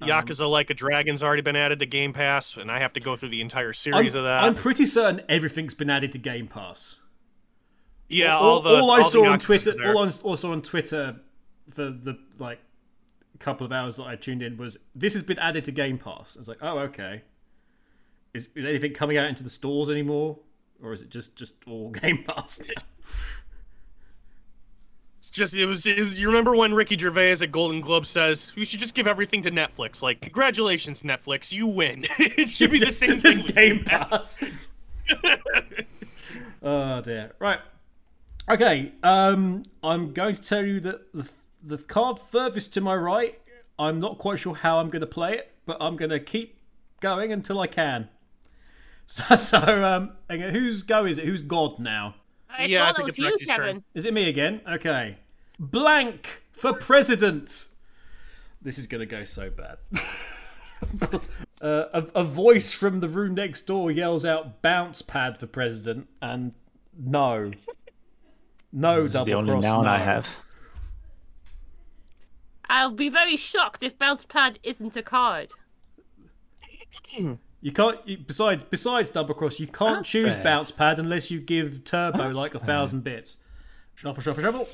Um, 0.02 0.08
Yakuza 0.10 0.50
Like 0.50 0.70
a 0.70 0.74
Dragon's 0.74 1.24
already 1.24 1.42
been 1.42 1.56
added 1.56 1.80
to 1.80 1.86
Game 1.86 2.14
Pass, 2.14 2.56
and 2.56 2.72
I 2.72 2.80
have 2.80 2.94
to 2.94 3.00
go 3.00 3.16
through 3.16 3.30
the 3.30 3.42
entire 3.42 3.74
series 3.74 4.16
I'm, 4.16 4.20
of 4.20 4.26
that. 4.26 4.44
I'm 4.44 4.56
pretty 4.56 4.86
certain 4.86 5.22
everything's 5.28 5.74
been 5.74 5.90
added 5.90 6.12
to 6.14 6.18
Game 6.20 6.48
Pass. 6.48 7.00
yeah, 8.08 8.38
all, 8.38 8.46
all 8.46 8.62
the 8.62 8.70
all 8.76 8.92
I 8.92 9.02
all 9.02 9.10
saw 9.10 9.26
on 9.28 9.40
Twitter, 9.40 9.74
all 9.88 10.06
I 10.06 10.12
also 10.24 10.52
on 10.52 10.62
Twitter 10.62 11.18
for 11.74 11.86
the 11.86 12.18
like 12.38 12.60
couple 13.40 13.66
of 13.66 13.72
hours 13.72 13.98
that 13.98 14.04
I 14.04 14.16
tuned 14.16 14.42
in 14.42 14.58
was 14.58 14.78
this 14.96 15.14
has 15.14 15.24
been 15.24 15.40
added 15.40 15.66
to 15.66 15.72
Game 15.72 15.98
Pass. 15.98 16.38
I 16.38 16.40
was 16.40 16.48
like, 16.48 16.60
oh 16.62 16.80
okay. 16.80 17.24
Is, 18.38 18.48
anything 18.56 18.94
coming 18.94 19.18
out 19.18 19.28
into 19.28 19.44
the 19.44 19.50
stores 19.50 19.90
anymore, 19.90 20.38
or 20.82 20.94
is 20.94 21.02
it 21.02 21.10
just 21.10 21.36
just 21.36 21.56
all 21.68 21.90
Game 22.02 22.24
Pass 22.24 22.60
now? 22.60 22.84
It's 25.18 25.30
just 25.30 25.56
it 25.56 25.66
was, 25.66 25.86
it 25.86 26.00
was. 26.00 26.20
You 26.20 26.28
remember 26.28 26.56
when 26.56 26.74
Ricky 26.74 26.98
Gervais 26.98 27.42
at 27.42 27.52
Golden 27.52 27.82
Globe 27.82 28.06
says 28.06 28.54
we 28.56 28.64
should 28.64 28.80
just 28.80 28.96
give 28.96 29.08
everything 29.08 29.42
to 29.44 29.52
Netflix? 29.52 30.02
Like, 30.02 30.22
congratulations, 30.22 31.02
Netflix, 31.02 31.52
you 31.52 31.68
win. 31.68 32.06
it 32.20 32.50
should 32.50 32.72
be 32.72 32.80
the 32.80 32.92
same 32.92 33.20
thing. 33.20 33.46
Game 33.48 33.84
Pass. 33.84 34.38
oh 36.62 37.02
dear. 37.02 37.34
Right. 37.40 37.60
Okay. 38.50 38.94
Um, 39.04 39.64
I'm 39.84 40.14
going 40.14 40.36
to 40.36 40.42
tell 40.42 40.66
you 40.66 40.80
that 40.82 41.14
the 41.14 41.28
the 41.62 41.78
card 41.78 42.20
furthest 42.20 42.74
to 42.76 42.82
my 42.82 42.96
right. 42.96 43.40
I'm 43.80 44.00
not 44.00 44.18
quite 44.18 44.40
sure 44.40 44.56
how 44.56 44.80
I'm 44.80 44.90
going 44.90 45.02
to 45.02 45.08
play 45.08 45.34
it, 45.34 45.52
but 45.66 45.78
I'm 45.80 45.96
going 45.98 46.10
to 46.10 46.20
keep 46.20 46.58
going 47.00 47.32
until 47.32 47.60
I 47.60 47.68
can. 47.68 48.10
So, 49.08 49.36
so 49.36 49.84
um, 49.84 50.12
again, 50.30 50.54
whose 50.54 50.84
go 50.84 51.06
is 51.06 51.18
it? 51.18 51.26
Who's 51.26 51.42
God 51.42 51.80
now? 51.80 52.16
I 52.50 52.66
Yeah, 52.66 52.90
I 52.90 52.94
think 52.94 53.10
it's 53.10 53.18
you, 53.18 53.26
Rexy's 53.26 53.48
turn. 53.48 53.58
Kevin. 53.58 53.84
Is 53.96 54.06
it 54.06 54.14
me 54.14 54.30
again? 54.30 54.62
Okay. 54.70 55.18
Blank 55.60 56.44
for 56.52 56.74
president. 56.74 57.68
This 58.62 58.78
is 58.78 58.86
going 58.86 59.00
to 59.00 59.06
go 59.06 59.24
so 59.24 59.50
bad. 59.50 59.78
uh, 61.62 61.86
a, 61.94 62.06
a 62.16 62.24
voice 62.24 62.72
from 62.72 63.00
the 63.00 63.10
room 63.10 63.34
next 63.34 63.66
door 63.66 63.90
yells 63.90 64.26
out 64.26 64.62
bounce 64.62 65.02
pad 65.02 65.40
for 65.40 65.48
president 65.48 66.08
and 66.22 66.54
no. 66.98 67.52
No 68.72 69.04
This 69.04 69.08
is 69.08 69.14
double 69.14 69.26
the 69.26 69.34
only 69.34 69.52
cross 69.52 69.64
noun 69.64 69.86
no. 69.86 69.90
I 69.90 69.98
have. 69.98 70.28
I'll 72.70 72.92
be 72.92 73.10
very 73.10 73.38
shocked 73.38 73.82
if 73.82 73.98
Bounce 73.98 74.26
Pad 74.26 74.60
isn't 74.62 74.98
a 74.98 75.02
card. 75.02 75.54
You 77.62 77.72
can't. 77.72 78.00
You, 78.08 78.18
besides, 78.18 78.64
besides 78.70 79.10
double 79.10 79.34
cross, 79.34 79.60
you 79.60 79.68
can't 79.68 79.98
That's 80.00 80.10
choose 80.10 80.34
fair. 80.36 80.44
bounce 80.44 80.72
pad 80.72 81.00
unless 81.00 81.32
you 81.32 81.40
give 81.40 81.84
turbo 81.84 82.18
That's 82.20 82.38
like 82.38 82.54
a 82.56 82.60
fair. 82.60 82.68
thousand 82.68 83.04
bits. 83.04 83.38
Shuffle, 83.96 84.22
shuffle, 84.22 84.44
shuffle. 84.44 84.70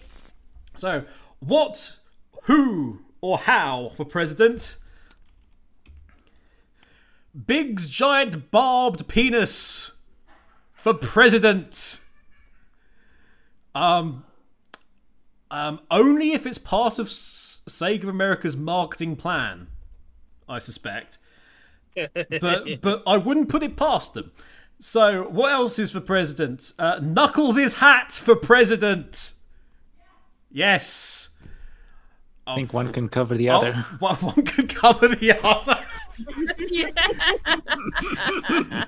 So, 0.76 1.06
what, 1.40 1.98
who, 2.44 3.02
or 3.22 3.38
how 3.40 3.92
for 3.96 4.04
president? 4.06 4.76
Big's 7.48 7.88
giant 7.88 8.52
barbed 8.52 9.08
penis 9.08 9.92
for 10.74 10.94
president. 10.94 12.00
Um, 13.74 14.24
um, 15.50 15.80
only 15.90 16.34
if 16.34 16.46
it's 16.46 16.60
part 16.60 17.00
of 17.00 17.08
S- 17.08 17.62
Sega 17.68 18.04
America's 18.08 18.56
marketing 18.56 19.16
plan, 19.16 19.68
I 20.48 20.60
suspect 20.60 21.18
but 22.42 22.82
but 22.82 23.04
I 23.06 23.18
wouldn't 23.18 23.50
put 23.50 23.64
it 23.64 23.76
past 23.78 24.14
them. 24.14 24.32
So 24.80 25.24
what 25.24 25.52
else 25.54 25.80
is 25.80 25.92
for 25.92 26.02
president? 26.02 26.74
Uh, 26.78 27.00
Knuckles' 27.02 27.76
hat 27.76 28.12
for 28.12 28.36
president. 28.36 29.34
Yes. 30.52 31.30
I 32.46 32.56
think 32.56 32.74
one 32.74 32.92
can 32.92 33.08
cover 33.08 33.36
the 33.36 33.50
Oh, 33.50 33.58
other. 33.58 33.74
one, 34.00 34.16
one 34.18 34.46
could 34.46 34.74
cover 34.76 35.08
the 35.08 35.40
other. 35.44 35.80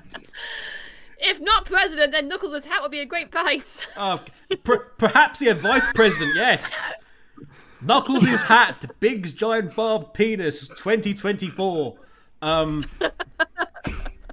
If 1.18 1.40
not 1.40 1.64
president, 1.64 2.12
then 2.12 2.28
Knuckles' 2.28 2.66
hat 2.66 2.82
would 2.82 2.90
be 2.90 3.00
a 3.00 3.06
great 3.06 3.30
price. 3.30 3.86
Uh, 3.96 4.18
per- 4.64 4.90
perhaps 4.98 5.40
yeah, 5.40 5.54
vice 5.54 5.86
president. 5.94 6.36
Yes. 6.36 6.92
Knuckles' 7.80 8.42
hat, 8.42 8.90
Big's 9.00 9.32
giant 9.32 9.74
barbed 9.74 10.14
penis, 10.14 10.68
2024. 10.68 11.98
Um, 12.46 12.88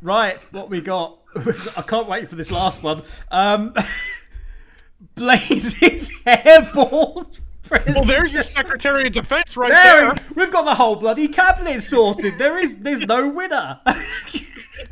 right, 0.03 0.39
what 0.51 0.69
we 0.69 0.81
got? 0.81 1.17
I 1.77 1.81
can't 1.81 2.07
wait 2.07 2.29
for 2.29 2.35
this 2.35 2.51
last 2.51 2.83
one. 2.83 3.01
Um, 3.31 3.73
Blaze's 5.15 6.11
hairball. 6.25 7.25
Well, 7.87 8.05
there's 8.05 8.31
your 8.31 8.43
Secretary 8.43 9.07
of 9.07 9.13
Defense 9.13 9.57
right 9.57 9.69
There, 9.69 10.13
there. 10.13 10.25
we've 10.35 10.51
got 10.51 10.65
the 10.65 10.75
whole 10.75 10.95
bloody 10.95 11.27
cabinet 11.27 11.81
sorted. 11.81 12.37
There 12.37 12.59
is, 12.59 12.77
there's 12.77 13.01
no 13.01 13.29
winner. 13.29 13.79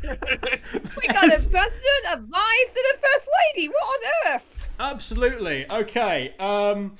We 0.02 1.06
got 1.06 1.24
a 1.24 1.48
president, 1.48 2.04
a 2.12 2.16
vice, 2.16 2.76
and 2.76 2.86
a 2.94 2.98
first 2.98 3.28
lady. 3.54 3.68
What 3.68 3.82
on 3.84 4.34
earth? 4.34 4.66
Absolutely. 4.80 5.70
Okay. 5.70 6.34
Um 6.38 6.96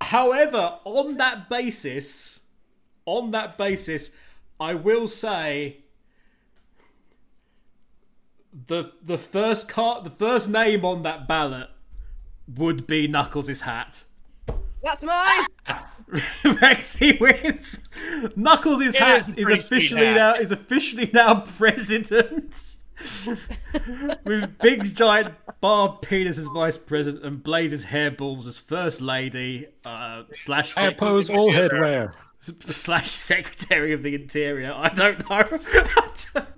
however, 0.00 0.78
on 0.84 1.16
that 1.18 1.48
basis, 1.48 2.40
on 3.06 3.30
that 3.30 3.56
basis, 3.56 4.10
I 4.60 4.74
will 4.74 5.06
say 5.06 5.84
the 8.52 8.92
the 9.02 9.18
first 9.18 9.68
card 9.68 10.04
the 10.04 10.10
first 10.10 10.48
name 10.48 10.84
on 10.84 11.02
that 11.02 11.26
ballot 11.26 11.68
would 12.46 12.86
be 12.86 13.08
Knuckles' 13.08 13.60
hat. 13.60 14.04
That's 14.82 15.02
mine. 15.02 15.46
Rexy 16.44 17.18
wins. 17.18 17.76
Knuckles' 18.36 18.82
is 18.82 18.96
hat 18.96 19.36
a 19.36 19.40
is 19.40 19.48
officially 19.48 20.04
hat. 20.04 20.14
now 20.14 20.34
is 20.34 20.52
officially 20.52 21.10
now 21.12 21.40
president. 21.40 22.76
With 24.24 24.58
Big's 24.58 24.92
giant 24.92 25.34
Barb 25.60 26.02
Penis 26.02 26.38
as 26.38 26.46
vice 26.46 26.78
president 26.78 27.24
and 27.24 27.42
Blaze's 27.42 27.86
hairballs 27.86 28.46
as 28.46 28.56
first 28.56 29.00
lady 29.00 29.66
uh, 29.84 30.24
slash 30.32 30.76
I 30.76 30.86
oppose 30.86 31.28
all 31.28 31.50
headwear. 31.50 32.12
slash 32.68 33.10
secretary 33.10 33.92
of 33.92 34.02
the 34.02 34.14
interior. 34.14 34.72
I 34.74 34.88
don't 34.88 35.28
know. 35.28 35.60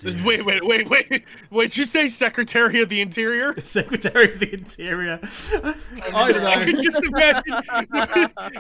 Wait, 0.25 0.45
wait, 0.45 0.65
wait, 0.67 0.89
wait. 0.89 1.25
Wait, 1.51 1.71
did 1.71 1.77
you 1.77 1.85
say 1.87 2.09
Secretary 2.09 2.81
of 2.81 2.89
the 2.89 3.01
Interior? 3.01 3.59
secretary 3.61 4.33
of 4.33 4.39
the 4.39 4.53
interior. 4.53 5.19
I 6.13 6.33
don't 6.33 6.45
I 6.45 6.65
can 6.65 6.81
just 6.81 7.03
imagine. 7.03 7.55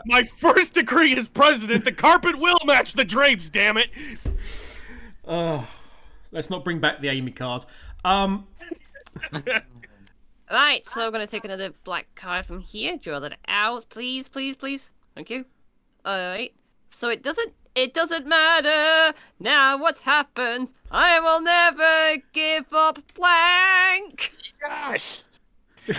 My 0.07 0.23
first 0.23 0.75
decree 0.75 1.17
as 1.17 1.29
president, 1.29 1.85
the 1.85 1.93
carpet 1.93 2.39
will 2.39 2.59
match 2.65 2.93
the 2.95 3.05
drapes, 3.05 3.51
damn 3.51 3.77
it. 3.77 3.91
Oh, 5.25 5.69
let's 6.33 6.51
not 6.51 6.65
bring 6.65 6.81
back 6.81 7.01
the 7.01 7.09
Amy 7.09 7.33
card. 7.33 7.65
Um, 8.05 8.47
Right, 10.51 10.87
so 10.87 11.05
I'm 11.05 11.13
gonna 11.13 11.27
take 11.27 11.45
another 11.45 11.73
black 11.85 12.07
card 12.15 12.47
from 12.47 12.61
here. 12.61 12.97
Draw 12.97 13.19
that 13.21 13.39
out, 13.49 13.87
please, 13.89 14.29
please, 14.29 14.55
please. 14.55 14.91
Thank 15.15 15.31
you. 15.31 15.45
Alright. 16.07 16.55
So 16.89 17.09
it 17.11 17.23
doesn't 17.23 17.53
it 17.75 17.93
doesn't 17.93 18.27
matter 18.27 19.17
now 19.39 19.77
what 19.77 19.99
happens. 19.99 20.73
I 20.91 21.21
will 21.21 21.41
never 21.43 22.23
give 22.33 22.73
up 22.73 23.01
blank. 23.15 24.33
Yes. 24.63 25.25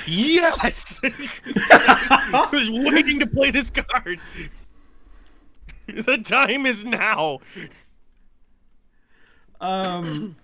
Yes. 0.05 0.99
I 1.03 2.49
was 2.51 2.69
waiting 2.69 3.19
to 3.19 3.27
play 3.27 3.51
this 3.51 3.69
card. 3.69 4.19
The 5.87 6.17
time 6.17 6.65
is 6.65 6.83
now. 6.83 7.39
um, 9.61 10.35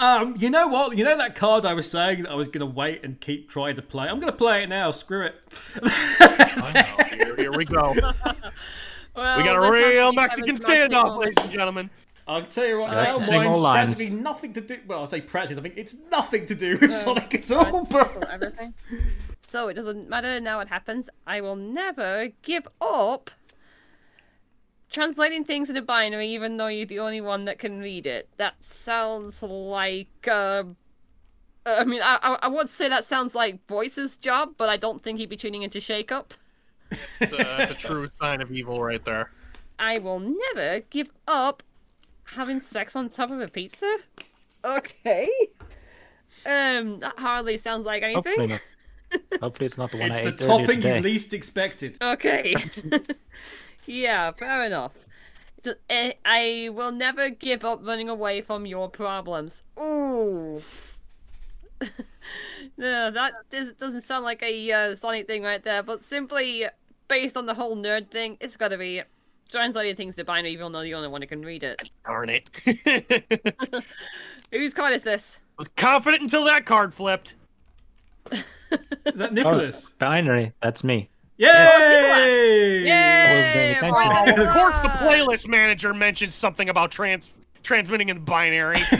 um, 0.00 0.34
you 0.38 0.50
know 0.50 0.66
what? 0.66 0.96
You 0.96 1.04
know 1.04 1.16
that 1.16 1.34
card 1.34 1.64
I 1.64 1.74
was 1.74 1.90
saying 1.90 2.22
that 2.22 2.32
I 2.32 2.34
was 2.34 2.48
going 2.48 2.60
to 2.60 2.74
wait 2.74 3.04
and 3.04 3.20
keep 3.20 3.48
trying 3.48 3.76
to 3.76 3.82
play. 3.82 4.08
I'm 4.08 4.18
going 4.18 4.32
to 4.32 4.36
play 4.36 4.62
it 4.62 4.68
now. 4.68 4.90
Screw 4.90 5.26
it. 5.26 5.34
Here, 7.14 7.36
here 7.36 7.52
we 7.52 7.64
go. 7.64 7.94
Well, 9.12 9.38
We 9.38 9.42
got 9.44 9.56
a 9.56 9.70
real 9.72 10.12
Mexican 10.12 10.56
standoff, 10.56 11.18
ladies 11.18 11.34
and 11.42 11.50
gentlemen. 11.50 11.90
I'll 12.28 12.42
tell 12.44 12.64
you 12.64 12.78
right 12.78 12.94
like 12.94 13.08
now, 13.08 13.14
to 13.26 13.32
mine's 13.32 13.58
lines. 13.58 13.90
practically 13.90 14.16
nothing 14.16 14.52
to 14.52 14.60
do. 14.60 14.78
Well, 14.86 15.02
I 15.02 15.04
say 15.06 15.20
practically 15.20 15.56
nothing. 15.62 15.72
It's 15.76 15.96
nothing 16.12 16.46
to 16.46 16.54
do 16.54 16.78
with 16.78 16.92
Sonic 16.92 17.34
at 17.34 17.50
all. 17.50 17.84
But 17.86 18.30
everything. 18.30 18.72
So 19.40 19.66
it 19.66 19.74
doesn't 19.74 20.08
matter 20.08 20.38
now 20.38 20.58
what 20.58 20.68
happens. 20.68 21.10
I 21.26 21.40
will 21.40 21.56
never 21.56 22.28
give 22.42 22.68
up 22.80 23.32
translating 24.90 25.44
things 25.44 25.68
into 25.68 25.82
binary, 25.82 26.26
even 26.28 26.56
though 26.56 26.66
you're 26.66 26.86
the 26.86 26.98
only 26.98 27.20
one 27.20 27.44
that 27.46 27.58
can 27.58 27.80
read 27.80 28.06
it. 28.06 28.28
That 28.36 28.62
sounds 28.62 29.42
like. 29.42 30.28
Uh, 30.28 30.64
I 31.66 31.84
mean, 31.84 32.02
I, 32.02 32.18
I 32.22 32.38
I 32.42 32.48
would 32.48 32.68
say 32.68 32.88
that 32.88 33.04
sounds 33.04 33.34
like 33.34 33.66
Voice's 33.66 34.16
job, 34.16 34.54
but 34.56 34.68
I 34.68 34.76
don't 34.76 35.02
think 35.02 35.18
he'd 35.18 35.28
be 35.28 35.36
tuning 35.36 35.62
into 35.62 35.80
Shake 35.80 36.10
Up. 36.10 36.34
That's 37.18 37.32
a, 37.32 37.36
that's 37.36 37.70
a 37.70 37.74
true 37.74 38.08
sign 38.20 38.40
of 38.40 38.50
evil 38.50 38.82
right 38.82 39.04
there. 39.04 39.30
I 39.78 39.98
will 39.98 40.20
never 40.20 40.80
give 40.90 41.10
up 41.26 41.62
having 42.24 42.60
sex 42.60 42.96
on 42.96 43.08
top 43.08 43.30
of 43.30 43.40
a 43.40 43.48
pizza. 43.48 43.96
Okay. 44.64 45.28
Um, 46.46 47.00
that 47.00 47.18
hardly 47.18 47.56
sounds 47.56 47.84
like 47.84 48.02
anything. 48.02 48.22
Hopefully 48.22 48.46
not. 48.46 48.60
Hopefully 49.40 49.66
it's 49.66 49.78
not 49.78 49.90
the 49.90 49.98
one 49.98 50.10
it's 50.10 50.18
I 50.18 50.22
the 50.22 50.28
ate 50.28 50.42
earlier 50.42 50.66
topping 50.66 50.82
you 50.82 51.02
least 51.02 51.34
expected. 51.34 51.96
Okay. 52.00 52.54
yeah, 53.90 54.30
fair 54.32 54.64
enough. 54.64 54.92
Eh, 55.90 56.12
I 56.24 56.70
will 56.72 56.92
never 56.92 57.28
give 57.28 57.64
up 57.64 57.80
running 57.84 58.08
away 58.08 58.40
from 58.40 58.64
your 58.64 58.88
problems. 58.88 59.62
Ooh. 59.78 60.60
no, 62.78 63.10
that 63.10 63.32
does, 63.50 63.72
doesn't 63.74 64.02
sound 64.02 64.24
like 64.24 64.42
a 64.42 64.72
uh, 64.72 64.94
Sonic 64.94 65.26
thing 65.26 65.42
right 65.42 65.62
there, 65.62 65.82
but 65.82 66.02
simply 66.02 66.64
based 67.08 67.36
on 67.36 67.46
the 67.46 67.54
whole 67.54 67.76
nerd 67.76 68.08
thing, 68.08 68.36
it's 68.40 68.56
gotta 68.56 68.78
be 68.78 69.02
translating 69.50 69.96
things 69.96 70.14
to 70.14 70.24
binary 70.24 70.52
even 70.52 70.72
though 70.72 70.80
you're 70.80 70.90
the 70.90 70.96
only 70.96 71.08
one 71.08 71.20
who 71.22 71.26
can 71.28 71.42
read 71.42 71.62
it. 71.62 71.90
Darn 72.06 72.30
it. 72.30 72.48
Whose 74.52 74.72
card 74.74 74.94
is 74.94 75.02
this? 75.02 75.40
I 75.58 75.62
was 75.62 75.68
confident 75.76 76.22
until 76.22 76.44
that 76.44 76.64
card 76.66 76.94
flipped. 76.94 77.34
Is 78.32 78.44
that 79.16 79.30
Oh, 79.30 79.34
Nicholas? 79.34 79.90
binary. 79.98 80.52
That's 80.62 80.84
me. 80.84 81.08
Yay! 81.40 82.84
Yay! 82.84 83.50
paying 83.52 83.76
attention. 83.76 84.40
Of 84.40 84.52
course, 84.52 84.78
the 84.80 84.88
playlist 84.88 85.48
manager 85.48 85.94
mentioned 85.94 86.32
something 86.32 86.68
about 86.68 86.90
trans 86.90 87.30
transmitting 87.62 88.08
in 88.08 88.24
binary. 88.24 88.80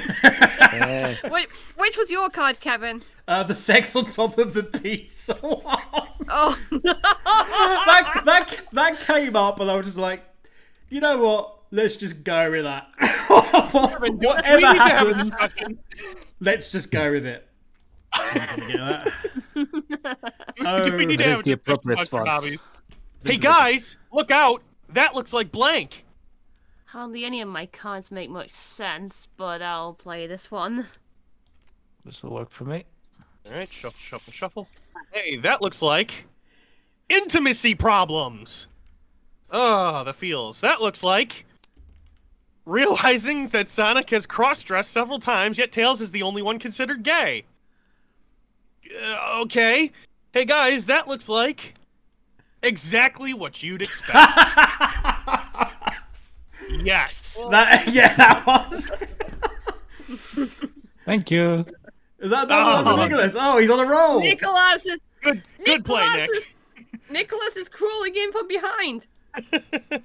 Yeah. 0.71 1.17
Wait, 1.25 1.49
which 1.77 1.99
was 1.99 2.11
your 2.11 2.31
card, 2.31 2.61
Kevin? 2.61 3.03
Uh, 3.27 3.43
the 3.43 3.55
sex 3.55 3.95
on 3.97 4.05
top 4.07 4.39
of 4.39 4.55
the 4.55 4.63
pizza. 4.63 5.37
Oh, 5.43 6.57
that, 6.71 8.23
that 8.25 8.61
that 8.73 9.01
came 9.01 9.35
up, 9.35 9.59
and 9.59 9.69
I 9.69 9.75
was 9.75 9.87
just 9.87 9.99
like, 9.99 10.23
you 10.89 11.01
know 11.01 11.19
what? 11.19 11.57
Let's 11.73 11.97
just 11.97 12.23
go 12.23 12.53
with 12.53 12.65
that. 12.65 12.89
we 14.01 14.11
Whatever 14.11 14.57
need 14.57 14.75
to 14.75 14.81
have 14.81 15.09
a 15.09 15.15
happens, 15.17 15.79
let's 16.39 16.71
just 16.71 16.93
go 16.93 17.11
with 17.11 17.27
it. 17.27 17.50
I'm 18.13 18.57
gonna 18.57 18.69
get 18.69 20.03
that. 20.03 20.19
Oh, 20.65 20.97
we 20.97 21.07
need 21.07 21.19
to 21.19 21.25
There's 21.25 21.39
have 21.39 21.45
the 21.45 21.53
appropriate 21.53 22.09
about 22.09 22.43
spots. 22.43 22.63
Hey 23.25 23.37
guys, 23.37 23.97
look 24.13 24.31
out! 24.31 24.63
That 24.89 25.15
looks 25.15 25.33
like 25.33 25.53
blank. 25.53 26.05
hardly 26.91 27.25
any 27.25 27.41
of 27.41 27.49
my 27.49 27.67
cards 27.67 28.11
make 28.11 28.29
much 28.31 28.51
sense, 28.51 29.29
but 29.37 29.63
I'll 29.63 29.95
play 29.95 30.27
this 30.27 30.51
one. 30.51 30.89
This 32.05 32.23
will 32.23 32.33
work 32.33 32.51
for 32.51 32.65
me. 32.65 32.85
All 33.47 33.57
right, 33.57 33.71
shuffle, 33.71 34.01
shuffle, 34.01 34.33
shuffle. 34.33 34.69
Hey, 35.13 35.37
that 35.37 35.63
looks 35.63 35.83
like 35.83 36.27
intimacy 37.09 37.77
problems. 37.77 38.67
Oh, 39.51 40.03
the 40.03 40.13
feels. 40.13 40.61
That 40.61 40.81
looks 40.81 41.05
like 41.05 41.47
realizing 42.67 43.47
that 43.47 43.69
Sonic 43.69 44.11
has 44.11 44.27
cross-dressed 44.27 44.91
several 44.91 45.21
times, 45.21 45.59
yet 45.59 45.71
Tails 45.73 46.01
is 46.01 46.11
the 46.11 46.23
only 46.23 46.43
one 46.43 46.59
considered 46.59 47.05
gay. 47.05 47.45
Uh, 48.99 49.41
okay. 49.43 49.93
Hey 50.33 50.45
guys, 50.45 50.87
that 50.87 51.09
looks 51.09 51.29
like 51.29 51.75
exactly 52.63 53.35
what 53.35 53.63
you'd 53.63 53.83
expect. 53.83 54.13
yes. 56.83 57.43
that 57.51 57.89
yeah, 57.93 58.15
that 58.17 58.47
was. 58.47 58.89
Thank 61.05 61.31
you. 61.31 61.65
Is 62.19 62.31
that 62.31 62.45
another 62.47 62.85
one 62.85 62.87
Oh. 62.87 62.97
for 62.97 63.03
Nicholas? 63.09 63.35
Oh, 63.39 63.59
he's 63.59 63.71
on 63.71 63.81
a 63.81 63.87
roll. 63.87 64.21
Nicholas 64.21 64.85
is 64.87 65.01
Good, 65.23 65.43
good 65.65 65.85
play, 65.85 66.01
Nicholas 66.03 66.17
Nick. 66.77 66.87
is 66.95 67.01
Nicholas 67.11 67.57
is 67.57 67.69
crawling 67.69 68.15
in 68.17 68.33
from 68.33 68.47
behind. 68.49 69.07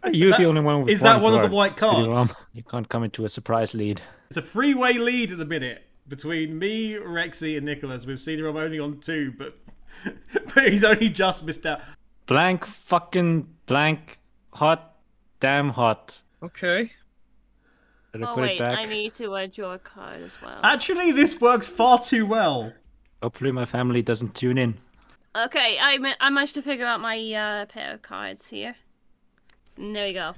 Are 0.04 0.12
you 0.12 0.30
That- 0.30 0.40
the 0.40 0.46
only 0.46 0.62
one 0.62 0.82
with 0.82 0.90
is 0.90 1.02
that 1.02 1.22
one 1.22 1.34
of 1.34 1.42
the 1.42 1.56
white 1.56 1.80
CD-ROM. 1.80 2.12
cards? 2.14 2.34
You 2.54 2.64
can't 2.64 2.88
come 2.90 3.04
into 3.04 3.26
a 3.26 3.30
surprise 3.30 3.74
lead. 3.74 4.02
It's 4.30 4.38
a 4.38 4.42
three-way 4.42 4.94
lead 4.94 5.32
at 5.32 5.38
the 5.38 5.46
minute 5.46 5.84
between 6.08 6.58
me, 6.58 6.94
Rexy, 6.94 7.58
and 7.58 7.66
Nicholas. 7.66 8.06
With 8.06 8.20
CD-ROM 8.20 8.58
only 8.58 8.80
on 8.80 9.00
two, 9.00 9.34
but 9.38 9.58
but 10.54 10.68
he's 10.70 10.84
only 10.84 11.10
just 11.10 11.46
missed 11.46 11.66
out. 11.66 11.82
Blank 12.26 12.66
fucking 12.66 13.48
blank 13.66 14.20
hot 14.54 14.96
damn 15.40 15.70
hot. 15.70 16.22
Okay. 16.42 16.92
Did 18.14 18.24
Oh 18.24 18.36
wait. 18.38 18.62
I 18.62 18.86
need 18.86 19.14
to 19.16 19.36
uh, 19.36 19.48
draw 19.48 19.74
a 19.74 19.80
card 19.80 20.18
as 20.18 20.34
well. 20.42 20.60
Actually, 20.64 21.12
this 21.12 21.40
works 21.42 21.68
far 21.68 22.00
too 22.00 22.26
well. 22.26 22.72
Hopefully 23.22 23.52
my 23.52 23.66
family 23.66 24.02
doesn't 24.02 24.36
tune 24.36 24.58
in. 24.58 24.78
Okay, 25.36 25.78
I 25.82 25.98
ma- 25.98 26.14
I 26.20 26.30
managed 26.30 26.56
to 26.56 26.62
figure 26.62 26.86
out 26.86 27.02
my 27.02 27.18
uh, 27.34 27.66
pair 27.66 27.94
of 27.94 28.02
cards 28.02 28.48
here. 28.48 28.76
And 29.76 29.96
there 29.96 30.08
we 30.08 30.14
go. 30.14 30.34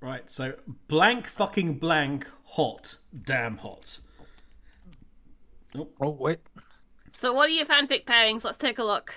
Right, 0.00 0.28
so 0.28 0.54
blank 0.86 1.26
fucking 1.26 1.78
blank 1.78 2.26
hot, 2.44 2.96
damn 3.24 3.56
hot. 3.56 3.98
Oh 6.00 6.10
wait. 6.10 6.38
So 7.12 7.32
what 7.32 7.48
are 7.48 7.52
your 7.52 7.66
fanfic 7.66 8.04
pairings? 8.04 8.44
Let's 8.44 8.58
take 8.58 8.78
a 8.78 8.84
look. 8.84 9.14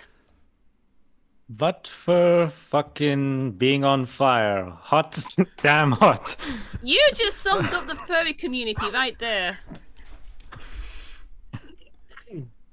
But 1.50 1.88
for 1.88 2.50
fucking 2.50 3.54
being 3.54 3.84
on 3.84 4.06
fire. 4.06 4.70
Hot 4.70 5.20
damn 5.62 5.92
hot. 5.92 6.36
You 6.84 7.02
just 7.16 7.40
summed 7.40 7.74
up 7.74 7.88
the 7.88 7.96
furry 7.96 8.34
community 8.34 8.90
right 8.92 9.18
there. 9.20 9.58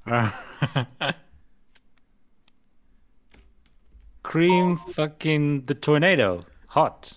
Cream 4.22 4.78
fucking 4.92 5.64
the 5.66 5.74
tornado. 5.74 6.44
Hot. 6.68 7.12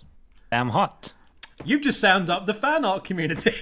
Damn 0.52 0.70
hot. 0.70 1.14
You've 1.66 1.82
just 1.82 2.00
sound 2.00 2.30
up 2.30 2.46
the 2.46 2.54
fan 2.54 2.86
art 2.86 3.04
community. 3.04 3.54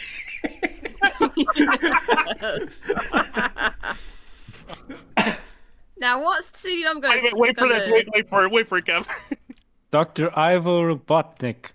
Now, 5.99 6.21
what's 6.21 6.55
CD 6.55 6.85
I'm 6.87 6.99
gonna 6.99 7.15
Wait, 7.15 7.23
wait, 7.23 7.33
wait 7.35 7.59
for 7.59 7.67
this. 7.67 7.87
Wait, 7.87 8.07
wait 8.13 8.29
for 8.29 8.43
it. 8.43 8.51
Wait 8.51 8.67
for 8.67 8.77
it, 8.77 8.85
Kev. 8.85 9.07
Dr. 9.91 10.29
Ivo 10.37 10.93
Robotnik. 10.93 11.71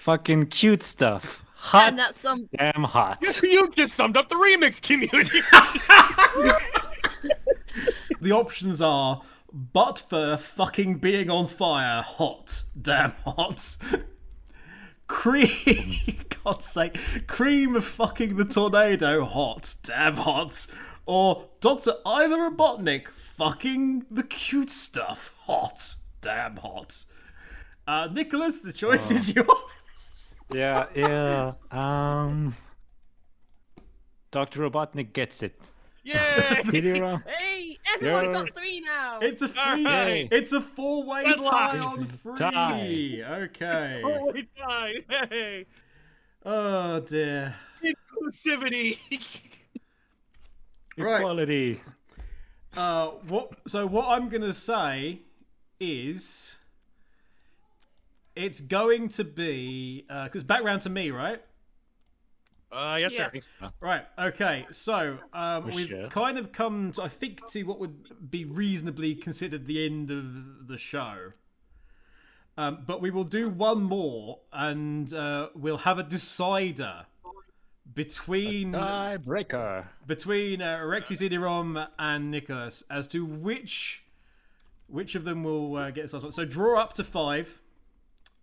Fucking 0.00 0.48
cute 0.48 0.82
stuff. 0.82 1.46
Hot. 1.54 1.88
And 1.88 1.98
that's 1.98 2.20
some. 2.20 2.46
Damn 2.58 2.84
hot. 2.84 3.24
you 3.42 3.72
just 3.74 3.94
summed 3.94 4.18
up 4.18 4.28
the 4.28 4.34
remix 4.34 4.82
community. 4.82 5.40
The 8.24 8.32
options 8.32 8.80
are 8.80 9.20
butt 9.52 10.02
for 10.08 10.38
fucking 10.38 10.96
being 10.96 11.28
on 11.28 11.46
fire, 11.46 12.00
hot, 12.00 12.62
damn 12.80 13.12
hot. 13.26 13.76
Cream, 15.14 15.96
God's 16.44 16.66
sake, 16.66 16.98
cream 17.28 17.80
fucking 17.80 18.36
the 18.36 18.44
tornado, 18.44 19.24
hot, 19.24 19.76
damn 19.84 20.16
hot. 20.16 20.66
Or 21.06 21.44
Dr. 21.60 21.94
Ivo 22.04 22.36
Robotnik, 22.36 23.06
fucking 23.38 24.06
the 24.10 24.24
cute 24.24 24.72
stuff, 24.72 25.32
hot, 25.46 25.94
damn 26.20 26.56
hot. 26.56 27.04
Uh, 27.86 28.08
Nicholas, 28.12 28.60
the 28.60 28.72
choice 28.72 29.10
is 29.10 29.34
yours. 29.34 29.48
Yeah, 30.52 30.86
yeah. 30.94 31.52
Um. 31.70 32.54
Dr. 34.30 34.68
Robotnik 34.68 35.14
gets 35.14 35.42
it. 35.42 35.58
Yay! 36.04 36.62
Video. 36.66 37.16
Hey, 37.26 37.78
everyone's 37.94 38.28
Yeah. 38.28 38.32
got 38.34 38.54
three 38.56 38.80
now. 38.80 39.18
It's 39.20 39.42
a 39.42 39.48
free. 39.48 39.58
Alright. 39.86 40.28
It's 40.30 40.52
a 40.52 40.60
four-way 40.60 41.24
Deadlock. 41.24 41.50
tie 41.52 41.78
on 41.78 42.06
free. 42.06 42.36
Tie. 42.36 43.22
Okay. 43.44 44.02
Holy 44.04 44.48
die. 44.56 44.94
Hey. 45.08 45.66
Oh 46.44 47.00
dear. 47.00 47.54
Inclusivity. 47.82 48.98
Right. 50.96 51.16
Equality. 51.16 51.80
Uh, 52.76 53.06
what? 53.26 53.50
So 53.66 53.84
what 53.84 54.06
I'm 54.10 54.28
gonna 54.28 54.52
say 54.52 55.22
is, 55.80 56.56
it's 58.36 58.60
going 58.60 59.08
to 59.08 59.24
be 59.24 60.04
because 60.24 60.44
back 60.44 60.62
round 60.62 60.82
to 60.82 60.90
me, 60.90 61.10
right? 61.10 61.42
Uh, 62.74 62.96
yes, 62.96 63.16
sir. 63.16 63.30
Right. 63.80 64.04
Okay. 64.18 64.66
So 64.70 65.18
um, 65.32 65.66
we've 65.66 65.88
sure. 65.88 66.08
kind 66.08 66.38
of 66.38 66.52
come, 66.52 66.92
to, 66.92 67.02
I 67.02 67.08
think, 67.08 67.46
to 67.50 67.62
what 67.62 67.78
would 67.78 68.30
be 68.30 68.44
reasonably 68.44 69.14
considered 69.14 69.66
the 69.66 69.84
end 69.84 70.10
of 70.10 70.66
the 70.66 70.76
show. 70.76 71.32
Um, 72.56 72.84
but 72.86 73.00
we 73.00 73.10
will 73.10 73.24
do 73.24 73.48
one 73.48 73.82
more, 73.82 74.40
and 74.52 75.12
uh, 75.12 75.48
we'll 75.54 75.78
have 75.78 75.98
a 75.98 76.04
decider 76.04 77.06
between 77.92 78.72
Tiebreaker. 78.72 79.86
between 80.06 80.62
uh, 80.62 80.78
Rexy 80.78 81.16
CD-ROM 81.16 81.86
and 81.98 82.30
Nicholas 82.30 82.82
as 82.90 83.06
to 83.08 83.24
which 83.24 84.04
which 84.86 85.14
of 85.14 85.24
them 85.24 85.42
will 85.44 85.76
uh, 85.76 85.90
get 85.90 86.12
us. 86.12 86.34
So 86.34 86.44
draw 86.44 86.80
up 86.80 86.92
to 86.94 87.04
five, 87.04 87.60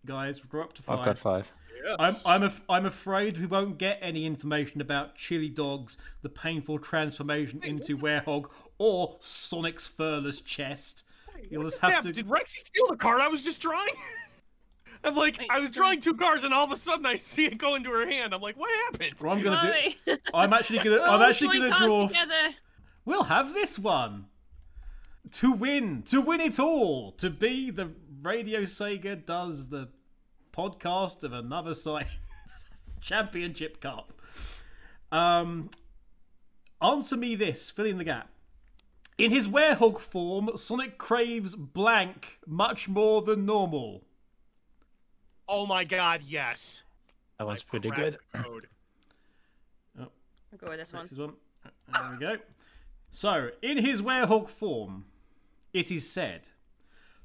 guys. 0.06 0.40
Draw 0.40 0.64
up 0.64 0.74
to 0.74 0.82
5 0.82 1.00
I've 1.00 1.06
got 1.06 1.18
five. 1.18 1.52
I'm 2.00 2.16
I'm 2.26 2.44
af- 2.44 2.62
I'm 2.70 2.86
afraid 2.86 3.38
we 3.40 3.46
won't 3.46 3.78
get 3.78 4.00
any 4.02 4.26
information 4.26 4.82
about 4.82 5.16
chili 5.16 5.50
dogs, 5.50 5.98
the 6.22 6.30
painful 6.30 6.80
transformation 6.80 7.62
into 7.64 7.98
werehog, 7.98 8.50
or 8.78 9.18
Sonic's 9.22 9.88
furless 9.88 10.42
chest. 10.42 11.04
You'll 11.50 11.64
just 11.64 11.80
have 11.80 11.94
Sam, 11.94 12.04
to. 12.04 12.12
did 12.14 12.28
Rexy 12.28 12.58
steal 12.60 12.88
the 12.88 12.98
card 12.98 13.22
I 13.22 13.28
was 13.28 13.44
just 13.44 13.62
drawing? 13.62 13.94
I'm 15.04 15.16
like, 15.16 15.40
Wait, 15.40 15.50
I 15.50 15.60
was 15.60 15.72
so- 15.72 15.78
drawing 15.78 16.00
two 16.02 16.14
cards, 16.14 16.44
and 16.44 16.54
all 16.54 16.66
of 16.66 16.72
a 16.72 16.78
sudden 16.78 17.06
I 17.06 17.16
see 17.16 17.46
it 17.46 17.58
go 17.58 17.76
into 17.76 17.90
her 17.90 18.08
hand. 18.08 18.34
I'm 18.36 18.42
like, 18.42 18.58
what 18.58 18.70
happened? 18.92 19.16
Well, 19.20 19.34
I'm 19.34 19.42
gonna 19.44 19.74
do. 20.06 20.18
I'm 20.34 20.54
actually 20.54 20.80
gonna. 20.80 20.98
We're 20.98 21.08
I'm 21.08 21.22
actually 21.22 21.60
gonna 21.60 21.78
draw. 21.78 22.08
Together. 22.08 22.50
We'll 23.06 23.24
have 23.24 23.54
this 23.56 23.80
one 23.80 24.26
to 25.32 25.52
win, 25.52 26.04
to 26.04 26.22
win 26.22 26.40
it 26.42 26.60
all, 26.60 27.12
to 27.14 27.30
be 27.30 27.72
the 27.72 27.92
Radio 28.22 28.62
Sega 28.62 29.26
does 29.26 29.70
the 29.70 29.90
podcast 30.52 31.24
of 31.24 31.34
another 31.34 31.74
science 31.74 32.10
championship 33.02 33.80
cup. 33.80 34.14
Um, 35.12 35.70
answer 36.82 37.18
me 37.18 37.36
this, 37.36 37.70
fill 37.70 37.86
in 37.86 37.98
the 37.98 38.04
gap. 38.04 38.30
In 39.18 39.32
his 39.32 39.48
werehog 39.48 40.00
form, 40.00 40.50
Sonic 40.56 40.98
craves 40.98 41.56
blank 41.56 42.40
much 42.48 42.88
more 42.88 43.22
than 43.22 43.46
normal. 43.46 44.04
Oh 45.48 45.66
my 45.66 45.84
god, 45.84 46.22
yes. 46.26 46.84
That 47.38 47.48
was 47.48 47.64
pretty 47.64 47.90
good. 47.90 48.18
the 48.32 48.40
code. 48.40 48.68
I'll 50.00 50.58
go 50.58 50.70
with 50.70 50.80
this 50.80 50.92
one. 50.92 51.08
This 51.08 51.18
one. 51.18 51.34
There 51.94 52.12
we 52.12 52.18
go. 52.18 52.38
So, 53.10 53.50
in 53.62 53.78
his 53.78 54.02
werehog 54.02 54.50
form, 54.50 55.06
it 55.74 55.92
is 55.92 56.10
said 56.10 56.50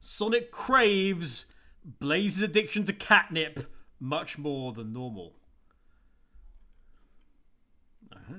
Sonic 0.01 0.51
craves 0.51 1.47
Blaze's 1.87 2.43
addiction 2.43 2.85
to 2.85 2.93
catnip 2.93 3.73
much 4.01 4.39
more 4.39 4.73
than 4.73 4.93
normal. 4.93 5.35
Uh-huh. 8.13 8.35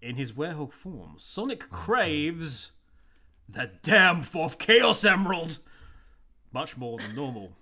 In 0.00 0.16
his 0.16 0.34
werewolf 0.34 0.74
form, 0.74 1.14
Sonic 1.18 1.68
craves 1.68 2.72
the 3.48 3.70
damn 3.82 4.22
fourth 4.22 4.58
Chaos 4.58 5.04
Emerald 5.04 5.58
much 6.52 6.76
more 6.76 6.98
than 6.98 7.14
normal. 7.14 7.52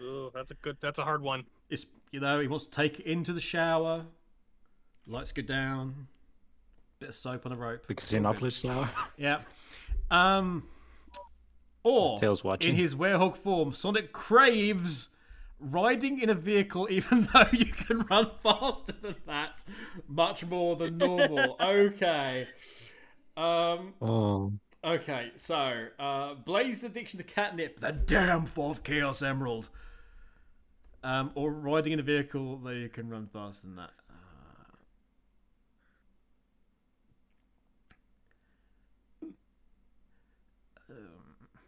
Ooh, 0.00 0.30
that's 0.34 0.50
a 0.50 0.54
good. 0.54 0.76
That's 0.80 0.98
a 0.98 1.04
hard 1.04 1.22
one. 1.22 1.44
It's 1.70 1.86
you 2.10 2.20
know 2.20 2.38
he 2.40 2.48
wants 2.48 2.64
to 2.66 2.70
take 2.70 3.00
it 3.00 3.06
into 3.06 3.32
the 3.32 3.40
shower, 3.40 4.06
lights 5.06 5.32
go 5.32 5.42
down, 5.42 6.08
bit 6.98 7.10
of 7.10 7.14
soap 7.14 7.46
on 7.46 7.52
a 7.52 7.56
rope. 7.56 7.86
Because 7.86 8.08
the 8.08 8.18
Xenopolis 8.18 8.60
Flower. 8.60 8.90
Yeah. 9.16 9.40
Um. 10.10 10.64
Or 11.84 12.20
Tails 12.20 12.44
watching. 12.44 12.70
in 12.70 12.76
his 12.76 12.94
werehog 12.94 13.36
form, 13.36 13.72
Sonic 13.72 14.12
craves 14.12 15.08
riding 15.58 16.20
in 16.20 16.30
a 16.30 16.34
vehicle, 16.34 16.86
even 16.90 17.28
though 17.32 17.46
you 17.52 17.66
can 17.66 18.00
run 18.00 18.30
faster 18.42 18.94
than 19.00 19.16
that, 19.26 19.64
much 20.06 20.44
more 20.44 20.76
than 20.76 20.98
normal. 20.98 21.56
okay. 21.60 22.48
Um. 23.36 23.94
Oh. 24.00 24.52
Okay. 24.84 25.30
So, 25.36 25.86
uh, 25.98 26.34
Blaze's 26.34 26.84
addiction 26.84 27.18
to 27.18 27.24
catnip, 27.24 27.80
the 27.80 27.92
damn 27.92 28.46
fourth 28.46 28.82
Chaos 28.82 29.22
Emerald. 29.22 29.70
Um, 31.04 31.32
or 31.34 31.50
riding 31.50 31.92
in 31.92 31.98
a 31.98 32.02
vehicle 32.04 32.58
that 32.58 32.76
you 32.76 32.88
can 32.88 33.08
run 33.08 33.26
faster 33.26 33.66
than 33.66 33.74
that. 33.74 33.90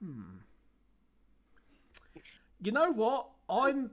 Hmm. 0.04 0.22
You 2.60 2.72
know 2.72 2.92
what? 2.92 3.28
I'm 3.48 3.90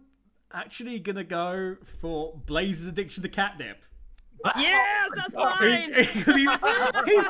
actually 0.53 0.99
gonna 0.99 1.23
go 1.23 1.77
for 1.99 2.39
Blaze's 2.45 2.87
addiction 2.87 3.23
to 3.23 3.29
catnip. 3.29 3.77
Yes, 4.57 5.09
that's 5.15 5.33
He- 5.33 5.39
fine. 5.39 5.93
he's, 6.35 6.51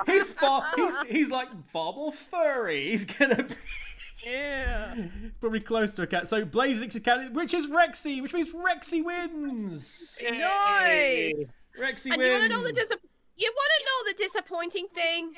he- 0.06 0.12
he's 0.14 0.30
far, 0.30 0.66
he's, 0.76 1.02
he's 1.04 1.30
like 1.30 1.50
far 1.72 1.94
more 1.94 2.14
furry. 2.14 2.92
He's 2.92 3.06
gonna 3.06 3.44
be 3.44 3.56
Yeah. 4.26 4.96
probably 5.40 5.60
close 5.62 5.92
to 5.96 6.04
a 6.04 6.08
cat. 6.08 6.28
So 6.30 6.46
Blaze 6.46 6.78
addiction 6.78 7.02
to 7.02 7.10
catnip, 7.10 7.34
which 7.34 7.54
is 7.54 7.66
Rexy, 7.68 8.22
which 8.22 8.34
means 8.34 8.52
Rexy 8.54 9.04
wins. 9.04 10.18
Nice. 10.24 11.52
Rexy 11.80 12.12
And 12.12 12.18
wins. 12.18 12.22
you 12.28 12.32
want 12.34 12.44
to 12.44 12.50
know 12.50 12.64
the 12.64 12.72
dis- 12.74 12.92
You 13.36 13.52
want 13.56 13.72
to 13.78 13.86
know 13.86 14.12
the 14.12 14.24
disappointing 14.24 14.88
thing? 14.94 15.34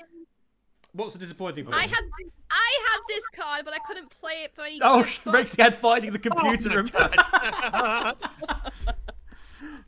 What's 0.93 1.13
the 1.13 1.19
disappointing 1.19 1.65
thing? 1.65 1.73
I 1.73 1.87
had 1.87 2.03
I 2.51 2.77
had 2.91 2.99
this 3.07 3.27
card, 3.29 3.65
but 3.65 3.73
I 3.73 3.79
couldn't 3.87 4.11
play 4.11 4.43
it 4.43 4.53
for 4.53 4.61
any. 4.63 4.79
Oh, 4.81 5.01
good. 5.01 5.07
Rexy 5.33 5.61
had 5.61 5.75
finding 5.75 6.13
the 6.13 6.19
computer 6.19 6.69
room. 6.69 6.91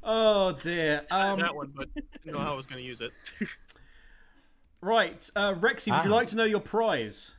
oh 0.04 0.54
dear. 0.54 1.06
Um, 1.12 1.40
that 1.40 1.56
one, 1.56 1.72
but 1.76 1.90
didn't 1.94 2.34
know 2.34 2.40
how 2.40 2.54
I 2.54 2.56
was 2.56 2.66
going 2.66 2.82
to 2.82 2.88
use 2.88 3.02
it. 3.02 3.12
right, 4.82 5.30
uh, 5.36 5.54
Rexy, 5.54 5.92
would 5.96 6.06
you 6.06 6.12
Ah. 6.12 6.16
like 6.16 6.28
to 6.30 6.36
know 6.36 6.44
your 6.44 6.60
prize? 6.60 7.34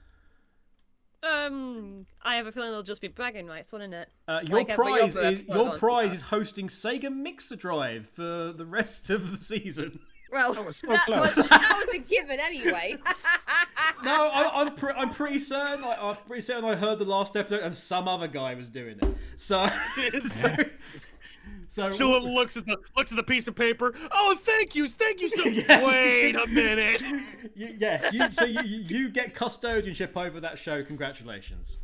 Um, 1.23 2.07
I 2.23 2.37
have 2.37 2.47
a 2.47 2.53
feeling 2.53 2.69
it'll 2.69 2.85
just 2.85 3.01
be 3.01 3.09
bragging 3.09 3.47
rights, 3.49 3.73
wouldn't 3.73 3.95
it? 3.95 4.09
Uh, 4.29 4.43
your 4.47 4.59
Like 4.59 4.75
prize 4.77 5.17
is 5.17 5.45
your 5.47 5.77
prize 5.77 6.15
is 6.15 6.23
hosting 6.23 6.69
Sega 6.69 7.13
Mixer 7.13 7.57
Drive 7.57 8.09
for 8.09 8.53
the 8.53 8.65
rest 8.67 9.11
of 9.11 9.33
the 9.37 9.45
season. 9.45 9.99
Well, 10.31 10.55
so 10.73 10.89
that, 10.89 11.05
close. 11.07 11.37
was, 11.37 11.49
that 11.49 11.85
was 11.87 11.95
a 11.95 11.99
given 12.09 12.41
anyway. 12.41 12.97
No, 14.05 14.29
I, 14.29 14.61
I'm 14.63 14.75
pre- 14.75 14.93
I'm 14.93 15.11
pretty 15.11 15.39
certain. 15.39 15.83
I, 15.83 15.95
I'm 15.95 16.17
pretty 16.27 16.43
certain 16.43 16.65
I 16.65 16.75
heard 16.75 16.99
the 16.99 17.05
last 17.07 17.35
episode 17.35 17.63
and 17.63 17.75
some 17.75 18.07
other 18.09 18.29
guy 18.29 18.55
was 18.55 18.69
doing 18.69 18.99
it. 19.01 19.17
So, 19.37 19.67
so, 20.29 20.55
so, 21.67 21.91
So 21.93 22.17
it 22.17 22.23
looks 22.25 22.57
at 22.57 22.67
the 22.67 22.77
looks 22.97 23.11
at 23.13 23.17
the 23.17 23.23
piece 23.23 23.49
of 23.49 23.55
paper. 23.55 23.95
Oh, 24.13 24.37
thank 24.43 24.75
you, 24.75 24.89
thank 24.89 25.21
you 25.21 25.29
so. 25.31 25.45
Yeah. 25.49 25.87
Wait 25.87 26.37
a 26.37 26.47
minute. 26.47 27.01
you, 27.55 27.75
yes, 27.79 28.13
you, 28.13 28.31
so 28.33 28.45
you, 28.45 28.61
you 28.63 28.79
you 28.99 29.09
get 29.09 29.35
custodianship 29.35 30.17
over 30.17 30.41
that 30.41 30.59
show. 30.59 30.85
Congratulations. 30.85 31.79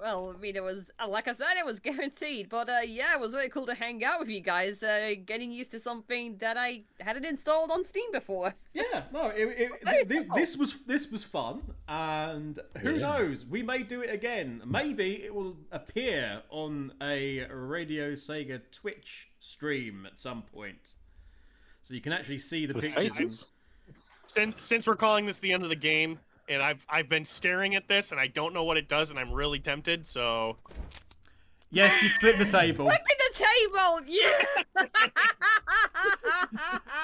Well, 0.00 0.34
I 0.34 0.40
mean, 0.40 0.56
it 0.56 0.62
was 0.64 0.90
uh, 0.98 1.06
like 1.08 1.28
I 1.28 1.34
said, 1.34 1.58
it 1.58 1.66
was 1.66 1.78
guaranteed. 1.80 2.48
But 2.48 2.70
uh, 2.70 2.78
yeah, 2.86 3.12
it 3.14 3.20
was 3.20 3.32
very 3.32 3.50
cool 3.50 3.66
to 3.66 3.74
hang 3.74 4.02
out 4.04 4.18
with 4.18 4.28
you 4.30 4.40
guys. 4.40 4.82
Uh, 4.82 5.12
getting 5.26 5.52
used 5.52 5.70
to 5.72 5.78
something 5.80 6.38
that 6.38 6.56
I 6.56 6.84
hadn't 7.00 7.26
installed 7.26 7.70
on 7.70 7.84
Steam 7.84 8.10
before. 8.12 8.54
Yeah, 8.72 9.02
no, 9.12 9.26
it, 9.30 9.42
it, 9.58 9.70
Very 9.84 10.04
thi- 10.04 10.14
simple. 10.14 10.36
this 10.38 10.56
was 10.56 10.74
this 10.86 11.10
was 11.10 11.24
fun, 11.24 11.62
and 11.88 12.58
who 12.78 12.92
Yeah. 12.92 12.98
knows? 13.18 13.44
We 13.44 13.62
may 13.62 13.82
do 13.82 14.00
it 14.00 14.10
again. 14.14 14.62
Maybe 14.64 15.22
it 15.24 15.34
will 15.34 15.56
appear 15.72 16.42
on 16.50 16.92
a 17.02 17.46
Radio 17.50 18.12
Sega 18.12 18.60
Twitch 18.70 19.28
stream 19.40 20.06
at 20.06 20.18
some 20.20 20.42
point, 20.42 20.94
so 21.82 21.94
you 21.94 22.00
can 22.00 22.12
actually 22.12 22.38
see 22.38 22.64
the 22.64 22.74
With 22.74 22.84
pictures. 22.84 23.16
faces? 23.18 23.46
Since 24.26 24.62
since 24.64 24.86
we're 24.86 24.94
calling 24.96 25.26
this 25.26 25.40
the 25.40 25.52
end 25.52 25.64
of 25.64 25.68
the 25.68 25.76
game, 25.76 26.20
and 26.50 26.62
I've 26.62 26.84
I've 26.88 27.08
been 27.08 27.24
staring 27.24 27.74
at 27.76 27.88
this 27.88 28.10
and 28.12 28.20
I 28.20 28.26
don't 28.26 28.52
know 28.52 28.64
what 28.64 28.76
it 28.76 28.88
does, 28.88 29.10
and 29.10 29.18
I'm 29.18 29.32
really 29.32 29.58
tempted. 29.60 30.06
So 30.06 30.56
Yes, 31.72 32.02
you 32.02 32.08
flip 32.20 32.36
the 32.36 32.44
table. 32.44 32.84
Flipping 32.86 33.16
the 33.30 33.44
table, 33.44 34.00
yeah. 34.06 34.42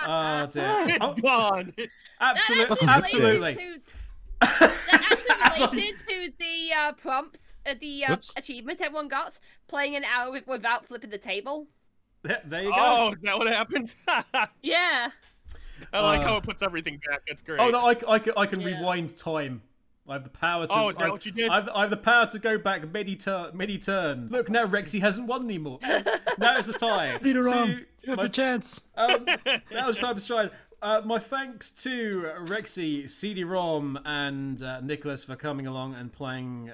Oh 0.09 0.47
dear. 0.53 0.99
Oh, 1.01 1.15
gone. 1.15 1.73
absolutely, 2.21 2.77
That 2.87 3.05
absolutely. 3.05 3.07
That's 3.07 3.15
related 3.15 3.85
to- 3.85 3.93
that 4.41 5.07
actually 5.11 5.77
related 5.77 5.99
to 6.09 6.33
the 6.39 6.71
uh, 6.77 6.93
prompts, 6.93 7.55
uh, 7.65 7.75
the 7.81 8.05
uh, 8.05 8.17
achievement 8.37 8.81
everyone 8.83 9.09
got, 9.09 9.39
playing 9.67 9.97
an 9.97 10.05
hour 10.05 10.39
without 10.47 10.85
flipping 10.87 11.11
the 11.11 11.19
table. 11.19 11.69
There 12.23 12.43
there 12.45 12.63
you 12.65 12.71
go. 12.71 12.77
Oh, 12.77 13.13
is 13.13 13.19
that 13.23 13.39
what 13.39 13.47
happens? 13.47 13.95
I 15.93 15.99
Yeah. 15.99 16.01
like 16.05 16.23
how 16.23 16.35
Uh, 16.35 16.39
it 16.39 16.45
puts 16.45 16.63
everything 16.63 17.01
back. 17.09 17.23
That's 17.29 17.43
great. 17.43 17.61
Oh 17.61 17.71
no, 17.71 17.87
I, 17.87 17.95
I 18.09 18.19
can, 18.19 18.33
I 18.37 18.47
can 18.47 18.61
Yeah. 18.61 18.79
rewind 18.79 19.17
time. 19.17 19.63
I 20.09 20.13
have 20.15 20.23
the 20.25 20.31
power 20.31 20.67
to. 20.69 20.73
Oh, 20.73 20.89
is 20.89 20.97
that 20.99 21.07
I, 21.07 21.11
what 21.11 21.27
you 21.27 21.33
did? 21.33 21.49
I 21.51 21.57
have, 21.57 21.69
I 21.75 21.81
have 21.81 21.91
the 21.91 21.97
power 21.97 22.27
to 22.27 22.39
go 22.39 22.59
back 22.59 22.89
many 22.93 23.17
tur- 23.17 23.51
many 23.53 23.77
turns. 23.77 24.31
Look 24.31 24.49
now, 24.49 24.65
Rexy 24.65 25.01
hasn't 25.01 25.27
won 25.27 25.45
anymore. 25.45 25.79
now 26.39 26.57
is 26.59 26.67
the 26.67 26.75
time. 26.75 27.19
Lead 27.23 27.35
her 27.37 27.43
So 27.43 27.51
on. 27.59 27.69
you- 27.71 27.75
You 28.03 28.11
have 28.11 28.17
my- 28.19 28.25
a 28.27 28.29
chance. 28.29 28.81
um, 28.97 29.25
that 29.45 29.87
was 29.87 29.97
time 29.97 30.15
to 30.15 30.21
shine. 30.21 30.51
Uh, 30.81 31.01
my 31.05 31.19
thanks 31.19 31.71
to 31.73 32.31
Rexy, 32.43 33.09
CD-ROM, 33.09 33.99
and 34.05 34.63
uh, 34.63 34.81
Nicholas 34.81 35.25
for 35.25 35.35
coming 35.35 35.67
along 35.67 35.95
and 35.95 36.13
playing 36.13 36.71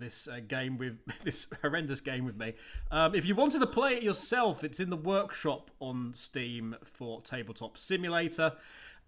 this 0.00 0.26
uh, 0.26 0.40
game 0.46 0.78
with 0.78 0.98
this 1.24 1.46
horrendous 1.62 2.00
game 2.00 2.24
with 2.24 2.36
me. 2.36 2.54
Um, 2.90 3.14
if 3.14 3.24
you 3.24 3.34
wanted 3.34 3.60
to 3.60 3.66
play 3.66 3.94
it 3.94 4.02
yourself, 4.02 4.64
it's 4.64 4.80
in 4.80 4.90
the 4.90 4.96
workshop 4.96 5.70
on 5.78 6.12
Steam 6.14 6.76
for 6.84 7.20
Tabletop 7.20 7.78
Simulator. 7.78 8.54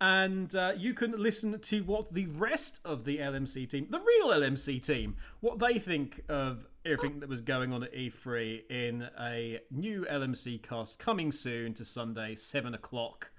And 0.01 0.55
uh, 0.57 0.73
you 0.77 0.95
can 0.95 1.13
listen 1.13 1.61
to 1.61 1.81
what 1.85 2.13
the 2.13 2.27
rest 2.27 2.81
of 2.85 3.05
the 3.05 3.19
LMC 3.19 3.71
team, 3.71 3.87
the 3.89 4.01
real 4.01 4.29
LMC 4.29 4.83
team, 4.83 5.17
what 5.41 5.61
they 5.61 5.79
think 5.79 6.25
of 6.29 6.67
everything 6.85 7.21
that 7.21 7.29
was 7.29 7.41
going 7.41 7.73
on 7.73 7.85
at 7.85 7.95
E3 7.95 8.69
in 8.69 9.09
a 9.21 9.61
new 9.71 10.05
LMC 10.11 10.61
cast 10.61 10.99
coming 10.99 11.31
soon 11.31 11.73
to 11.75 11.85
Sunday, 11.85 12.35
7 12.35 12.75
o'clock. 12.75 13.31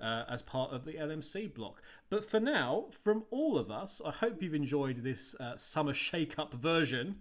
Uh, 0.00 0.24
as 0.28 0.42
part 0.42 0.72
of 0.72 0.84
the 0.84 0.94
LMC 0.94 1.54
block. 1.54 1.80
But 2.10 2.28
for 2.28 2.40
now, 2.40 2.86
from 3.02 3.24
all 3.30 3.56
of 3.56 3.70
us, 3.70 4.02
I 4.04 4.10
hope 4.10 4.42
you've 4.42 4.52
enjoyed 4.52 5.04
this 5.04 5.36
uh, 5.38 5.56
summer 5.56 5.94
shake 5.94 6.36
up 6.38 6.52
version 6.52 7.20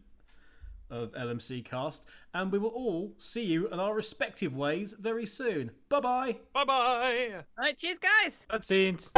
of 0.90 1.12
LMC 1.14 1.64
Cast, 1.66 2.04
and 2.34 2.52
we 2.52 2.60
will 2.60 2.70
all 2.70 3.14
see 3.18 3.44
you 3.44 3.68
in 3.68 3.80
our 3.80 3.94
respective 3.94 4.56
ways 4.56 4.94
very 5.00 5.26
soon. 5.26 5.72
Bye 5.90 6.00
bye! 6.00 6.38
Bye 6.54 6.66
bye. 6.66 7.30
All 7.58 7.64
right, 7.66 7.78
cheers, 7.78 8.00
guys. 8.00 8.46
Cutscenes. 8.50 9.12